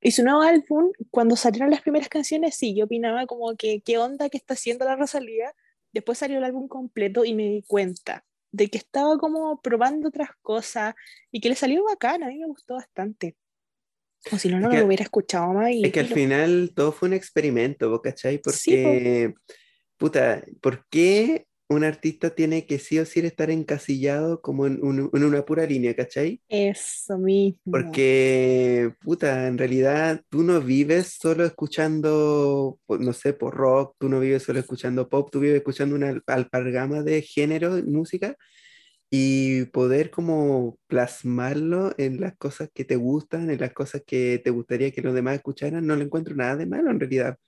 Y 0.00 0.12
su 0.12 0.22
nuevo 0.22 0.42
álbum, 0.42 0.92
cuando 1.10 1.34
salieron 1.36 1.70
las 1.70 1.82
primeras 1.82 2.08
canciones, 2.08 2.54
sí, 2.56 2.74
yo 2.76 2.84
opinaba 2.84 3.26
como 3.26 3.56
que 3.56 3.80
qué 3.80 3.98
onda 3.98 4.28
que 4.28 4.36
está 4.38 4.54
haciendo 4.54 4.84
la 4.84 4.94
Rosalía. 4.96 5.52
Después 5.92 6.18
salió 6.18 6.38
el 6.38 6.44
álbum 6.44 6.68
completo 6.68 7.24
y 7.24 7.34
me 7.34 7.44
di 7.48 7.62
cuenta 7.66 8.24
de 8.52 8.68
que 8.68 8.78
estaba 8.78 9.18
como 9.18 9.60
probando 9.60 10.08
otras 10.08 10.30
cosas 10.40 10.94
y 11.32 11.40
que 11.40 11.48
le 11.48 11.54
salió 11.56 11.84
bacán, 11.84 12.22
a 12.22 12.28
mí 12.28 12.38
me 12.38 12.46
gustó 12.46 12.74
bastante. 12.74 13.36
O 14.32 14.38
si 14.38 14.48
no, 14.48 14.60
no 14.60 14.68
Es 14.68 14.74
que- 14.74 14.80
lo 14.80 14.86
hubiera 14.86 15.02
escuchado 15.02 15.52
más. 15.52 15.70
Y 15.72 15.84
es 15.84 15.92
que 15.92 16.00
al 16.00 16.06
filo. 16.06 16.14
final 16.16 16.72
todo 16.74 16.92
fue 16.92 17.08
un 17.08 17.14
experimento, 17.14 17.90
¿vos 17.90 18.00
cachai? 18.00 18.36
Sí, 18.36 18.40
Porque, 18.44 19.34
puta, 19.96 20.44
¿por 20.60 20.86
qué 20.88 21.47
un 21.68 21.84
artista 21.84 22.30
tiene 22.34 22.66
que 22.66 22.78
sí 22.78 22.98
o 22.98 23.06
sí 23.06 23.20
estar 23.20 23.50
encasillado 23.50 24.40
como 24.42 24.66
en, 24.66 24.82
un- 24.84 25.10
en 25.12 25.24
una 25.24 25.44
pura 25.44 25.66
línea, 25.66 25.94
¿cachai? 25.96 26.42
Eso 26.50 27.16
mismo. 27.18 27.70
Porque, 27.70 28.94
puta, 29.02 29.46
en 29.46 29.58
realidad 29.58 30.22
tú 30.30 30.42
no 30.42 30.58
vives 30.62 31.18
solo 31.20 31.44
escuchando, 31.44 32.78
pues, 32.86 33.00
no 33.00 33.12
sé, 33.12 33.34
por 33.34 33.54
rock, 33.54 33.94
tú 33.98 34.08
no 34.08 34.20
vives 34.20 34.44
solo 34.44 34.58
escuchando 34.60 35.08
pop, 35.10 35.28
tú 35.30 35.40
vives 35.40 35.58
escuchando 35.58 35.94
una 35.94 36.08
al- 36.08 36.22
alpargama 36.26 37.02
de 37.02 37.20
género, 37.20 37.72
música, 37.86 38.34
y 39.10 39.66
poder 39.66 40.10
como 40.10 40.78
plasmarlo 40.88 41.94
en 41.98 42.20
las 42.20 42.36
cosas 42.38 42.70
que 42.74 42.84
te 42.84 42.96
gustan, 42.96 43.50
en 43.50 43.60
las 43.60 43.72
cosas 43.74 44.02
que 44.06 44.40
te 44.44 44.50
gustaría 44.50 44.92
que 44.92 45.02
los 45.02 45.14
demás 45.14 45.36
escucharan, 45.36 45.86
no 45.86 45.96
le 45.96 46.04
encuentro 46.04 46.34
nada 46.36 46.56
de 46.56 46.66
malo 46.66 46.90
en 46.90 47.00
realidad. 47.00 47.38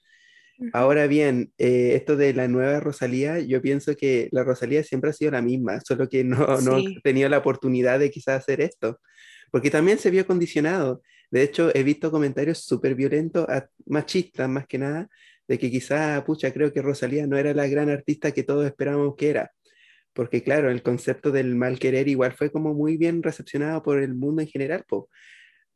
Ahora 0.72 1.06
bien, 1.06 1.52
eh, 1.58 1.92
esto 1.94 2.16
de 2.16 2.34
la 2.34 2.48
nueva 2.48 2.80
Rosalía, 2.80 3.40
yo 3.40 3.62
pienso 3.62 3.96
que 3.96 4.28
la 4.32 4.44
Rosalía 4.44 4.82
siempre 4.84 5.10
ha 5.10 5.12
sido 5.12 5.30
la 5.30 5.42
misma, 5.42 5.80
solo 5.80 6.08
que 6.08 6.24
no, 6.24 6.60
no 6.60 6.78
Sí. 6.78 7.00
tenido 7.02 7.28
la 7.28 7.38
oportunidad 7.38 7.98
de 7.98 8.10
quizás 8.10 8.40
hacer 8.42 8.60
esto, 8.60 9.00
porque 9.50 9.70
también 9.70 9.98
se 9.98 10.10
vio 10.10 10.26
condicionado. 10.26 11.02
De 11.30 11.42
hecho, 11.42 11.70
he 11.74 11.82
visto 11.82 12.10
comentarios 12.10 12.58
súper 12.64 12.94
violentos, 12.94 13.46
machistas 13.86 14.48
más 14.48 14.66
que 14.66 14.78
nada, 14.78 15.08
de 15.48 15.58
que 15.58 15.70
quizás, 15.70 16.22
pucha, 16.24 16.52
creo 16.52 16.72
que 16.72 16.82
Rosalía 16.82 17.26
no 17.26 17.36
era 17.38 17.54
la 17.54 17.66
gran 17.66 17.88
artista 17.88 18.32
que 18.32 18.42
todos 18.42 18.66
esperábamos 18.66 19.14
que 19.16 19.30
era. 19.30 19.50
Porque 20.12 20.42
claro, 20.42 20.70
el 20.70 20.82
concepto 20.82 21.30
del 21.30 21.54
mal 21.54 21.78
querer 21.78 22.08
igual 22.08 22.32
fue 22.32 22.50
como 22.50 22.74
muy 22.74 22.96
bien 22.96 23.22
recepcionado 23.22 23.82
por 23.82 24.02
el 24.02 24.14
mundo 24.14 24.42
en 24.42 24.48
general, 24.48 24.84
po. 24.86 25.08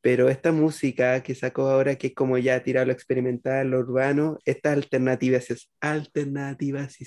Pero 0.05 0.29
esta 0.29 0.53
música 0.53 1.23
que 1.23 1.35
sacó 1.35 1.71
ahora, 1.71 1.97
que 1.97 2.09
es 2.09 2.15
como 2.15 2.37
ya 2.37 2.63
tirado 2.63 2.85
lo 2.85 2.93
experimental, 2.93 3.71
lo 3.71 3.79
urbano, 3.79 4.39
estas 4.45 4.75
alternativas, 4.75 5.51
es 5.51 5.71
alternativas, 5.81 6.99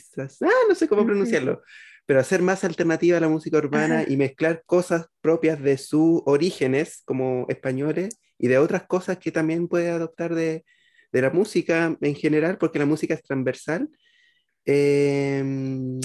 ah, 0.42 0.50
no 0.68 0.74
sé 0.74 0.88
cómo 0.88 1.06
pronunciarlo, 1.06 1.62
pero 2.08 2.20
hacer 2.20 2.42
más 2.42 2.64
alternativa 2.64 3.18
a 3.18 3.20
la 3.22 3.30
música 3.30 3.60
urbana 3.60 4.00
Ajá. 4.00 4.12
y 4.12 4.18
mezclar 4.18 4.64
cosas 4.66 5.06
propias 5.22 5.62
de 5.62 5.78
sus 5.78 6.24
orígenes 6.26 7.04
como 7.06 7.46
españoles 7.50 8.18
y 8.40 8.48
de 8.48 8.58
otras 8.58 8.88
cosas 8.88 9.20
que 9.20 9.32
también 9.32 9.68
puede 9.68 9.92
adoptar 9.92 10.34
de, 10.34 10.66
de 11.12 11.22
la 11.22 11.30
música 11.30 11.96
en 12.02 12.16
general, 12.16 12.58
porque 12.58 12.80
la 12.80 12.88
música 12.88 13.14
es 13.14 13.22
transversal. 13.22 13.90
Em, 14.66 16.00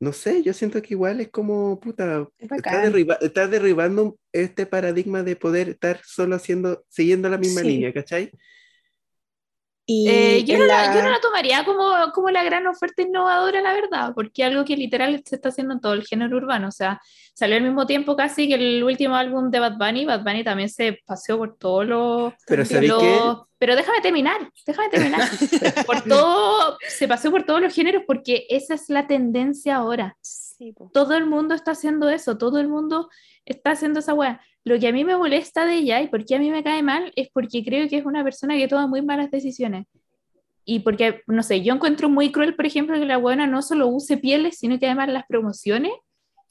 no 0.00 0.12
sé, 0.12 0.42
yo 0.42 0.52
siento 0.52 0.80
que 0.82 0.94
igual 0.94 1.20
es 1.20 1.28
como, 1.30 1.78
puta, 1.80 2.26
Es 2.38 2.44
está, 2.50 2.56
bacán. 2.56 2.82
derriba- 2.92 3.18
está 3.20 3.46
derribando 3.48 4.16
este 4.32 4.66
paradigma 4.66 5.22
de 5.22 5.36
poder 5.36 5.70
estar 5.70 6.00
solo 6.04 6.36
haciendo, 6.36 6.84
siguiendo 6.88 7.28
la 7.28 7.38
misma 7.38 7.62
Sí. 7.62 7.68
línea, 7.68 7.92
¿cachai? 7.92 8.30
Y 9.90 10.06
Eh, 10.06 10.44
yo, 10.44 10.58
no 10.58 10.66
la, 10.66 10.94
yo 10.94 10.98
no 11.00 11.06
la- 11.06 11.12
la 11.16 11.20
tomaría 11.20 11.64
como, 11.64 12.12
como 12.12 12.28
la 12.30 12.44
gran 12.44 12.66
oferta 12.66 13.00
innovadora, 13.00 13.62
la 13.62 13.72
verdad, 13.72 14.12
porque 14.14 14.44
algo 14.44 14.62
que 14.66 14.76
literal 14.76 15.22
se 15.24 15.36
está 15.36 15.48
haciendo 15.48 15.72
en 15.72 15.80
todo 15.80 15.94
el 15.94 16.04
género 16.06 16.36
urbano. 16.36 16.68
O 16.68 16.72
sea, 16.72 17.00
salió 17.34 17.56
al 17.56 17.62
mismo 17.62 17.86
tiempo 17.86 18.14
casi 18.14 18.48
que 18.48 18.54
el 18.56 18.84
último 18.84 19.16
álbum 19.16 19.50
de 19.50 19.60
Bad 19.60 19.78
Bunny. 19.78 20.04
Bad 20.04 20.24
Bunny 20.24 20.44
también 20.44 20.68
se 20.68 20.98
paseó 21.06 21.38
por 21.38 21.56
todos 21.56 21.86
los. 21.86 22.34
Pero 22.46 22.64
los- 22.82 23.47
Pero 23.58 23.74
déjame 23.74 24.00
terminar, 24.00 24.50
déjame 24.66 24.88
terminar. 24.88 25.20
por 25.86 26.02
todo, 26.02 26.78
se 26.88 27.08
paseó 27.08 27.30
por 27.30 27.44
todos 27.44 27.60
los 27.60 27.74
géneros 27.74 28.04
porque 28.06 28.46
esa 28.48 28.74
es 28.74 28.88
la 28.88 29.06
tendencia 29.06 29.76
ahora. 29.76 30.16
Sí. 30.22 30.74
Todo 30.92 31.14
el 31.14 31.26
mundo 31.26 31.54
está 31.54 31.72
haciendo 31.72 32.08
eso, 32.08 32.38
todo 32.38 32.60
el 32.60 32.68
mundo 32.68 33.08
está 33.44 33.72
haciendo 33.72 34.00
esa 34.00 34.14
weá. 34.14 34.40
Lo 34.64 34.78
que 34.78 34.88
a 34.88 34.92
mí 34.92 35.04
me 35.04 35.16
molesta 35.16 35.64
de 35.66 35.74
ella 35.74 36.00
y 36.00 36.08
por 36.08 36.24
qué 36.24 36.36
a 36.36 36.38
mí 36.38 36.50
me 36.50 36.62
cae 36.62 36.82
mal 36.82 37.12
es 37.16 37.28
porque 37.32 37.64
creo 37.64 37.88
que 37.88 37.98
es 37.98 38.04
una 38.04 38.22
persona 38.22 38.56
que 38.56 38.68
toma 38.68 38.86
muy 38.86 39.02
malas 39.02 39.30
decisiones. 39.30 39.86
Y 40.64 40.80
porque, 40.80 41.22
no 41.26 41.42
sé, 41.42 41.62
yo 41.62 41.74
encuentro 41.74 42.10
muy 42.10 42.30
cruel, 42.30 42.54
por 42.54 42.66
ejemplo, 42.66 42.98
que 42.98 43.06
la 43.06 43.16
buena 43.16 43.46
no 43.46 43.62
solo 43.62 43.88
use 43.88 44.18
pieles, 44.18 44.58
sino 44.58 44.78
que 44.78 44.86
además 44.86 45.08
las 45.08 45.24
promociones 45.26 45.92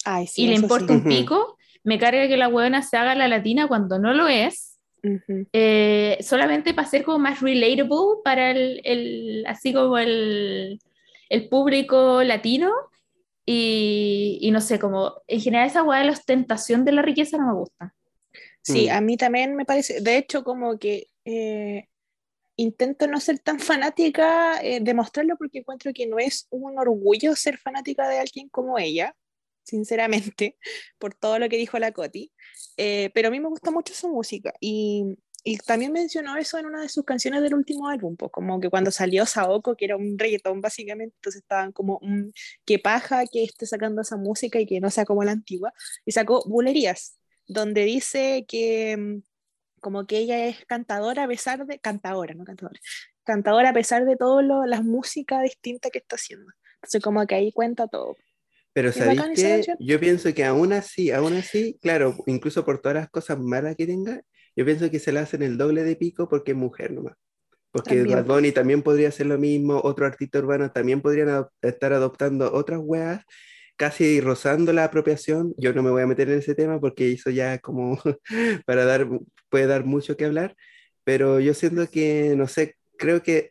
Ay, 0.04 0.26
sí, 0.26 0.44
y 0.44 0.48
le 0.48 0.56
importa 0.56 0.88
sí. 0.88 0.94
un 0.94 1.04
pico, 1.04 1.58
me 1.84 2.00
carga 2.00 2.28
que 2.28 2.36
la 2.36 2.48
huevona 2.48 2.82
se 2.82 2.98
haga 2.98 3.14
la 3.14 3.28
latina 3.28 3.68
cuando 3.68 4.00
no 4.00 4.14
lo 4.14 4.28
es, 4.28 4.77
Eh, 5.54 6.18
solamente 6.22 6.74
para 6.74 6.88
ser 6.88 7.04
como 7.04 7.20
más 7.20 7.42
relatable 7.42 8.22
para 8.24 8.52
el, 8.52 8.82
el- 8.84 9.46
así 9.48 9.74
como 9.74 9.98
el, 9.98 10.80
el 11.30 11.50
público 11.50 12.24
latino. 12.24 12.72
Y, 13.50 14.40
y 14.42 14.52
no 14.52 14.60
sé, 14.60 14.78
como 14.78 15.22
en 15.28 15.40
general 15.40 15.68
esa 15.68 15.82
hueá 15.84 16.00
de 16.00 16.06
la 16.08 16.12
ostentación 16.12 16.84
de 16.84 16.92
la 16.92 17.02
riqueza 17.02 17.38
no 17.38 17.48
me 17.48 17.54
gusta. 17.54 17.94
Sí, 18.62 18.88
Mm. 18.90 18.92
a 18.92 19.02
mí 19.02 19.16
también 19.16 19.56
me 19.56 19.64
parece, 19.64 20.02
de 20.02 20.18
hecho, 20.18 20.44
como 20.44 20.78
que 20.78 21.08
eh, 21.24 21.88
intento 22.58 23.08
no 23.08 23.20
ser 23.22 23.40
tan 23.40 23.60
fanática, 23.60 24.60
eh, 24.62 24.80
demostrarlo 24.82 25.38
porque 25.38 25.60
encuentro 25.60 25.94
que 25.94 26.08
no 26.08 26.20
es 26.20 26.48
un 26.50 26.78
orgullo 26.78 27.36
ser 27.38 27.58
fanática 27.58 28.10
de 28.10 28.20
alguien 28.20 28.50
como 28.50 28.78
ella, 28.80 29.16
sinceramente, 29.64 30.58
por 31.00 31.14
todo 31.14 31.40
lo 31.40 31.48
que 31.48 31.58
dijo 31.58 31.80
la 31.80 31.94
Coti, 31.94 32.32
Eh, 32.76 33.10
pero 33.14 33.30
a 33.30 33.32
mí 33.32 33.40
me 33.40 33.50
gusta 33.50 33.72
mucho 33.72 33.94
su 33.94 34.10
música 34.10 34.54
y, 34.60 35.18
y 35.44 35.58
también 35.60 35.94
mencionó 35.94 36.36
eso 36.36 36.58
en 36.58 36.66
una 36.66 36.82
de 36.82 36.90
sus 36.90 37.06
canciones 37.06 37.42
del 37.42 37.56
último 37.56 37.88
álbum, 37.88 38.18
pues, 38.18 38.32
como 38.34 38.60
que 38.60 38.70
cuando 38.70 38.92
salió 38.92 39.26
Saoko, 39.26 39.76
que 39.78 39.86
era 39.86 39.96
un 39.96 40.20
reggaetón 40.20 40.60
básicamente, 40.60 41.16
entonces 41.16 41.42
estaban 41.42 41.72
como, 41.72 42.00
mm, 42.02 42.32
qué 42.66 42.80
paja 42.80 43.26
que 43.26 43.44
esté 43.46 43.66
sacando 43.66 44.02
esa 44.02 44.18
música 44.18 44.60
y 44.60 44.66
que 44.66 44.82
no 44.82 44.90
sea 44.90 45.06
como 45.06 45.24
la 45.24 45.32
antigua, 45.32 45.74
y 46.06 46.12
sacó 46.12 46.44
Bulerías, 46.48 47.18
donde 47.48 47.86
dice 47.86 48.46
que 48.48 48.98
mm, 48.98 49.22
como 49.80 50.06
que 50.06 50.18
ella 50.20 50.48
es 50.48 50.66
cantadora 50.66 51.24
a 51.24 51.28
pesar 51.28 51.66
de, 51.66 51.80
cantadora, 51.80 52.34
no 52.34 52.44
cantadora, 52.44 52.80
cantadora 53.24 53.70
a 53.70 53.74
pesar 53.74 54.06
de 54.06 54.18
todas 54.18 54.46
las 54.68 54.84
músicas 54.84 55.44
distintas 55.44 55.92
que 55.92 56.00
está 56.00 56.16
haciendo. 56.18 56.52
Entonces 56.76 57.02
como 57.02 57.26
que 57.26 57.36
ahí 57.36 57.52
cuenta 57.54 57.88
todo. 57.88 58.18
Pero 58.78 58.92
¿sabéis 58.92 59.22
canción. 59.22 59.62
Yo 59.80 60.00
pienso 60.00 60.32
que 60.36 60.46
aún 60.46 60.72
así, 60.72 61.10
aún 61.10 61.34
así, 61.34 61.80
claro, 61.82 62.16
incluso 62.28 62.64
por 62.64 62.80
todas 62.80 62.94
las 62.96 63.10
cosas 63.10 63.40
malas 63.40 63.76
que 63.76 63.88
tenga, 63.88 64.22
yo 64.56 64.66
pienso 64.66 64.92
que 64.92 65.00
se 65.00 65.12
le 65.12 65.18
hacen 65.18 65.42
el 65.42 65.58
doble 65.58 65.84
de 65.84 65.96
pico 65.96 66.30
porque 66.30 66.52
es 66.52 66.58
mujer 66.58 66.92
nomás. 66.92 67.16
Porque 67.72 67.96
También. 67.96 68.18
Bad 68.20 68.26
Bunny 68.28 68.52
también 68.52 68.84
podría 68.84 69.08
hacer 69.08 69.26
lo 69.26 69.40
mismo, 69.40 69.82
otro 69.84 70.06
artista 70.06 70.38
urbano 70.38 70.72
también 70.72 71.02
podrían 71.02 71.28
adop- 71.30 71.50
estar 71.64 71.92
adoptando 71.92 72.54
otras 72.54 72.80
weas, 72.84 73.24
casi 73.78 74.22
rozando 74.22 74.72
la 74.74 74.84
apropiación. 74.84 75.56
Yo 75.58 75.74
no 75.74 75.82
me 75.82 75.90
voy 75.90 76.04
a 76.04 76.08
meter 76.08 76.30
en 76.30 76.38
ese 76.38 76.54
tema 76.54 76.80
porque 76.80 77.12
eso 77.12 77.32
ya 77.32 77.58
como 77.58 78.00
para 78.68 78.86
dar, 78.86 79.08
puede 79.50 79.66
dar 79.66 79.86
mucho 79.86 80.16
que 80.16 80.26
hablar, 80.26 80.56
pero 81.04 81.40
yo 81.40 81.56
siento 81.56 81.90
que, 81.90 82.36
no 82.38 82.48
sé, 82.48 82.76
creo 82.96 83.24
que, 83.24 83.50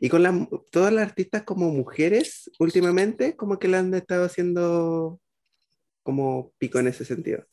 y 0.00 0.08
con 0.08 0.22
las, 0.22 0.34
todas 0.70 0.92
las 0.92 1.08
artistas 1.08 1.42
como 1.42 1.70
mujeres 1.70 2.50
últimamente, 2.58 3.36
como 3.36 3.58
que 3.58 3.68
la 3.68 3.78
han 3.80 3.94
estado 3.94 4.24
haciendo 4.24 5.20
como 6.02 6.52
pico 6.58 6.78
en 6.78 6.88
ese 6.88 7.04
sentido. 7.04 7.44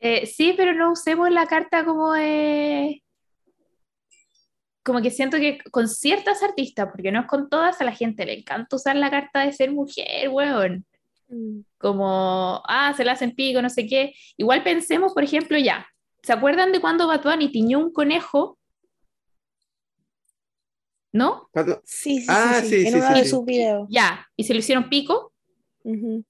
Eh, 0.00 0.26
sí, 0.26 0.54
pero 0.56 0.74
no 0.74 0.92
usemos 0.92 1.30
la 1.30 1.46
carta 1.46 1.84
como 1.84 2.14
de... 2.14 3.02
Como 4.82 5.02
que 5.02 5.10
siento 5.10 5.36
que 5.36 5.58
con 5.70 5.88
ciertas 5.88 6.42
artistas, 6.42 6.88
porque 6.90 7.12
no 7.12 7.20
es 7.20 7.26
con 7.26 7.50
todas, 7.50 7.80
a 7.80 7.84
la 7.84 7.92
gente 7.92 8.24
le 8.24 8.38
encanta 8.38 8.76
usar 8.76 8.96
la 8.96 9.10
carta 9.10 9.44
de 9.44 9.52
ser 9.52 9.70
mujer, 9.70 10.30
weón. 10.30 10.86
Mm. 11.28 11.60
Como, 11.76 12.62
ah, 12.66 12.94
se 12.96 13.04
la 13.04 13.12
hacen 13.12 13.34
pico, 13.34 13.60
no 13.60 13.68
sé 13.68 13.86
qué. 13.86 14.14
Igual 14.38 14.62
pensemos, 14.62 15.12
por 15.12 15.22
ejemplo, 15.22 15.58
ya. 15.58 15.86
¿Se 16.22 16.32
acuerdan 16.32 16.72
de 16.72 16.80
cuando 16.80 17.06
Bad 17.06 17.22
Bunny 17.22 17.52
tiñó 17.52 17.78
un 17.78 17.92
conejo? 17.92 18.58
¿No? 21.12 21.48
Cuando- 21.52 21.80
Sí, 21.84 22.20
sí, 22.20 22.26
Ah, 22.28 22.60
sí, 22.62 22.68
sí, 22.68 22.86
en 22.86 22.92
sí, 22.92 22.98
uno 22.98 23.08
sí, 23.08 23.14
de 23.14 23.24
sí. 23.24 23.30
sus 23.30 23.44
videos. 23.44 23.86
Ya. 23.90 24.26
¿Y 24.36 24.44
se 24.44 24.52
lo 24.54 24.60
hicieron 24.60 24.88
pico? 24.88 25.32
Ujú. 25.82 26.24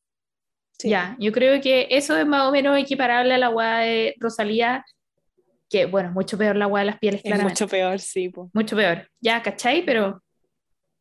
Sí. 0.78 0.88
Ya. 0.88 1.16
Yo 1.20 1.32
creo 1.32 1.60
que 1.60 1.88
eso 1.90 2.16
es 2.16 2.26
más 2.26 2.48
o 2.48 2.52
menos 2.52 2.78
equiparable 2.78 3.34
a 3.34 3.38
la 3.38 3.50
weá 3.50 3.78
de 3.80 4.14
Rosalía, 4.18 4.84
que, 5.68 5.84
bueno, 5.86 6.10
mucho 6.12 6.38
peor 6.38 6.56
la 6.56 6.66
weá 6.66 6.82
de 6.84 6.90
las 6.90 6.98
pieles, 6.98 7.18
Es 7.20 7.24
claramente. 7.24 7.52
mucho 7.62 7.68
peor, 7.70 7.98
sí. 8.00 8.28
po. 8.30 8.50
Mucho 8.54 8.74
peor. 8.76 9.08
Ya, 9.20 9.42
¿cachai? 9.42 9.84
Pero 9.84 10.22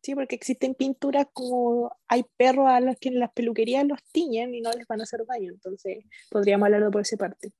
Sí, 0.01 0.15
porque 0.15 0.33
existen 0.35 0.75
pinturas 0.75 1.27
como 1.33 1.91
hay 2.07 2.23
perros 2.37 2.67
a 2.69 2.79
los 2.79 2.95
que 2.97 3.09
en 3.09 3.19
las 3.19 3.33
peluquerías 3.33 3.85
los 3.85 3.99
tiñen 4.13 4.55
y 4.55 4.61
no 4.61 4.71
les 4.71 4.87
van 4.87 5.01
a 5.01 5.03
hacer 5.03 5.25
daño. 5.27 5.51
Entonces, 5.51 6.05
podríamos 6.29 6.67
hablarlo 6.67 6.89
por 6.89 7.01
esa 7.01 7.17
parte. 7.17 7.51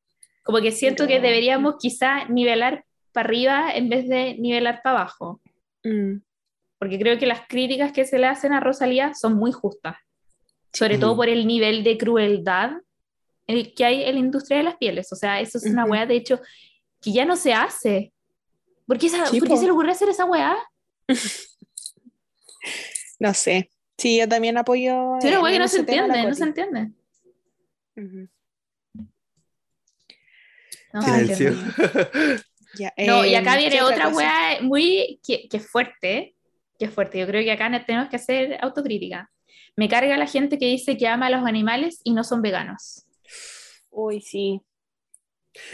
como 0.44 0.62
que 0.62 0.72
siento 0.72 1.06
que 1.06 1.20
deberíamos 1.20 1.76
quizá 1.80 2.26
nivelar 2.30 2.86
para 3.12 3.28
arriba 3.28 3.72
en 3.76 3.90
vez 3.90 4.08
de 4.08 4.36
nivelar 4.40 4.80
para 4.82 5.00
abajo. 5.02 5.42
Mm. 5.84 6.18
Porque 6.78 6.98
creo 7.00 7.18
que 7.20 7.26
las 7.26 7.42
críticas 7.48 7.92
que 7.92 8.06
se 8.06 8.18
le 8.20 8.28
hacen 8.28 8.54
a 8.54 8.60
Rosalía 8.60 9.14
son 9.14 9.34
muy 9.36 9.52
justas. 9.52 9.98
Sobre 10.74 10.96
Sí. 10.96 11.02
todo 11.02 11.16
por 11.16 11.28
el 11.30 11.46
nivel 11.48 11.84
de 11.84 11.98
crueldad 11.98 12.72
el 13.48 13.74
que 13.74 13.84
hay 13.86 14.04
en 14.04 14.14
la 14.14 14.20
industria 14.20 14.58
de 14.60 14.64
las 14.64 14.78
pieles. 14.78 15.12
O 15.12 15.16
sea, 15.16 15.40
eso 15.42 15.58
es 15.58 15.66
una 15.66 15.84
weá, 15.86 16.06
de 16.06 16.16
hecho, 16.16 16.40
que 17.02 17.12
ya 17.12 17.26
no 17.26 17.36
se 17.36 17.54
hace. 17.54 18.14
¿Por 18.86 18.98
qué, 19.00 19.08
esa- 19.08 19.24
por 19.26 19.48
qué 19.48 19.58
se 19.58 19.66
le 19.66 19.72
ocurre 19.72 19.92
hacer 19.92 20.10
esa 20.10 20.26
weá? 20.26 20.56
No 23.20 23.34
sé. 23.34 23.70
Sí, 23.98 24.18
yo 24.20 24.30
también 24.30 24.58
apoyo. 24.58 25.18
Es 25.18 25.26
una 25.26 25.36
en 25.38 25.42
weá 25.44 25.52
que 25.54 25.60
no 25.60 25.68
se 25.68 25.80
entiende, 25.80 26.24
no 26.24 26.34
se 26.34 26.44
entiende. 26.44 26.92
No, 30.94 31.02
Silencio. 31.02 31.52
Ya, 32.74 32.94
No, 32.98 33.26
y 33.26 33.34
eh, 33.34 33.38
acá 33.38 33.58
viene 33.58 33.76
¿qué 33.78 33.82
otra 33.82 34.10
weá 34.10 34.62
muy 34.62 35.20
que, 35.26 35.48
que 35.50 35.60
fuerte, 35.60 36.36
que 36.78 36.86
es 36.86 36.92
fuerte. 36.92 37.20
Yo 37.20 37.28
creo 37.28 37.44
que 37.44 37.52
acá 37.52 37.70
tenemos 37.86 38.10
que 38.10 38.16
hacer 38.18 38.58
autocrítica. 38.62 39.30
Me 39.76 39.90
carga 39.90 40.18
la 40.18 40.28
gente 40.28 40.58
que 40.60 40.66
dice 40.68 40.98
que 40.98 41.08
ama 41.08 41.28
a 41.28 41.30
los 41.30 41.46
animales 41.46 42.02
y 42.04 42.14
no 42.14 42.24
son 42.24 42.42
veganos. 42.42 43.06
Uy, 43.90 44.22
sí. 44.22 44.62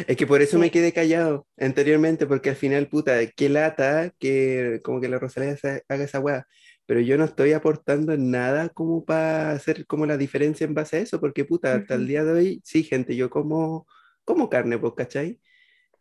Es 0.08 0.16
que 0.18 0.26
por 0.28 0.42
eso 0.42 0.58
Sí. 0.58 0.58
me 0.58 0.72
quedé 0.72 0.94
callado 0.94 1.48
anteriormente, 1.58 2.26
porque 2.28 2.50
al 2.50 2.56
final, 2.56 2.88
puta, 2.88 3.26
qué 3.32 3.50
lata 3.50 4.12
que 4.20 4.80
como 4.84 5.02
que 5.02 5.10
la 5.10 5.20
Rosalía 5.20 5.56
haga 5.90 6.04
esa 6.04 6.20
weá. 6.20 6.48
Pero 6.86 7.00
yo 7.02 7.18
no 7.18 7.26
estoy 7.26 7.54
aportando 7.54 8.16
nada 8.18 8.70
como 8.70 9.04
para 9.06 9.52
hacer 9.52 9.86
como 9.88 10.06
la 10.06 10.18
diferencia 10.18 10.66
en 10.66 10.74
base 10.76 10.98
a 10.98 11.00
eso, 11.02 11.20
porque 11.20 11.46
puta, 11.46 11.76
hasta 11.76 11.96
el 11.96 12.08
día 12.08 12.24
de 12.24 12.32
hoy, 12.34 12.62
sí, 12.64 12.84
gente, 12.84 13.16
yo 13.16 13.30
como, 13.30 13.88
como 14.24 14.50
carne, 14.50 14.78
pues, 14.78 14.94
¿cachai? 14.96 15.40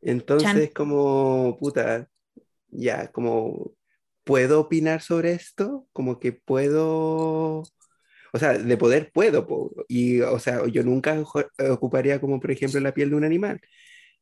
Entonces, 0.04 0.70
como, 0.74 1.56
puta, 1.58 2.08
ya, 2.68 3.10
como, 3.10 3.72
¿puedo 4.24 4.60
opinar 4.60 5.00
sobre 5.00 5.32
esto? 5.32 5.86
Como 5.92 6.20
que 6.20 6.32
puedo, 6.32 7.60
o 7.60 8.38
sea, 8.38 8.58
de 8.58 8.76
poder 8.76 9.10
puedo, 9.12 9.46
po, 9.46 9.72
y, 9.88 10.20
o 10.20 10.38
sea, 10.38 10.66
yo 10.66 10.82
nunca 10.82 11.22
ocuparía 11.70 12.20
como, 12.20 12.38
por 12.40 12.50
ejemplo, 12.50 12.80
la 12.80 12.92
piel 12.92 13.10
de 13.10 13.16
un 13.16 13.24
animal. 13.24 13.60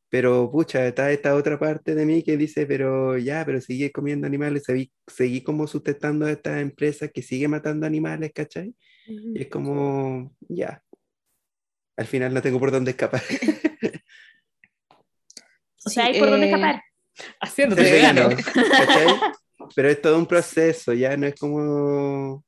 Pero, 0.09 0.51
pucha, 0.51 0.87
está 0.87 1.11
esta 1.11 1.35
otra 1.35 1.59
parte 1.59 1.95
de 1.95 2.05
mí 2.05 2.23
que 2.23 2.37
dice, 2.37 2.65
pero 2.67 3.17
ya, 3.17 3.43
pero 3.45 3.59
sigue 3.59 3.91
comiendo 3.91 4.27
animales, 4.27 4.63
seguí, 4.63 4.91
seguí 5.07 5.41
como 5.41 5.67
sustentando 5.67 6.27
a 6.27 6.31
esta 6.31 6.61
empresa 6.61 7.07
que 7.07 7.23
sigue 7.23 7.47
matando 7.47 7.87
animales, 7.87 8.31
¿cachai? 8.33 8.75
Ujú. 9.07 9.31
Y 9.35 9.41
es 9.41 9.47
como, 9.49 10.35
ya, 10.47 10.83
al 11.97 12.07
final 12.07 12.33
no 12.33 12.41
tengo 12.41 12.59
por 12.59 12.71
dónde 12.71 12.91
escapar. 12.91 13.21
O 15.85 15.89
Sí, 15.89 15.95
sea, 15.95 16.05
hay 16.05 16.19
por 16.19 16.29
dónde 16.29 16.47
eh, 16.47 16.49
escapar. 16.49 16.81
Haciéndote 17.41 17.83
vegano. 17.83 18.29
vegano. 18.29 19.33
Pero 19.75 19.89
es 19.89 20.01
todo 20.01 20.17
un 20.17 20.25
proceso, 20.25 20.93
ya 20.93 21.15
no 21.17 21.27
es 21.27 21.35
como... 21.35 22.43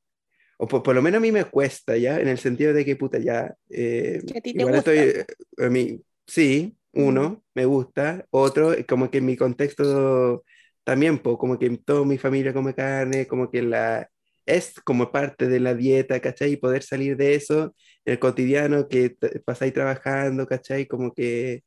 O 0.58 0.66
por, 0.66 0.82
por 0.82 0.94
lo 0.94 1.02
menos 1.02 1.18
a 1.18 1.20
mí 1.20 1.32
me 1.32 1.44
cuesta, 1.44 1.96
¿ya? 1.96 2.18
En 2.20 2.28
el 2.28 2.38
sentido 2.38 2.72
de 2.72 2.84
que, 2.84 2.96
puta, 2.96 3.18
ya... 3.18 3.54
eh, 3.70 4.22
Que 4.26 4.38
a 4.38 4.40
ti 4.40 4.52
te 4.54 4.60
igual 4.60 4.76
gusta. 4.76 4.92
estoy... 4.94 5.22
eh, 5.22 5.64
A 5.66 5.68
mí, 5.70 6.00
sí, 6.26 6.76
uno, 6.92 7.44
me 7.54 7.64
gusta. 7.66 8.24
Otro, 8.30 8.74
como 8.88 9.10
que 9.10 9.18
en 9.18 9.26
mi 9.26 9.36
contexto 9.36 10.44
también, 10.84 11.18
po, 11.18 11.36
como 11.38 11.58
que 11.58 11.68
toda 11.78 12.04
mi 12.06 12.16
familia 12.18 12.52
come 12.54 12.74
carne, 12.74 13.26
como 13.26 13.50
que 13.50 13.62
la... 13.62 14.08
Es 14.46 14.74
como 14.84 15.10
parte 15.10 15.48
de 15.48 15.58
la 15.60 15.74
dieta, 15.74 16.20
¿cachai? 16.20 16.52
Y 16.52 16.56
poder 16.56 16.82
salir 16.84 17.16
de 17.16 17.34
eso 17.34 17.74
en 18.04 18.12
el 18.12 18.18
cotidiano 18.20 18.88
que 18.88 19.16
pasáis 19.44 19.72
trabajando, 19.72 20.46
¿cachai? 20.46 20.86
Como 20.86 21.12
que... 21.12 21.64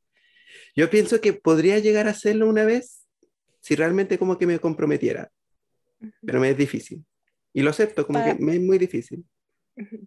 Yo 0.75 0.89
pienso 0.89 1.21
que 1.21 1.33
podría 1.33 1.79
llegar 1.79 2.07
a 2.07 2.11
hacerlo 2.11 2.47
una 2.47 2.65
vez 2.65 3.05
si 3.61 3.75
realmente 3.75 4.17
como 4.17 4.37
que 4.37 4.47
me 4.47 4.59
comprometiera, 4.59 5.31
pero 6.25 6.39
me 6.39 6.49
es 6.49 6.57
difícil. 6.57 7.05
Y 7.53 7.61
lo 7.61 7.71
acepto, 7.71 8.05
como 8.05 8.19
Para- 8.19 8.35
que 8.37 8.43
me 8.43 8.55
es 8.55 8.61
muy 8.61 8.77
difícil. 8.77 9.25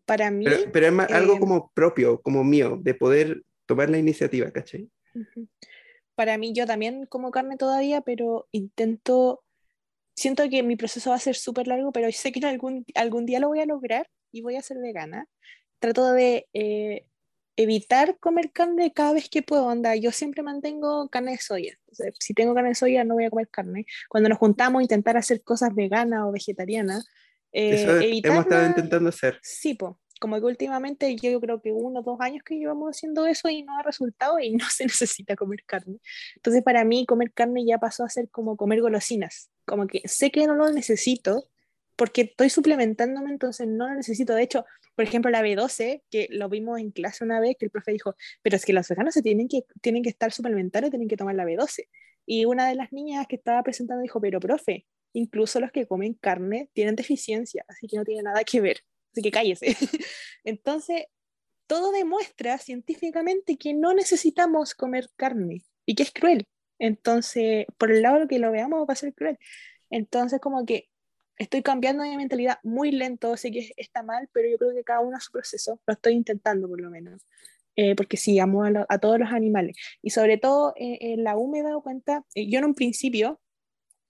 Para 0.05 0.31
mí, 0.31 0.45
Pero, 0.45 0.73
pero 0.73 0.87
es 0.87 0.93
más 0.93 1.11
algo 1.11 1.35
eh, 1.35 1.41
como 1.41 1.71
propio, 1.75 2.21
como 2.21 2.45
mío, 2.45 2.79
de 2.83 2.95
poder 2.95 3.43
tomar 3.67 3.91
la 3.91 3.99
iniciativa, 3.99 4.51
¿cachai? 4.51 4.89
Ujú. 5.15 5.49
Para 6.15 6.37
mí, 6.39 6.53
yo 6.53 6.67
también 6.67 7.07
como 7.07 7.31
carne 7.31 7.57
todavía, 7.57 8.01
pero 8.03 8.47
intento, 8.53 9.43
siento 10.15 10.49
que 10.51 10.63
mi 10.63 10.77
proceso 10.77 11.11
va 11.11 11.17
a 11.17 11.21
ser 11.21 11.37
súper 11.37 11.69
largo, 11.69 11.93
pero 11.93 12.11
sé 12.13 12.33
que 12.33 12.45
algún, 12.47 12.85
algún 12.95 13.25
día 13.27 13.41
lo 13.41 13.49
voy 13.49 13.61
a 13.61 13.67
lograr 13.67 14.09
y 14.31 14.43
voy 14.43 14.57
a 14.57 14.63
ser 14.63 14.79
vegana. 14.79 15.27
Trato 15.79 16.13
de 16.13 16.47
eh, 16.53 17.07
evitar 17.57 18.19
comer 18.19 18.51
carne 18.53 18.93
cada 18.93 19.13
vez 19.13 19.29
que 19.29 19.43
puedo, 19.43 19.67
onda. 19.67 19.95
Yo 19.97 20.11
siempre 20.13 20.43
mantengo 20.43 21.09
carne 21.09 21.33
de 21.33 21.39
soya. 21.39 21.79
Si 22.19 22.35
tengo 22.35 22.55
carne 22.55 22.71
de 22.71 22.75
soya, 22.75 23.05
no 23.05 23.15
voy 23.15 23.25
a 23.25 23.31
comer 23.31 23.49
carne. 23.49 23.87
Cuando 24.09 24.29
nos 24.29 24.39
juntamos, 24.39 24.83
intentar 24.83 25.17
hacer 25.17 25.43
cosas 25.43 25.75
veganas 25.75 26.23
o 26.25 26.33
vegetarianas. 26.33 27.07
eh, 27.53 27.75
Eso 27.75 27.97
evitar 27.99 28.33
hemos 28.33 28.45
estado 28.45 28.63
la- 28.63 28.69
intentando 28.69 29.09
hacer. 29.11 29.39
Sí, 29.43 29.75
po. 29.75 29.99
como 30.21 30.39
que 30.39 30.47
últimamente 30.47 31.17
yo 31.17 31.41
creo 31.41 31.61
que 31.61 31.73
uno 31.73 31.99
o 32.01 32.03
dos 32.05 32.21
años 32.21 32.43
que 32.45 32.55
llevamos 32.55 32.89
haciendo 32.97 33.27
eso 33.27 33.49
y 33.49 33.65
no 33.65 33.77
ha 33.77 33.83
resultado 33.83 34.39
y 34.39 34.53
no 34.57 34.65
se 34.71 34.85
necesita 34.85 35.35
comer 35.37 35.65
carne. 35.67 35.99
Entonces 36.37 36.63
para 36.63 36.85
mí 36.85 37.05
comer 37.07 37.33
carne 37.33 37.65
ya 37.67 37.79
pasó 37.79 38.05
a 38.05 38.09
ser 38.09 38.31
como 38.31 38.57
comer 38.57 38.81
golosinas, 38.81 39.51
como 39.67 39.87
que 39.89 40.01
sé 40.07 40.31
que 40.31 40.47
no 40.47 40.55
lo 40.55 40.71
necesito 40.73 41.51
porque 42.03 42.23
estoy 42.23 42.51
suplementándome, 42.51 43.31
entonces 43.31 43.69
no 43.69 43.87
lo 43.87 43.95
necesito. 43.95 44.35
De 44.35 44.43
hecho, 44.43 44.65
por 44.97 45.05
ejemplo, 45.05 45.31
la 45.31 45.41
B12, 45.41 46.03
que 46.11 46.27
lo 46.33 46.49
vimos 46.49 46.81
en 46.81 46.91
clase 46.91 47.23
una 47.23 47.39
vez, 47.39 47.55
que 47.57 47.67
el 47.67 47.71
profe 47.71 47.93
dijo, 47.93 48.17
pero 48.43 48.57
es 48.57 48.65
que 48.65 48.73
los 48.73 48.89
veganos 48.89 49.15
se 49.15 49.23
tienen 49.23 49.47
que, 49.47 49.63
tienen 49.81 50.03
que 50.03 50.09
estar 50.09 50.33
suplementando 50.33 50.89
y 50.89 50.91
tienen 50.91 51.07
que 51.07 51.17
tomar 51.17 51.37
la 51.37 51.45
B12. 51.45 51.87
Y 52.27 52.45
una 52.45 52.69
de 52.69 52.75
las 52.75 52.93
niñas 52.93 53.29
que 53.29 53.37
estaba 53.37 53.63
presentando 53.63 54.03
dijo, 54.03 54.21
pero 54.21 54.41
profe, 54.41 54.85
incluso 55.13 55.61
los 55.61 55.71
que 55.71 55.87
comen 55.87 56.15
carne 56.15 56.71
tienen 56.73 56.97
deficiencia, 56.97 57.65
así 57.69 57.87
que 57.87 57.99
no 57.99 58.05
tiene 58.05 58.25
nada 58.25 58.43
que 58.43 58.61
ver, 58.61 58.81
así 59.13 59.23
que 59.23 59.31
cállese. 59.31 59.67
Entonces, 60.43 61.05
todo 61.69 61.93
demuestra 61.93 62.59
científicamente 62.59 63.57
que 63.57 63.75
no 63.75 63.95
necesitamos 63.95 64.75
comer 64.75 65.07
carne 65.15 65.63
y 65.87 65.95
que 65.95 66.03
es 66.03 66.11
cruel. 66.11 66.49
Entonces, 66.81 67.67
por 67.79 67.93
el 67.93 68.03
lado 68.03 68.27
que 68.27 68.41
lo 68.41 68.51
veamos 68.51 68.89
va 68.89 68.95
a 68.95 68.97
ser 68.97 69.15
cruel. 69.15 69.39
Entonces, 69.89 70.41
como 70.41 70.67
que 70.67 70.89
estoy 71.37 71.63
cambiando 71.63 72.05
mi 72.05 72.17
mentalidad 72.17 72.59
muy 72.63 72.91
lento, 72.93 73.37
sé 73.37 73.51
que 73.51 73.73
está 73.77 74.03
mal, 74.03 74.29
pero 74.33 74.49
yo 74.49 74.59
creo 74.59 74.75
que 74.75 74.85
cada 74.85 75.01
uno 75.01 75.17
a 75.17 75.21
su 75.21 75.33
proceso, 75.33 75.81
lo 75.87 75.95
estoy 75.95 76.15
intentando 76.15 76.69
por 76.69 76.81
lo 76.81 76.91
menos. 76.91 77.27
Eh, 77.75 77.95
porque 77.97 78.19
sí, 78.19 78.39
amo 78.39 78.65
a, 78.65 78.99
todos 78.99 79.19
los 79.19 79.31
animales. 79.31 79.77
Y 80.03 80.11
sobre 80.11 80.37
todo 80.37 80.75
eh, 80.77 80.99
en 81.01 81.25
la 81.25 81.37
U 81.39 81.51
me 81.51 81.61
he 81.61 81.63
dado 81.63 81.83
cuenta, 81.83 82.25
eh, 82.35 82.49
yo 82.49 82.59
en 82.59 82.67
un 82.67 82.75
principio 82.75 83.41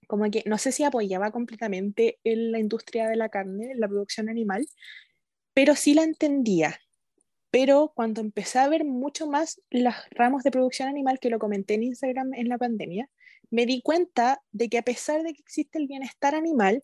como 0.07 0.29
que 0.29 0.43
no 0.45 0.57
sé 0.57 0.71
si 0.71 0.83
apoyaba 0.83 1.31
completamente 1.31 2.19
en 2.23 2.51
la 2.51 2.59
industria 2.59 3.07
de 3.07 3.15
la 3.15 3.29
carne, 3.29 3.71
en 3.71 3.79
la 3.79 3.87
producción 3.87 4.29
animal, 4.29 4.67
pero 5.53 5.75
sí 5.75 5.93
la 5.93 6.03
entendía. 6.03 6.79
Pero 7.51 7.93
cuando 7.95 8.21
empecé 8.21 8.59
a 8.59 8.67
ver 8.67 8.83
mucho 8.83 9.27
más 9.27 9.61
los 9.69 9.93
ramos 10.11 10.43
de 10.43 10.51
producción 10.51 10.89
animal, 10.89 11.19
que 11.19 11.29
lo 11.29 11.39
comenté 11.39 11.75
en 11.75 11.83
Instagram 11.83 12.33
en 12.33 12.49
la 12.49 12.57
pandemia, 12.57 13.09
me 13.49 13.65
di 13.65 13.81
cuenta 13.81 14.41
de 14.51 14.69
que 14.69 14.79
a 14.79 14.83
pesar 14.83 15.23
de 15.23 15.33
que 15.33 15.41
existe 15.41 15.77
el 15.77 15.87
bienestar 15.87 16.35
animal 16.35 16.83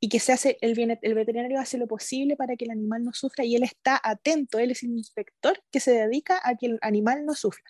y 0.00 0.08
que 0.08 0.18
se 0.18 0.32
hace 0.32 0.58
el, 0.62 0.74
bien, 0.74 0.98
el 1.02 1.14
veterinario 1.14 1.60
hace 1.60 1.78
lo 1.78 1.86
posible 1.86 2.36
para 2.36 2.56
que 2.56 2.64
el 2.64 2.70
animal 2.70 3.04
no 3.04 3.12
sufra 3.12 3.44
y 3.44 3.54
él 3.54 3.62
está 3.62 4.00
atento, 4.02 4.58
él 4.58 4.70
es 4.70 4.82
el 4.82 4.90
inspector 4.90 5.62
que 5.70 5.80
se 5.80 5.92
dedica 5.92 6.40
a 6.42 6.56
que 6.56 6.66
el 6.66 6.78
animal 6.80 7.26
no 7.26 7.34
sufra. 7.34 7.64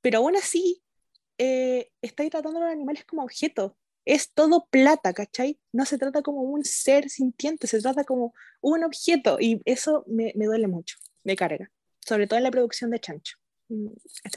Pero 0.00 0.18
aún 0.18 0.36
así, 0.36 0.82
eh, 1.38 1.90
está 2.00 2.28
tratando 2.28 2.58
a 2.58 2.64
los 2.64 2.72
animales 2.72 3.04
como 3.04 3.22
objetos 3.22 3.72
es 4.04 4.32
todo 4.32 4.66
plata, 4.70 5.12
¿cachai? 5.12 5.58
No 5.72 5.84
se 5.84 5.98
trata 5.98 6.22
como 6.22 6.42
un 6.42 6.64
ser 6.64 7.08
sintiente, 7.08 7.66
se 7.66 7.80
trata 7.80 8.04
como 8.04 8.34
un 8.60 8.82
objeto 8.84 9.38
y 9.38 9.60
eso 9.64 10.04
me, 10.06 10.32
me 10.36 10.46
duele 10.46 10.66
mucho, 10.66 10.96
me 11.22 11.36
carga, 11.36 11.70
sobre 12.00 12.26
todo 12.26 12.38
en 12.38 12.44
la 12.44 12.50
producción 12.50 12.90
de 12.90 13.00
chancho. 13.00 13.36
Mm, 13.68 13.88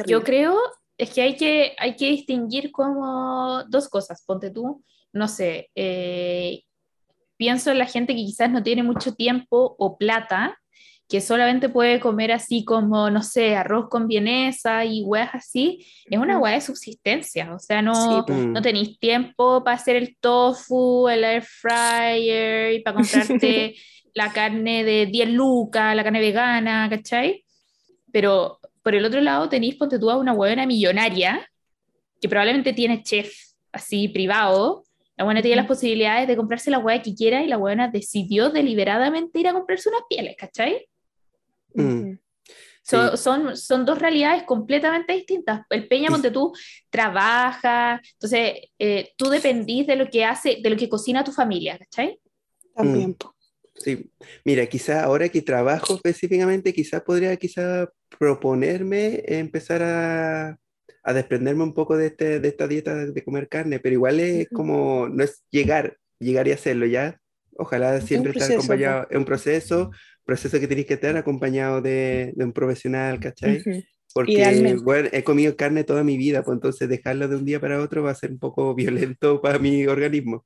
Yo 0.06 0.24
creo 0.24 0.60
es 0.98 1.10
que 1.12 1.22
hay 1.22 1.36
que, 1.36 1.76
hay 1.80 1.96
que 1.96 2.06
distinguir 2.06 2.72
como 2.72 3.64
dos 3.68 3.90
cosas, 3.90 4.24
ponte 4.26 4.52
tú, 4.52 4.84
no 5.12 5.28
sé, 5.28 5.72
eh, 5.76 6.64
pienso 7.44 7.72
en 7.72 7.78
la 7.78 7.86
gente 7.86 8.16
que 8.16 8.24
quizás 8.24 8.50
no 8.50 8.64
tiene 8.64 8.84
mucho 8.84 9.16
tiempo 9.16 9.76
o 9.78 9.98
plata 9.98 10.58
que 11.10 11.20
solamente 11.20 11.68
puede 11.68 12.00
comer 12.00 12.32
así 12.32 12.64
como, 12.64 13.10
no 13.10 13.22
sé, 13.22 13.58
arroz 13.58 13.90
con 13.90 14.08
vienesa 14.08 14.86
y 14.86 15.04
hueas 15.04 15.36
así, 15.36 15.86
es 16.06 16.18
una 16.18 16.40
hueá 16.40 16.54
de 16.54 16.62
subsistencia, 16.62 17.54
o 17.54 17.60
sea, 17.60 17.82
no, 17.82 18.26
no 18.26 18.62
tenéis 18.62 18.98
tiempo 18.98 19.62
para 19.62 19.76
hacer 19.76 19.98
el 19.98 20.16
tofu, 20.22 21.10
el 21.10 21.26
air 21.26 21.44
fryer 21.44 22.76
y 22.76 22.80
para 22.80 22.96
comprarte 22.96 23.76
la 24.14 24.32
carne 24.32 24.86
de 24.86 25.08
10 25.08 25.32
lucas, 25.32 25.94
la 25.98 26.04
carne 26.06 26.22
vegana, 26.22 26.88
¿cachai? 26.90 27.44
Pero 28.14 28.62
por 28.82 28.96
el 28.96 29.04
otro 29.04 29.20
lado 29.20 29.50
tenéis, 29.50 29.76
ponte 29.76 30.00
tú 30.00 30.10
a 30.10 30.16
una 30.16 30.32
huevona 30.32 30.66
millonaria 30.66 31.46
que 32.22 32.30
probablemente 32.30 32.72
tiene 32.72 33.04
chef 33.04 33.36
así 33.74 34.08
privado, 34.08 34.86
la 35.16 35.26
buena 35.26 35.42
tiene 35.42 35.58
las 35.58 35.68
posibilidades 35.68 36.28
de 36.28 36.36
comprarse 36.36 36.72
la 36.72 36.80
hueá 36.80 37.02
que 37.02 37.14
quiera 37.14 37.44
y 37.44 37.48
la 37.48 37.58
buena 37.58 37.90
decidió 37.90 38.50
deliberadamente 38.50 39.40
ir 39.40 39.48
a 39.48 39.54
comprarse 39.54 39.90
unas 39.90 40.02
pieles, 40.10 40.36
¿cachai? 40.38 40.88
Mm. 41.76 42.18
son, 42.84 43.56
son 43.56 43.86
dos 43.86 44.00
realidades 44.00 44.44
completamente 44.44 45.14
distintas. 45.14 45.62
El 45.70 45.88
Peña, 45.88 46.10
donde 46.10 46.32
tú 46.32 46.52
trabaja, 46.90 48.02
entonces 48.14 48.54
eh, 48.80 49.14
tú 49.16 49.30
dependís 49.30 49.88
de 49.88 49.96
lo 49.96 50.10
que 50.10 50.26
hace, 50.26 50.60
de 50.62 50.70
lo 50.70 50.78
que 50.78 50.90
cocina 50.90 51.24
tu 51.24 51.32
familia, 51.32 51.78
¿cachai? 51.78 52.20
También. 52.76 53.12
Mm. 53.12 53.34
Sí, 53.76 54.12
mira, 54.46 54.66
quizá 54.68 55.04
ahora 55.04 55.30
que 55.30 55.42
trabajo 55.42 55.96
específicamente, 55.96 56.74
quizá 56.74 57.04
podría 57.04 57.36
quizá 57.38 57.90
proponerme 58.20 59.24
empezar 59.26 59.82
a, 59.82 60.60
a 61.04 61.14
desprenderme 61.14 61.64
un 61.64 61.74
poco 61.74 61.98
de, 61.98 62.08
este, 62.08 62.40
de 62.40 62.48
esta 62.48 62.68
dieta 62.68 62.96
de 63.06 63.24
comer 63.24 63.50
carne, 63.50 63.80
pero 63.80 63.94
igual 63.94 64.20
es 64.20 64.48
como, 64.50 65.10
no 65.10 65.24
es 65.24 65.44
llegar, 65.52 65.98
llegar 66.20 66.48
y 66.48 66.52
hacerlo 66.52 66.86
ya. 66.86 67.20
Ojalá 67.58 68.00
siempre 68.02 68.32
estar 68.32 68.52
acompañado, 68.52 69.08
es 69.10 69.18
un 69.18 69.26
proceso, 69.26 69.92
proceso 70.24 70.60
que 70.60 70.68
tienes 70.68 70.86
que 70.86 70.98
tener 70.98 71.18
acompañado 71.18 71.82
de, 71.82 72.34
de 72.36 72.46
un 72.46 72.54
profesional, 72.54 73.20
¿cachai? 73.20 73.62
Porque 74.14 74.78
bueno, 74.84 75.10
he 75.12 75.24
comido 75.24 75.56
carne 75.56 75.84
toda 75.84 76.04
mi 76.04 76.18
vida, 76.18 76.44
pues 76.44 76.56
entonces 76.56 76.88
dejarlo 76.88 77.28
de 77.28 77.36
un 77.36 77.46
día 77.46 77.60
para 77.60 77.82
otro 77.82 78.04
va 78.04 78.12
a 78.12 78.16
ser 78.16 78.32
un 78.32 78.40
poco 78.40 78.74
violento 78.76 79.42
para 79.42 79.60
mi 79.60 79.86
organismo. 79.86 80.46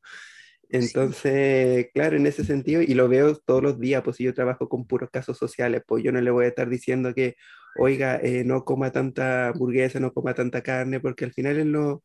Entonces, 0.70 1.88
claro, 1.94 2.18
en 2.18 2.28
ese 2.28 2.44
sentido, 2.44 2.82
y 2.82 2.94
lo 2.94 3.08
veo 3.08 3.36
todos 3.36 3.64
los 3.64 3.80
días, 3.80 4.04
pues 4.04 4.18
si 4.18 4.24
yo 4.24 4.34
trabajo 4.34 4.68
con 4.68 4.86
puros 4.86 5.10
casos 5.12 5.38
sociales, 5.38 5.82
pues 5.88 6.04
yo 6.04 6.12
no 6.12 6.20
le 6.20 6.32
voy 6.32 6.46
a 6.46 6.50
estar 6.50 6.70
diciendo 6.70 7.14
que, 7.14 7.36
oiga, 7.80 8.20
eh, 8.22 8.44
no 8.44 8.64
coma 8.66 8.92
tanta 8.92 9.50
hamburguesa, 9.50 10.00
no 10.00 10.14
coma 10.14 10.34
tanta 10.34 10.62
carne, 10.62 11.00
porque 11.00 11.26
al 11.26 11.34
final 11.34 11.60
es 11.60 11.66
lo, 11.66 12.04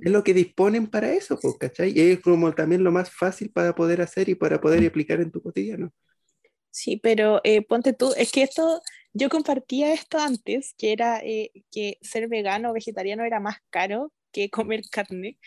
es 0.00 0.10
lo 0.10 0.24
que 0.24 0.34
disponen 0.34 0.86
para 0.88 1.12
eso, 1.12 1.38
pues, 1.40 1.56
¿cachai? 1.58 1.92
Y 1.96 2.00
es 2.12 2.20
como 2.20 2.52
también 2.54 2.84
lo 2.84 2.92
más 2.92 3.10
fácil 3.10 3.50
para 3.50 3.74
poder 3.74 4.00
hacer 4.00 4.28
y 4.28 4.34
para 4.34 4.60
poder 4.60 4.86
aplicar 4.86 5.20
en 5.20 5.30
tu 5.30 5.42
cotidiano. 5.42 5.92
Sí, 6.70 6.96
pero 6.96 7.40
eh, 7.44 7.62
ponte 7.62 7.92
tú, 7.92 8.12
es 8.16 8.32
que 8.32 8.42
esto, 8.42 8.80
yo 9.12 9.28
compartía 9.28 9.92
esto 9.92 10.18
antes, 10.18 10.74
que 10.78 10.92
era 10.92 11.20
eh, 11.20 11.50
que 11.70 11.98
ser 12.00 12.28
vegano 12.28 12.70
o 12.70 12.72
vegetariano 12.72 13.24
era 13.24 13.40
más 13.40 13.56
caro 13.70 14.12
que 14.32 14.48
comer 14.48 14.82
carne. 14.90 15.38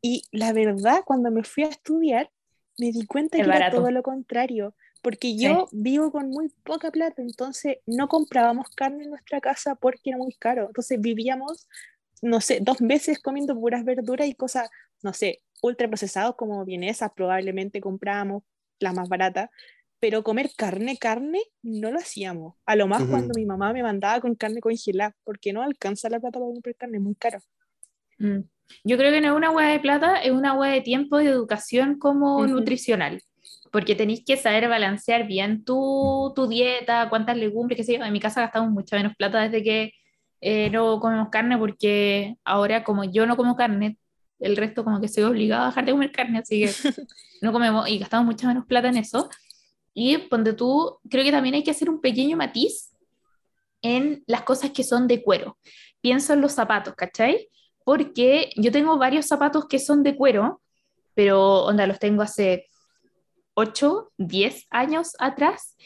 Y 0.00 0.22
la 0.32 0.52
verdad, 0.52 1.02
cuando 1.04 1.30
me 1.30 1.44
fui 1.44 1.64
a 1.64 1.68
estudiar, 1.68 2.30
me 2.78 2.90
di 2.90 3.06
cuenta 3.06 3.36
que 3.36 3.44
era 3.44 3.70
todo 3.70 3.90
lo 3.90 4.02
contrario, 4.02 4.74
porque 5.02 5.36
yo 5.36 5.68
vivo 5.72 6.12
con 6.12 6.30
muy 6.30 6.48
poca 6.62 6.90
plata, 6.92 7.22
entonces 7.22 7.78
no 7.86 8.08
comprábamos 8.08 8.68
carne 8.70 9.04
en 9.04 9.10
nuestra 9.10 9.40
casa 9.40 9.74
porque 9.74 10.10
era 10.10 10.16
muy 10.16 10.32
caro. 10.34 10.66
Entonces 10.68 11.00
vivíamos, 11.00 11.68
no 12.22 12.40
sé, 12.40 12.60
dos 12.62 12.80
meses 12.80 13.20
comiendo 13.20 13.54
puras 13.54 13.84
verduras 13.84 14.28
y 14.28 14.34
cosas, 14.34 14.70
no 15.02 15.12
sé, 15.12 15.42
ultraprocesados 15.60 16.36
como 16.36 16.64
vienesas, 16.64 17.10
probablemente 17.14 17.80
comprábamos 17.80 18.44
la 18.78 18.92
más 18.92 19.08
barata, 19.08 19.50
pero 19.98 20.22
comer 20.22 20.50
carne, 20.56 20.96
carne, 20.98 21.40
no 21.62 21.90
lo 21.90 21.98
hacíamos. 21.98 22.54
A 22.64 22.76
lo 22.76 22.86
más 22.86 23.04
cuando 23.04 23.34
mi 23.36 23.44
mamá 23.44 23.72
me 23.72 23.82
mandaba 23.82 24.20
con 24.20 24.34
carne 24.36 24.60
congelada, 24.60 25.16
porque 25.24 25.52
no 25.52 25.62
alcanza 25.62 26.08
la 26.08 26.20
plata 26.20 26.38
para 26.38 26.52
comprar 26.52 26.76
carne, 26.76 26.98
es 26.98 27.02
muy 27.02 27.14
caro. 27.16 27.38
Mm. 28.18 28.40
Yo 28.84 28.96
creo 28.96 29.12
que 29.12 29.20
no 29.20 29.28
es 29.28 29.34
una 29.34 29.50
hueá 29.50 29.68
de 29.68 29.80
plata, 29.80 30.16
es 30.22 30.30
una 30.30 30.54
hueá 30.54 30.72
de 30.72 30.80
tiempo 30.80 31.18
de 31.18 31.26
educación 31.26 31.98
como 31.98 32.46
nutricional, 32.46 33.20
porque 33.72 33.96
tenéis 33.96 34.22
que 34.24 34.36
saber 34.36 34.68
balancear 34.68 35.26
bien 35.26 35.64
tu, 35.64 36.30
tu, 36.36 36.46
dieta, 36.46 37.08
cuántas 37.08 37.38
legumbres, 37.38 37.78
qué 37.78 37.84
sé 37.84 37.98
yo. 37.98 38.04
En 38.04 38.12
mi 38.12 38.20
casa 38.20 38.42
gastamos 38.42 38.70
mucha 38.70 38.96
menos 38.96 39.16
plata 39.16 39.40
desde 39.40 39.62
que 39.64 39.92
eh, 40.42 40.68
no 40.70 41.00
comemos 41.00 41.30
carne, 41.30 41.56
porque 41.56 42.36
ahora 42.44 42.84
como 42.84 43.04
yo 43.04 43.26
no 43.26 43.34
como 43.34 43.56
carne, 43.56 43.96
el 44.40 44.58
resto 44.58 44.84
como 44.84 45.00
que 45.00 45.08
soy 45.08 45.24
obligado 45.24 45.64
a 45.64 45.66
dejar 45.68 45.86
de 45.86 45.92
comer 45.92 46.12
carne, 46.12 46.40
así 46.40 46.66
que 46.66 46.70
no 47.40 47.50
comemos 47.50 47.88
y 47.88 47.98
gastamos 47.98 48.26
mucha 48.26 48.46
menos 48.46 48.66
plata 48.66 48.88
en 48.88 48.98
eso. 48.98 49.30
Y 49.94 50.18
ponte 50.18 50.52
tú, 50.52 50.98
creo 51.08 51.24
que 51.24 51.32
también 51.32 51.54
hay 51.54 51.64
que 51.64 51.70
hacer 51.70 51.88
un 51.88 52.00
pequeño 52.02 52.36
matiz 52.36 52.94
en 53.80 54.22
las 54.26 54.42
cosas 54.42 54.70
que 54.72 54.84
son 54.84 55.06
de 55.08 55.22
cuero. 55.22 55.56
Pienso 56.02 56.34
en 56.34 56.42
los 56.42 56.52
zapatos, 56.52 56.94
¿cachai? 56.94 57.48
Porque 57.84 58.50
yo 58.56 58.70
tengo 58.70 58.98
varios 58.98 59.26
zapatos 59.26 59.66
que 59.66 59.78
son 59.78 60.02
de 60.02 60.14
cuero, 60.14 60.60
pero 61.14 61.64
onda, 61.64 61.86
los 61.86 61.98
tengo 61.98 62.22
hace 62.22 62.66
8, 63.54 64.12
10 64.18 64.66
años 64.70 65.12
atrás. 65.18 65.76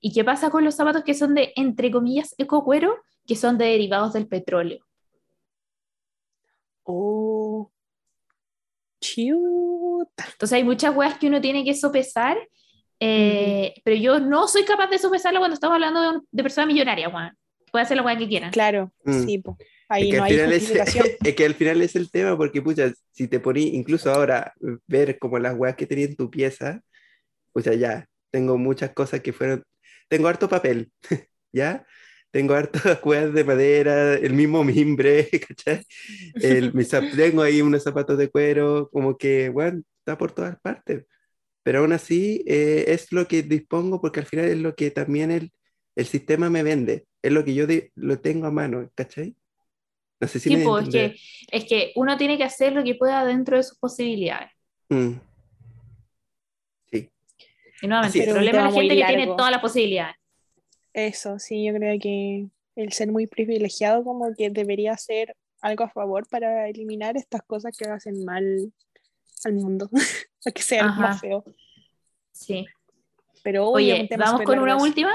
¿Y 0.00 0.12
qué 0.12 0.24
pasa 0.24 0.50
con 0.50 0.64
los 0.64 0.74
zapatos 0.74 1.04
que 1.04 1.14
son 1.14 1.34
de, 1.34 1.52
entre 1.56 1.90
comillas, 1.90 2.34
eco 2.38 2.64
cuero, 2.64 2.96
que 3.26 3.36
son 3.36 3.58
de 3.58 3.66
derivados 3.66 4.12
del 4.12 4.28
petróleo? 4.28 4.84
Oh, 6.84 7.70
chuta. 9.00 10.24
Entonces 10.32 10.52
hay 10.52 10.64
muchas 10.64 10.94
weas 10.94 11.18
que 11.18 11.26
uno 11.26 11.40
tiene 11.40 11.64
que 11.64 11.74
sopesar 11.74 12.38
eh, 13.00 13.74
pero 13.84 13.96
yo 13.96 14.20
no 14.20 14.48
soy 14.48 14.64
capaz 14.64 14.88
de 14.88 14.98
sopesarlo 14.98 15.38
cuando 15.38 15.54
estamos 15.54 15.74
hablando 15.74 16.24
de, 16.30 16.42
personas 16.42 16.68
millonarias, 16.68 17.10
Juan. 17.10 17.36
Puede 17.70 17.84
hacer 17.84 17.96
lo 17.96 18.06
que 18.06 18.28
quieran. 18.28 18.50
Claro, 18.50 18.92
mm. 19.04 19.24
sí, 19.24 19.42
Ahí 19.88 20.10
es 20.10 20.16
no 20.16 20.24
hay 20.24 20.34
es, 20.34 20.70
es, 21.24 21.34
que 21.34 21.44
al 21.44 21.54
final 21.54 21.80
es 21.82 21.94
el 21.94 22.10
tema, 22.10 22.36
porque 22.36 22.62
pucha, 22.62 22.92
si 23.12 23.28
te 23.28 23.38
poní 23.38 23.76
incluso 23.76 24.12
ahora 24.12 24.52
ver 24.86 25.18
como 25.18 25.38
las 25.38 25.54
weas 25.56 25.76
que 25.76 25.86
tenía 25.86 26.06
en 26.06 26.16
tu 26.16 26.30
pieza, 26.30 26.80
pucha, 27.56 27.72
ya, 27.72 28.06
tengo 28.30 28.58
muchas 28.58 28.90
cosas 28.90 29.22
que 29.22 29.32
fueron, 29.32 29.62
tengo 30.10 30.28
harto 30.28 30.46
papel, 30.46 30.92
¿ya? 31.52 31.86
Tengo 32.30 32.52
hartas 32.52 32.98
cuerdas 33.00 33.32
de 33.32 33.44
madera, 33.44 34.12
el 34.12 34.34
mismo 34.34 34.62
mimbre, 34.62 35.26
¿cachai? 35.48 35.82
El, 36.34 36.74
mis 36.74 36.90
tengo 36.90 37.40
ahí 37.40 37.62
unos 37.62 37.82
zapatos 37.82 38.18
de 38.18 38.28
cuero, 38.28 38.90
como 38.92 39.16
que, 39.16 39.48
bueno, 39.48 39.80
está 40.00 40.18
por 40.18 40.32
todas 40.32 40.60
partes. 40.60 41.06
Pero 41.62 41.78
aún 41.78 41.94
así 41.94 42.44
eh, 42.46 42.84
es 42.88 43.10
lo 43.10 43.26
que 43.26 43.42
dispongo 43.42 44.02
porque 44.02 44.20
al 44.20 44.26
final 44.26 44.44
es 44.44 44.58
lo 44.58 44.74
que 44.74 44.90
también 44.90 45.30
el, 45.30 45.50
el 45.96 46.04
sistema 46.04 46.50
me 46.50 46.62
vende, 46.62 47.06
es 47.22 47.32
lo 47.32 47.42
que 47.42 47.54
yo 47.54 47.66
de- 47.66 47.90
lo 47.94 48.18
tengo 48.18 48.48
a 48.48 48.50
mano, 48.50 48.90
¿cachai? 48.94 49.34
No 50.20 50.28
sé 50.28 50.40
si 50.40 50.50
me 50.50 50.58
Tipo, 50.58 50.78
es 50.78 50.88
que, 50.90 51.16
es 51.52 51.64
que 51.64 51.92
uno 51.96 52.18
tiene 52.18 52.36
que 52.36 52.44
hacer 52.44 52.74
lo 52.74 52.84
que 52.84 52.96
pueda 52.96 53.24
dentro 53.24 53.56
de 53.56 53.62
sus 53.62 53.78
posibilidades. 53.78 54.50
Mm. 54.90 55.12
Y 57.82 57.86
nuevamente, 57.86 58.24
el 58.24 58.30
problema 58.30 58.58
es 58.58 58.64
la 58.64 58.72
gente 58.72 58.96
que 58.96 59.04
tiene 59.04 59.26
todas 59.26 59.50
las 59.50 59.60
posibilidades. 59.60 60.16
Eso, 60.92 61.38
sí, 61.38 61.64
yo 61.64 61.74
creo 61.74 61.98
que 62.00 62.46
el 62.74 62.92
ser 62.92 63.12
muy 63.12 63.26
privilegiado 63.26 64.04
como 64.04 64.34
que 64.34 64.50
debería 64.50 64.96
ser 64.96 65.36
algo 65.60 65.84
a 65.84 65.90
favor 65.90 66.26
para 66.28 66.68
eliminar 66.68 67.16
estas 67.16 67.42
cosas 67.42 67.76
que 67.76 67.88
hacen 67.88 68.24
mal 68.24 68.72
al 69.44 69.52
mundo, 69.54 69.90
o 70.46 70.52
que 70.52 70.62
sea 70.62 70.86
Ajá. 70.86 71.00
más 71.00 71.20
feo. 71.20 71.44
Sí. 72.32 72.66
Pero 73.42 73.68
oye, 73.68 74.08
¿vamos 74.18 74.42
con 74.42 74.58
una 74.58 74.76
última? 74.76 75.12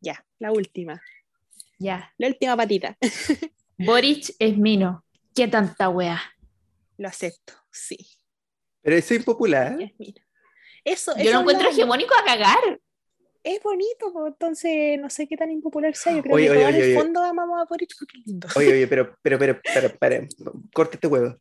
Ya, 0.00 0.24
la 0.38 0.52
última. 0.52 1.00
Ya. 1.78 2.12
La 2.18 2.28
última 2.28 2.56
patita. 2.56 2.96
Boric 3.78 4.34
es 4.38 4.56
mino. 4.56 5.04
¿Qué 5.34 5.48
tanta 5.48 5.88
wea? 5.88 6.20
Lo 6.98 7.08
acepto, 7.08 7.54
sí. 7.70 7.96
pero 8.82 8.96
eso 8.96 9.14
es 9.14 9.20
impopular. 9.20 9.80
Es 9.80 9.92
mira. 9.98 10.22
Eso, 10.84 11.14
Yo 11.16 11.22
eso 11.22 11.32
lo 11.32 11.40
encuentro 11.40 11.68
hablamos. 11.68 11.78
hegemónico 11.78 12.14
a 12.20 12.24
cagar. 12.24 12.80
Es 13.44 13.60
bonito, 13.62 14.12
pues, 14.12 14.26
entonces 14.32 15.00
no 15.00 15.10
sé 15.10 15.26
qué 15.26 15.36
tan 15.36 15.50
impopular 15.50 15.94
sea. 15.96 16.14
Yo 16.14 16.22
creo 16.22 16.34
Oye, 16.36 16.44
que 16.46 16.50
oye, 16.52 16.60
en 16.62 16.66
oye, 16.68 16.76
el 16.78 16.82
oye. 16.84 16.94
fondo 16.96 17.22
amamos 17.22 17.60
a 17.60 17.64
Boric 17.64 17.90
porque 17.98 18.18
es 18.18 18.26
lindo. 18.26 18.48
Oye, 18.54 18.72
oye, 18.72 18.86
pero, 18.88 19.16
pero, 19.22 19.38
pero, 19.38 19.60
pero, 19.74 19.96
para, 19.96 20.20
corta 20.72 20.94
este 20.94 21.06
huevo. 21.08 21.36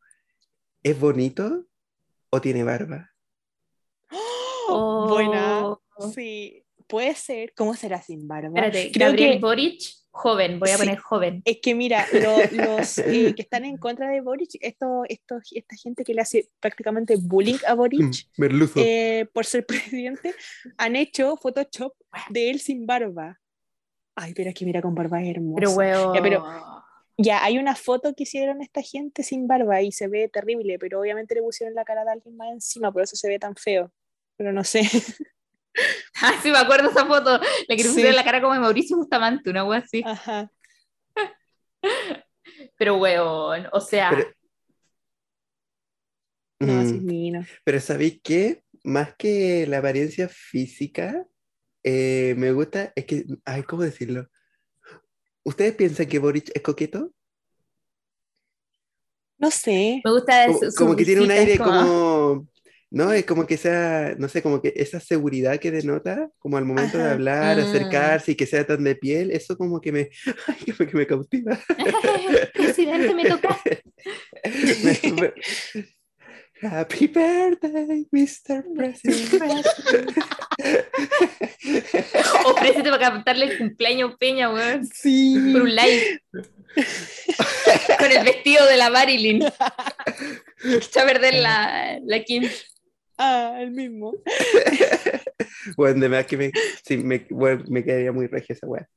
¿Es 0.84 1.00
bonito 1.00 1.66
o 2.32 2.42
tiene 2.42 2.64
barba? 2.64 3.12
Oh. 4.70 5.08
Buena. 5.10 5.78
Sí, 6.14 6.64
puede 6.92 7.16
ser. 7.16 7.54
¿Cómo 7.56 7.74
será 7.74 8.02
sin 8.02 8.28
barba? 8.28 8.50
Espérate, 8.50 8.92
Creo 8.92 9.08
Gabriel 9.08 9.34
que- 9.34 9.40
Boric, 9.40 9.82
joven, 10.12 10.60
voy 10.60 10.70
a 10.70 10.74
Sí. 10.78 10.80
poner 10.84 11.00
joven. 11.00 11.42
Es 11.46 11.58
que 11.62 11.74
mira, 11.74 12.06
lo- 12.14 12.38
los 12.78 12.98
eh, 13.32 13.34
que 13.36 13.42
están 13.42 13.66
en 13.66 13.78
contra 13.78 14.10
de 14.10 14.22
Boric, 14.22 14.52
esto, 14.60 15.04
esto, 15.08 15.40
esta 15.52 15.76
gente 15.78 16.04
que 16.04 16.14
le 16.14 16.22
hace 16.22 16.50
prácticamente 16.60 17.16
bullying 17.18 17.58
a 17.66 17.74
Boric 17.74 18.02
Mm, 18.02 18.12
Merluzo. 18.38 18.80
eh, 18.80 19.28
por 19.34 19.46
ser 19.46 19.66
presidente, 19.96 20.36
han 20.78 20.96
hecho 20.96 21.38
Photoshop 21.38 21.94
de 22.30 22.50
él 22.52 22.60
sin 22.60 22.86
barba. 22.86 23.40
Ay, 24.16 24.34
pero 24.34 24.50
es 24.50 24.56
que 24.56 24.66
mira 24.66 24.82
con 24.82 24.94
barba 24.94 25.22
es 25.24 25.30
hermoso. 25.30 25.56
Pero 25.56 25.72
weón. 25.72 26.14
Ya, 26.16 26.22
pero- 26.22 26.46
Ya, 27.18 27.44
hay 27.44 27.58
una 27.60 27.76
foto 27.76 28.14
que 28.16 28.24
hicieron 28.24 28.62
esta 28.62 28.82
gente 28.82 29.22
sin 29.24 29.48
barba 29.48 29.82
y 29.82 29.92
se 29.92 30.08
ve 30.08 30.28
terrible, 30.28 30.80
pero 30.80 31.00
obviamente 31.00 31.36
le 31.36 31.42
pusieron 31.42 31.76
la 31.76 31.86
cara 31.86 32.04
de 32.04 32.12
alguien 32.12 32.36
más 32.36 32.50
encima, 32.52 32.92
por 32.92 33.04
eso 33.04 33.16
se 33.16 33.28
ve 33.30 33.38
tan 33.38 33.56
feo. 33.56 33.92
Pero 34.38 34.52
no 34.52 34.64
sé. 34.64 34.82
Ah, 36.22 36.40
sí, 36.44 36.52
me 36.52 36.58
acuerdo 36.58 36.90
esa 36.90 37.06
foto. 37.06 37.40
Le 37.68 37.76
quiero 37.76 37.92
Sí. 37.92 38.02
la 38.04 38.24
cara 38.24 38.42
como 38.42 38.54
de 38.54 38.60
Mauricio 38.60 38.98
Bustamante, 38.98 39.50
una 39.50 39.64
wea 39.66 39.80
así. 39.80 40.04
Ajá. 40.06 40.52
Pero 42.78 42.98
weón, 42.98 43.68
o 43.72 43.80
sea, 43.82 44.10
Pero, 44.12 44.28
No, 46.60 46.86
sí, 46.86 46.94
Mm, 47.00 47.06
mino. 47.06 47.46
pero 47.64 47.80
¿sabéis 47.80 48.20
qué? 48.24 48.64
Más 48.84 49.16
que 49.16 49.66
la 49.68 49.80
apariencia 49.80 50.30
física, 50.30 51.26
eh, 51.84 52.36
me 52.38 52.52
gusta, 52.52 52.94
es 52.96 53.06
que, 53.06 53.26
ay, 53.46 53.64
¿cómo 53.64 53.82
decirlo? 53.82 54.28
¿Ustedes 55.44 55.74
piensan 55.76 56.06
que 56.08 56.20
Boric 56.20 56.52
es 56.54 56.62
coqueto? 56.62 57.12
No 59.40 59.50
sé. 59.50 60.02
me 60.06 60.12
gusta 60.12 60.46
Como, 60.48 60.60
su 60.60 60.76
como 60.76 60.96
que 60.96 61.04
tiene 61.06 61.22
un 61.22 61.32
aire 61.32 61.58
como- 61.58 61.72
como, 61.72 62.48
no, 62.92 63.12
es 63.14 63.26
como 63.26 63.48
que 63.48 63.56
sea, 63.58 64.16
no 64.18 64.28
sé, 64.28 64.42
como 64.42 64.62
que 64.62 64.74
esa 64.76 65.00
seguridad 65.00 65.58
que 65.60 65.72
denota, 65.72 66.30
como 66.40 66.58
al 66.58 66.66
momento 66.66 66.98
de 66.98 67.10
hablar, 67.10 67.58
Mm. 67.58 67.62
acercarse 67.62 68.34
y 68.34 68.36
que 68.36 68.46
sea 68.46 68.68
tan 68.68 68.84
de 68.84 68.96
piel, 68.96 69.32
eso 69.32 69.58
como 69.58 69.80
que 69.80 69.92
me, 69.94 70.10
ay, 70.48 70.74
como 70.78 70.90
que 70.90 70.98
me 70.98 71.08
cautiva. 71.08 71.58
Presidente, 72.54 73.14
me 73.16 73.26
toca. 73.26 73.58
Happy 76.64 77.08
birthday, 77.08 78.08
Mr. 78.12 78.64
President. 78.76 79.44
Ofrécete 82.46 82.90
para 82.92 83.10
cantarle 83.12 83.46
el 83.46 83.58
cumpleaños 83.58 84.16
Peña, 84.20 84.54
weón. 84.54 84.86
Sí. 84.86 85.36
Por 85.54 85.64
un 85.64 85.76
live. 85.76 86.22
Con 87.98 88.12
el 88.12 88.24
vestido 88.24 88.66
de 88.68 88.78
la 88.78 88.92
Marilyn. 88.92 89.44
Echa 90.64 91.02
a 91.02 91.06
perder 91.06 91.34
la, 91.36 92.00
la 92.06 92.24
Kim. 92.24 92.44
Ah, 93.24 93.58
el 93.62 93.72
mismo. 93.72 94.14
Bueno, 95.78 96.00
de 96.02 96.08
verdad 96.08 96.26
que 96.28 96.38
me, 96.38 96.52
sí, 96.84 96.98
me, 96.98 97.28
bueno, 97.30 97.64
me 97.70 97.84
quedaría 97.84 98.12
muy 98.12 98.26
regia 98.28 98.54
esa 98.54 98.66
weá. 98.68 98.88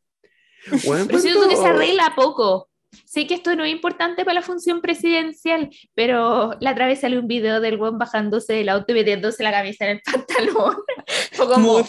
Bueno, 0.86 1.04
Pero 1.06 1.18
siento 1.18 1.42
que 1.48 1.56
se 1.56 1.60
¿cuánto- 1.60 1.76
arregla 1.78 2.12
poco. 2.16 2.70
Sé 3.04 3.26
que 3.26 3.34
esto 3.34 3.54
no 3.54 3.64
es 3.64 3.72
importante 3.72 4.24
para 4.24 4.36
la 4.36 4.42
función 4.42 4.80
presidencial, 4.80 5.68
pero 5.94 6.56
la 6.60 6.72
otra 6.72 6.86
vez 6.86 7.00
salió 7.00 7.20
un 7.20 7.26
video 7.28 7.60
del 7.60 7.76
buen 7.76 7.98
bajándose 7.98 8.54
del 8.54 8.68
auto 8.70 8.92
y 8.92 8.94
metiéndose 8.94 9.42
la 9.42 9.50
camisa 9.50 9.84
en 9.84 9.96
el 9.96 10.02
pantalón. 10.12 10.76
Fue 11.32 11.46
como, 11.48 11.86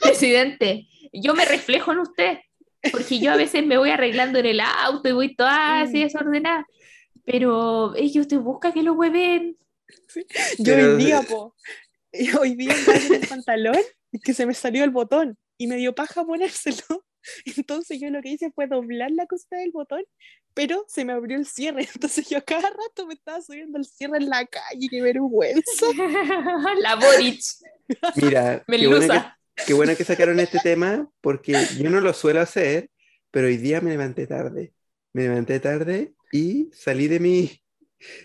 presidente, 0.00 0.86
yo 1.12 1.34
me 1.34 1.44
reflejo 1.44 1.92
en 1.92 1.98
usted, 1.98 2.38
porque 2.92 3.18
yo 3.18 3.32
a 3.32 3.36
veces 3.36 3.66
me 3.66 3.76
voy 3.76 3.90
arreglando 3.90 4.38
en 4.38 4.46
el 4.46 4.60
auto 4.60 5.08
y 5.08 5.12
voy 5.12 5.34
toda 5.34 5.80
así 5.82 5.98
Mm. 5.98 6.02
desordenada, 6.04 6.66
pero 7.24 7.94
ellos 7.96 8.28
te 8.28 8.36
buscan 8.38 8.72
que 8.72 8.82
lo 8.82 8.94
hueven. 8.94 9.56
Yo 10.58 10.64
Pero- 10.64 10.96
hoy 10.96 11.04
día, 11.04 11.22
po, 11.22 11.54
hoy 12.40 12.54
día 12.54 12.74
en 13.06 13.14
el 13.14 13.28
pantalón 13.28 13.78
y 14.12 14.20
que 14.20 14.34
se 14.34 14.46
me 14.46 14.54
salió 14.54 14.84
el 14.84 14.90
botón 14.90 15.36
y 15.58 15.66
me 15.66 15.76
dio 15.76 15.94
paja 15.94 16.24
ponérselo. 16.24 17.04
Entonces 17.56 17.98
yo 18.00 18.10
lo 18.10 18.20
que 18.22 18.30
hice 18.30 18.50
fue 18.52 18.66
doblar 18.66 19.10
la 19.10 19.26
costa 19.26 19.56
del 19.56 19.70
botón, 19.72 20.04
pero 20.52 20.84
se 20.88 21.04
me 21.04 21.12
abrió 21.12 21.36
el 21.36 21.46
cierre. 21.46 21.88
Entonces 21.94 22.28
yo 22.28 22.38
a 22.38 22.42
cada 22.42 22.70
rato 22.70 23.06
me 23.06 23.14
estaba 23.14 23.40
subiendo 23.40 23.78
el 23.78 23.84
cierre 23.84 24.18
en 24.18 24.28
la 24.28 24.46
calle, 24.46 24.88
qué 24.90 25.02
vergüenza. 25.02 25.86
la 26.78 26.96
Boric, 26.96 27.40
Mira, 28.16 28.64
qué 28.66 28.86
bueno, 28.86 29.34
que, 29.56 29.64
qué 29.66 29.74
bueno 29.74 29.96
que 29.96 30.04
sacaron 30.04 30.40
este 30.40 30.58
tema, 30.60 31.10
porque 31.20 31.54
yo 31.78 31.90
no 31.90 32.00
lo 32.00 32.14
suelo 32.14 32.40
hacer, 32.40 32.90
pero 33.30 33.46
hoy 33.46 33.56
día 33.56 33.80
me 33.80 33.90
levanté 33.90 34.26
tarde. 34.26 34.72
Me 35.12 35.22
levanté 35.24 35.60
tarde 35.60 36.14
y 36.32 36.70
salí 36.72 37.08
de 37.08 37.20
mi, 37.20 37.62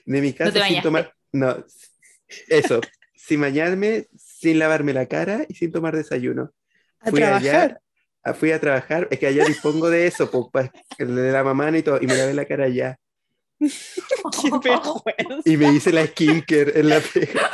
de 0.06 0.22
mi 0.22 0.34
casa 0.34 0.52
te 0.52 0.64
sin 0.64 0.82
tomar. 0.82 1.14
No, 1.32 1.64
eso, 2.48 2.82
sin 3.16 3.42
bañarme, 3.42 4.08
sin 4.18 4.60
lavarme 4.60 4.94
la 4.94 5.06
cara 5.08 5.46
y 5.48 5.54
sin 5.56 5.72
tomar 5.72 5.96
desayuno. 5.96 6.52
A 7.00 7.10
Fui 7.10 7.20
trabajar. 7.20 7.42
allá, 7.72 7.82
a- 8.24 8.34
fui 8.34 8.52
a 8.52 8.60
trabajar, 8.60 9.08
es 9.12 9.20
que 9.20 9.28
allá 9.28 9.46
dispongo 9.46 9.90
de 9.90 10.08
eso, 10.08 10.30
pues, 10.52 10.70
de 10.98 11.32
la 11.32 11.44
mamá 11.44 11.70
y 11.78 11.84
todo, 11.84 12.00
y 12.02 12.08
me 12.08 12.16
lavé 12.16 12.34
la 12.34 12.46
cara 12.46 12.66
allá. 12.66 12.98
Qué 13.60 14.50
vergüenza. 14.64 15.42
Y 15.46 15.58
me 15.58 15.72
hice 15.74 15.92
la 15.92 16.06
skincare 16.08 16.80
en 16.80 16.90
la 16.90 17.00
pega. 17.14 17.52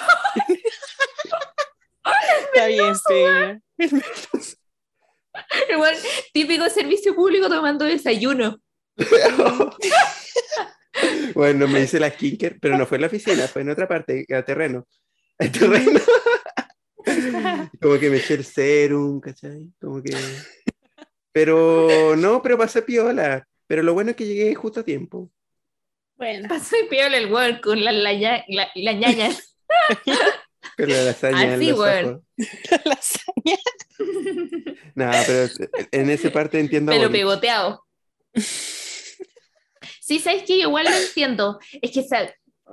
Está 2.54 2.68
bien, 2.68 2.94
sí. 2.96 3.16
Igual, 5.74 5.96
típico 6.34 6.70
servicio 6.70 7.14
público 7.14 7.50
tomando 7.50 7.84
desayuno. 7.86 8.60
Bueno, 11.34 11.68
me 11.68 11.82
hice 11.82 12.00
la 12.00 12.10
skincare, 12.10 12.58
pero 12.60 12.78
no 12.78 12.86
fue 12.86 12.98
en 12.98 13.02
la 13.02 13.08
oficina, 13.08 13.48
fue 13.48 13.62
en 13.62 13.70
otra 13.70 13.88
parte, 13.88 14.26
a 14.34 14.44
terreno. 14.44 14.88
El 15.38 15.52
terreno. 15.52 16.00
Como 17.82 18.00
que 18.00 18.10
me 18.10 18.18
eché 18.18 18.36
el 18.36 18.46
serum, 18.46 19.20
¿cachai? 19.20 19.68
Como 19.80 20.02
que. 20.02 20.16
Pero 21.32 22.16
no, 22.16 22.42
pero 22.42 22.58
pasé 22.58 22.82
piola. 22.82 23.46
Pero 23.68 23.84
lo 23.84 23.94
bueno 23.94 24.12
es 24.12 24.16
que 24.16 24.26
llegué 24.26 24.56
justo 24.56 24.80
a 24.80 24.84
tiempo. 24.84 25.30
Bueno, 26.18 26.48
Pasó 26.48 26.78
piola 26.90 27.18
el 27.18 27.32
weón 27.32 27.60
con 27.62 27.84
las 27.84 27.94
la, 27.94 28.14
la, 28.14 28.70
la 28.74 28.94
ñañas. 28.94 29.58
Con 30.78 30.90
la 30.90 31.04
lasaña 31.04 31.56
Así, 31.56 31.72
ojos. 31.72 31.88
la 31.88 32.82
lasaña. 32.86 33.58
No, 34.96 35.12
pero 35.26 35.50
en 35.92 36.10
esa 36.10 36.32
parte 36.32 36.60
entiendo. 36.60 36.92
Pelo 36.92 37.10
Boris. 37.10 38.85
Sí, 40.06 40.20
¿sabes 40.20 40.44
qué? 40.46 40.58
Igual 40.58 40.86
lo 40.86 40.92
entiendo. 40.92 41.60
Es 41.82 41.90
que, 41.92 42.06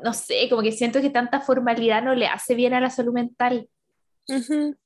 no 0.04 0.12
sé, 0.12 0.48
como 0.50 0.60
que 0.60 0.70
siento 0.70 1.00
que 1.00 1.08
tanta 1.08 1.40
formalidad 1.40 2.02
no 2.02 2.14
le 2.14 2.26
hace 2.26 2.54
bien 2.54 2.74
a 2.74 2.80
la 2.80 2.90
salud 2.90 3.14
mental. 3.14 3.70
Ujú. 4.28 4.76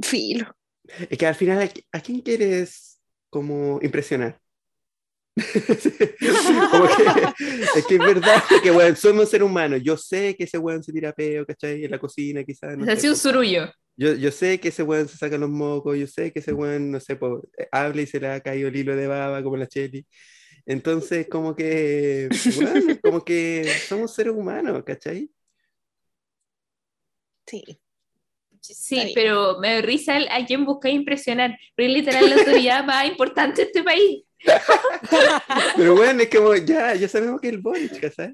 Filo. 0.00 0.54
Es 1.08 1.18
que 1.18 1.26
al 1.26 1.34
final, 1.34 1.58
¿a 1.58 1.64
qui- 1.68 1.84
¿a 1.90 2.00
quién 2.00 2.20
quieres 2.20 3.00
como 3.28 3.80
impresionar? 3.82 4.38
Como 6.70 6.86
que- 6.86 7.50
es 7.76 7.86
que 7.86 7.94
es 7.94 8.00
verdad 8.00 8.42
que 8.62 8.70
weón, 8.70 8.94
somos 8.96 9.28
seres 9.30 9.46
humanos. 9.46 9.80
Yo 9.82 9.96
sé 9.96 10.36
que 10.36 10.44
ese 10.44 10.58
weón 10.58 10.82
se 10.84 10.92
tira 10.92 11.12
peo, 11.12 11.44
¿cachai? 11.44 11.84
En 11.84 11.90
la 11.90 11.98
cocina, 11.98 12.44
quizás. 12.44 12.76
No 12.78 12.84
Es 12.90 13.02
un 13.04 13.16
surullo. 13.16 13.68
yo, 13.96 14.14
yo 14.14 14.30
sé 14.30 14.60
que 14.60 14.68
ese 14.68 14.82
weón 14.84 15.08
se 15.08 15.16
saca 15.16 15.36
los 15.38 15.50
mocos, 15.50 15.96
yo 15.98 16.06
sé 16.06 16.32
que 16.32 16.38
ese 16.38 16.52
weón, 16.52 16.90
no 16.92 17.00
sé, 17.00 17.16
po, 17.16 17.42
eh, 17.58 17.66
habla 17.72 18.02
y 18.02 18.06
se 18.06 18.20
le 18.20 18.28
ha 18.28 18.40
caído 18.40 18.68
el 18.68 18.76
hilo 18.76 18.94
de 18.94 19.06
baba 19.08 19.42
como 19.42 19.56
la 19.56 19.66
Cheli. 19.66 20.06
Entonces, 20.70 21.26
como 21.28 21.56
que, 21.56 22.28
como 23.02 23.24
que 23.24 23.64
somos 23.88 24.14
seres 24.14 24.32
humanos, 24.34 24.82
¿cachai? 24.86 25.28
Sí. 27.46 27.64
Sí, 28.60 29.10
pero 29.14 29.58
me 29.58 29.74
da 29.74 29.80
risa 29.80 30.16
el 30.16 30.28
a 30.28 30.44
quién 30.46 30.64
busca 30.64 30.88
impresionar. 30.88 31.58
Pero 31.74 31.88
es 31.88 31.94
literal 31.96 32.30
la 32.30 32.36
autoridad 32.36 32.84
más 32.84 33.06
importante 33.08 33.62
de 33.62 33.66
este 33.66 33.82
país. 33.82 34.22
Pero 35.76 35.96
bueno, 35.96 36.22
es 36.22 36.30
como, 36.30 36.54
ya, 36.54 36.94
ya 36.94 37.08
sabemos 37.08 37.40
que 37.40 37.48
es 37.48 37.54
el 37.54 37.60
Boric, 37.60 38.00
¿cachai? 38.00 38.32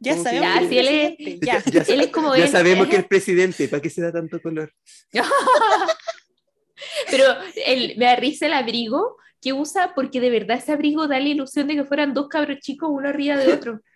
Ya 0.00 0.12
Como 0.12 0.24
sabemos 0.24 0.48
Ya, 0.62 0.68
si 0.68 0.78
él 0.78 0.88
es- 0.88 1.16
presidente, 1.16 1.46
ya. 1.46 1.62
Ya, 1.64 1.82
Él 1.94 2.00
es 2.00 2.08
como 2.08 2.34
ya 2.36 2.44
él. 2.44 2.50
sabemos 2.50 2.88
que 2.88 2.96
es 2.96 3.06
presidente, 3.06 3.68
¿para 3.68 3.82
qué 3.82 3.90
se 3.90 4.00
da 4.00 4.10
tanto 4.12 4.40
color? 4.40 4.72
Pero 7.10 7.24
el, 7.66 7.96
me 7.98 8.06
da 8.06 8.16
risa 8.16 8.46
el 8.46 8.52
abrigo 8.54 9.16
que 9.46 9.52
usa 9.52 9.92
porque 9.94 10.20
de 10.20 10.28
verdad 10.30 10.56
ese 10.56 10.72
abrigo 10.72 11.06
da 11.06 11.20
la 11.20 11.28
ilusión 11.28 11.68
de 11.68 11.76
que 11.76 11.84
fueran 11.84 12.12
dos 12.14 12.26
cabros 12.26 12.58
chicos 12.58 12.88
uno 12.90 13.08
arriba 13.08 13.36
de 13.36 13.52
otro. 13.52 13.80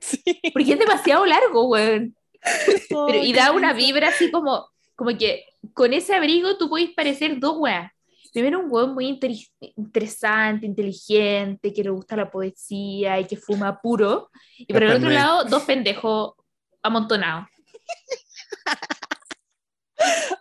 Sí. 0.00 0.24
Porque 0.54 0.72
es 0.72 0.78
demasiado 0.78 1.24
largo, 1.26 1.68
weón. 1.68 2.16
Pero, 2.88 3.22
y 3.22 3.32
da 3.34 3.52
una 3.52 3.74
vibra 3.74 4.08
así 4.08 4.30
como, 4.30 4.66
como 4.96 5.16
que 5.16 5.44
con 5.74 5.92
ese 5.92 6.14
abrigo 6.14 6.56
tú 6.56 6.68
podés 6.70 6.90
parecer 6.94 7.38
dos 7.38 7.56
weas. 7.58 7.92
Primero 8.32 8.58
un 8.60 8.66
weón 8.70 8.94
muy 8.94 9.06
interi- 9.06 9.48
interesante, 9.76 10.66
inteligente, 10.66 11.72
que 11.72 11.84
le 11.84 11.90
gusta 11.90 12.16
la 12.16 12.30
poesía 12.30 13.20
y 13.20 13.26
que 13.26 13.36
fuma 13.36 13.78
puro. 13.80 14.30
Y 14.58 14.72
por 14.72 14.82
el 14.82 14.92
otro 14.96 15.10
lado, 15.10 15.44
dos 15.44 15.62
pendejos 15.64 16.32
amontonados. 16.82 17.46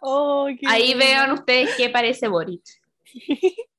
Oh, 0.01 0.47
Ahí 0.68 0.93
bueno. 0.93 0.99
vean 0.99 1.32
ustedes 1.32 1.70
qué 1.78 1.89
parece 1.89 2.28
Boric. 2.28 2.61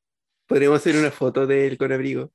Podríamos 0.47 0.79
hacer 0.81 0.97
una 0.97 1.11
foto 1.11 1.47
de 1.47 1.67
él 1.67 1.77
con 1.79 1.93
abrigo. 1.93 2.33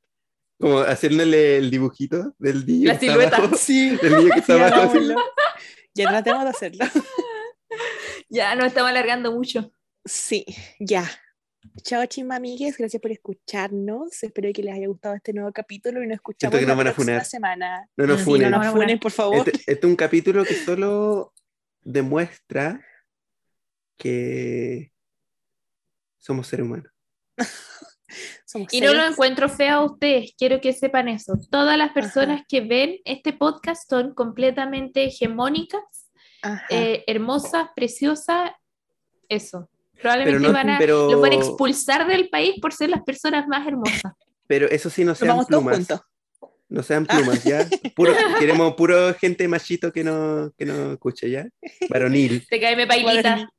Como 0.59 0.79
hacerle 0.79 1.57
el 1.57 1.71
dibujito 1.71 2.35
del 2.37 2.65
niño. 2.65 2.87
La 2.89 2.99
que 2.99 3.07
silueta. 3.09 3.37
abajo, 3.37 3.55
Sí, 3.57 3.95
del 3.97 4.17
niño 4.17 4.29
que 4.33 4.39
está 4.39 4.55
sí, 4.55 4.61
abajo. 4.61 4.93
Ya 5.93 6.09
tratemos 6.09 6.43
de 6.43 6.49
hacerlo. 6.49 6.85
Ya 8.33 8.55
nos 8.55 8.67
estamos 8.67 8.89
alargando 8.91 9.31
mucho. 9.33 9.73
Sí, 10.05 10.45
ya. 10.79 11.09
Chao, 11.83 12.05
chimamigues. 12.05 12.77
Gracias 12.77 13.01
por 13.01 13.11
escucharnos. 13.11 14.23
Espero 14.23 14.49
que 14.53 14.63
les 14.63 14.73
haya 14.73 14.87
gustado 14.87 15.15
este 15.15 15.33
nuevo 15.33 15.51
capítulo 15.51 16.01
y 16.01 16.07
nos 16.07 16.15
escuchamos 16.15 16.57
que 16.57 16.61
la 16.65 16.69
nos 16.69 16.77
van 16.77 16.87
a 16.87 16.91
próxima 16.93 17.13
funar. 17.13 17.25
semana. 17.25 17.89
No 17.97 18.07
nos 18.07 18.19
Sí, 18.19 18.25
funen. 18.25 18.51
no 18.51 18.57
nos 18.63 18.71
funen, 18.73 18.99
por 18.99 19.11
favor. 19.11 19.37
Este, 19.37 19.51
este 19.57 19.71
es 19.73 19.83
un 19.83 19.95
capítulo 19.97 20.45
que 20.45 20.53
solo 20.55 21.33
demuestra 21.81 22.85
que 23.97 24.91
somos 26.17 26.47
seres 26.47 26.65
humanos. 26.65 26.91
Somos 28.45 28.73
Y 28.73 28.81
no 28.81 28.93
lo 28.93 29.05
encuentro 29.05 29.49
feo 29.49 29.75
a 29.77 29.85
ustedes, 29.85 30.33
quiero 30.37 30.59
que 30.61 30.73
sepan 30.73 31.07
eso. 31.07 31.33
Todas 31.49 31.77
las 31.77 31.91
personas 31.91 32.43
que 32.47 32.61
ven 32.61 32.97
este 33.05 33.33
podcast 33.33 33.89
son 33.89 34.13
completamente 34.13 35.05
hegemónicas, 35.05 35.81
eh, 36.69 37.03
hermosas, 37.07 37.67
preciosas, 37.75 38.51
eso. 39.29 39.69
Probablemente 40.01 40.47
no- 40.47 40.53
van 40.53 40.69
a, 40.71 40.77
pero- 40.79 41.11
los 41.11 41.21
van 41.21 41.33
a 41.33 41.35
expulsar 41.35 42.07
del 42.07 42.29
país 42.29 42.55
por 42.59 42.73
ser 42.73 42.89
las 42.89 43.03
personas 43.03 43.47
más 43.47 43.67
hermosas. 43.67 44.01
Pero 44.47 44.67
eso 44.69 44.89
sí, 44.89 45.05
no 45.05 45.15
sean 45.15 45.45
plumas. 45.45 45.87
No 46.67 46.83
sean 46.83 47.05
plumas, 47.05 47.41
¿ya? 47.45 47.65
Puro, 47.95 48.13
queremos 48.39 48.73
puro 48.73 49.13
gente 49.13 49.47
machito 49.47 49.93
que 49.93 50.03
no, 50.03 50.51
que 50.57 50.65
no 50.65 50.93
escuche, 50.93 51.29
¿ya? 51.29 51.47
Varonil. 51.89 52.45
Te 52.49 52.59
cae 52.59 52.75
me 52.75 52.85
pailita. 52.85 53.49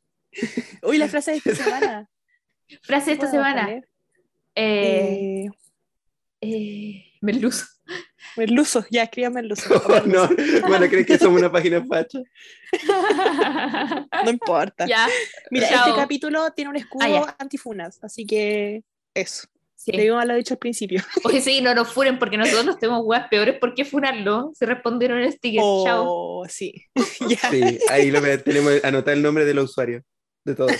Uy, 0.83 0.99
la 0.99 1.09
frase 1.09 1.31
de 1.31 1.37
esta 1.39 1.55
semana. 1.55 2.09
Frase 2.83 3.07
de 3.07 3.13
esta 3.13 3.31
¿Puedo 3.31 3.43
semana. 3.45 3.81
Eh, 4.55 5.47
Eh, 5.47 5.51
eh, 6.41 7.05
merluzo. 7.21 7.67
merluzo, 8.37 8.85
ya, 8.91 9.05
escriba 9.05 9.31
merluzo. 9.31 9.63
Oh, 9.87 10.01
no, 10.07 10.29
van 10.69 10.83
a 10.85 10.89
creer 10.89 11.07
que 11.07 11.19
somos 11.19 11.39
una 11.41 11.51
página 11.53 11.85
facha. 11.85 12.19
No 14.25 14.31
importa. 14.31 14.87
ya, 14.87 15.09
Mira, 15.51 15.69
Chao. 15.69 15.89
este 15.89 16.01
capítulo 16.01 16.51
tiene 16.53 16.71
un 16.71 16.77
escudo 16.77 17.05
Ah, 17.27 17.37
antifunas, 17.39 17.99
así 18.03 18.25
que 18.27 18.83
eso. 19.15 19.47
sí. 19.75 19.93
Debimos 19.93 20.17
haberlo 20.17 20.37
dicho 20.37 20.55
al 20.55 20.59
principio. 20.59 21.03
Oye, 21.25 21.41
sí, 21.41 21.61
no 21.61 21.75
nos 21.75 21.93
furen 21.93 22.19
porque 22.19 22.37
nosotros 22.39 22.79
tenemos 22.79 23.03
weas 23.05 23.29
peores. 23.29 23.59
¿Por 23.59 23.75
qué 23.75 23.85
funarlo? 23.85 24.53
Se 24.55 24.67
respondieron 24.67 25.19
en 25.19 25.25
el 25.27 25.33
sticker. 25.33 25.61
Chao. 25.85 26.05
Oh, 26.07 26.47
sí. 26.49 26.73
ya. 27.29 27.51
Sí, 27.51 27.79
ahí 27.91 28.11
lo 28.11 28.23
que 28.23 28.39
tenemos, 28.39 28.83
anotar 28.85 29.15
el 29.15 29.23
nombre 29.23 29.45
de 29.45 29.55
los 29.55 29.71
usuarios, 29.71 30.03
de 30.45 30.55
todos. 30.55 30.73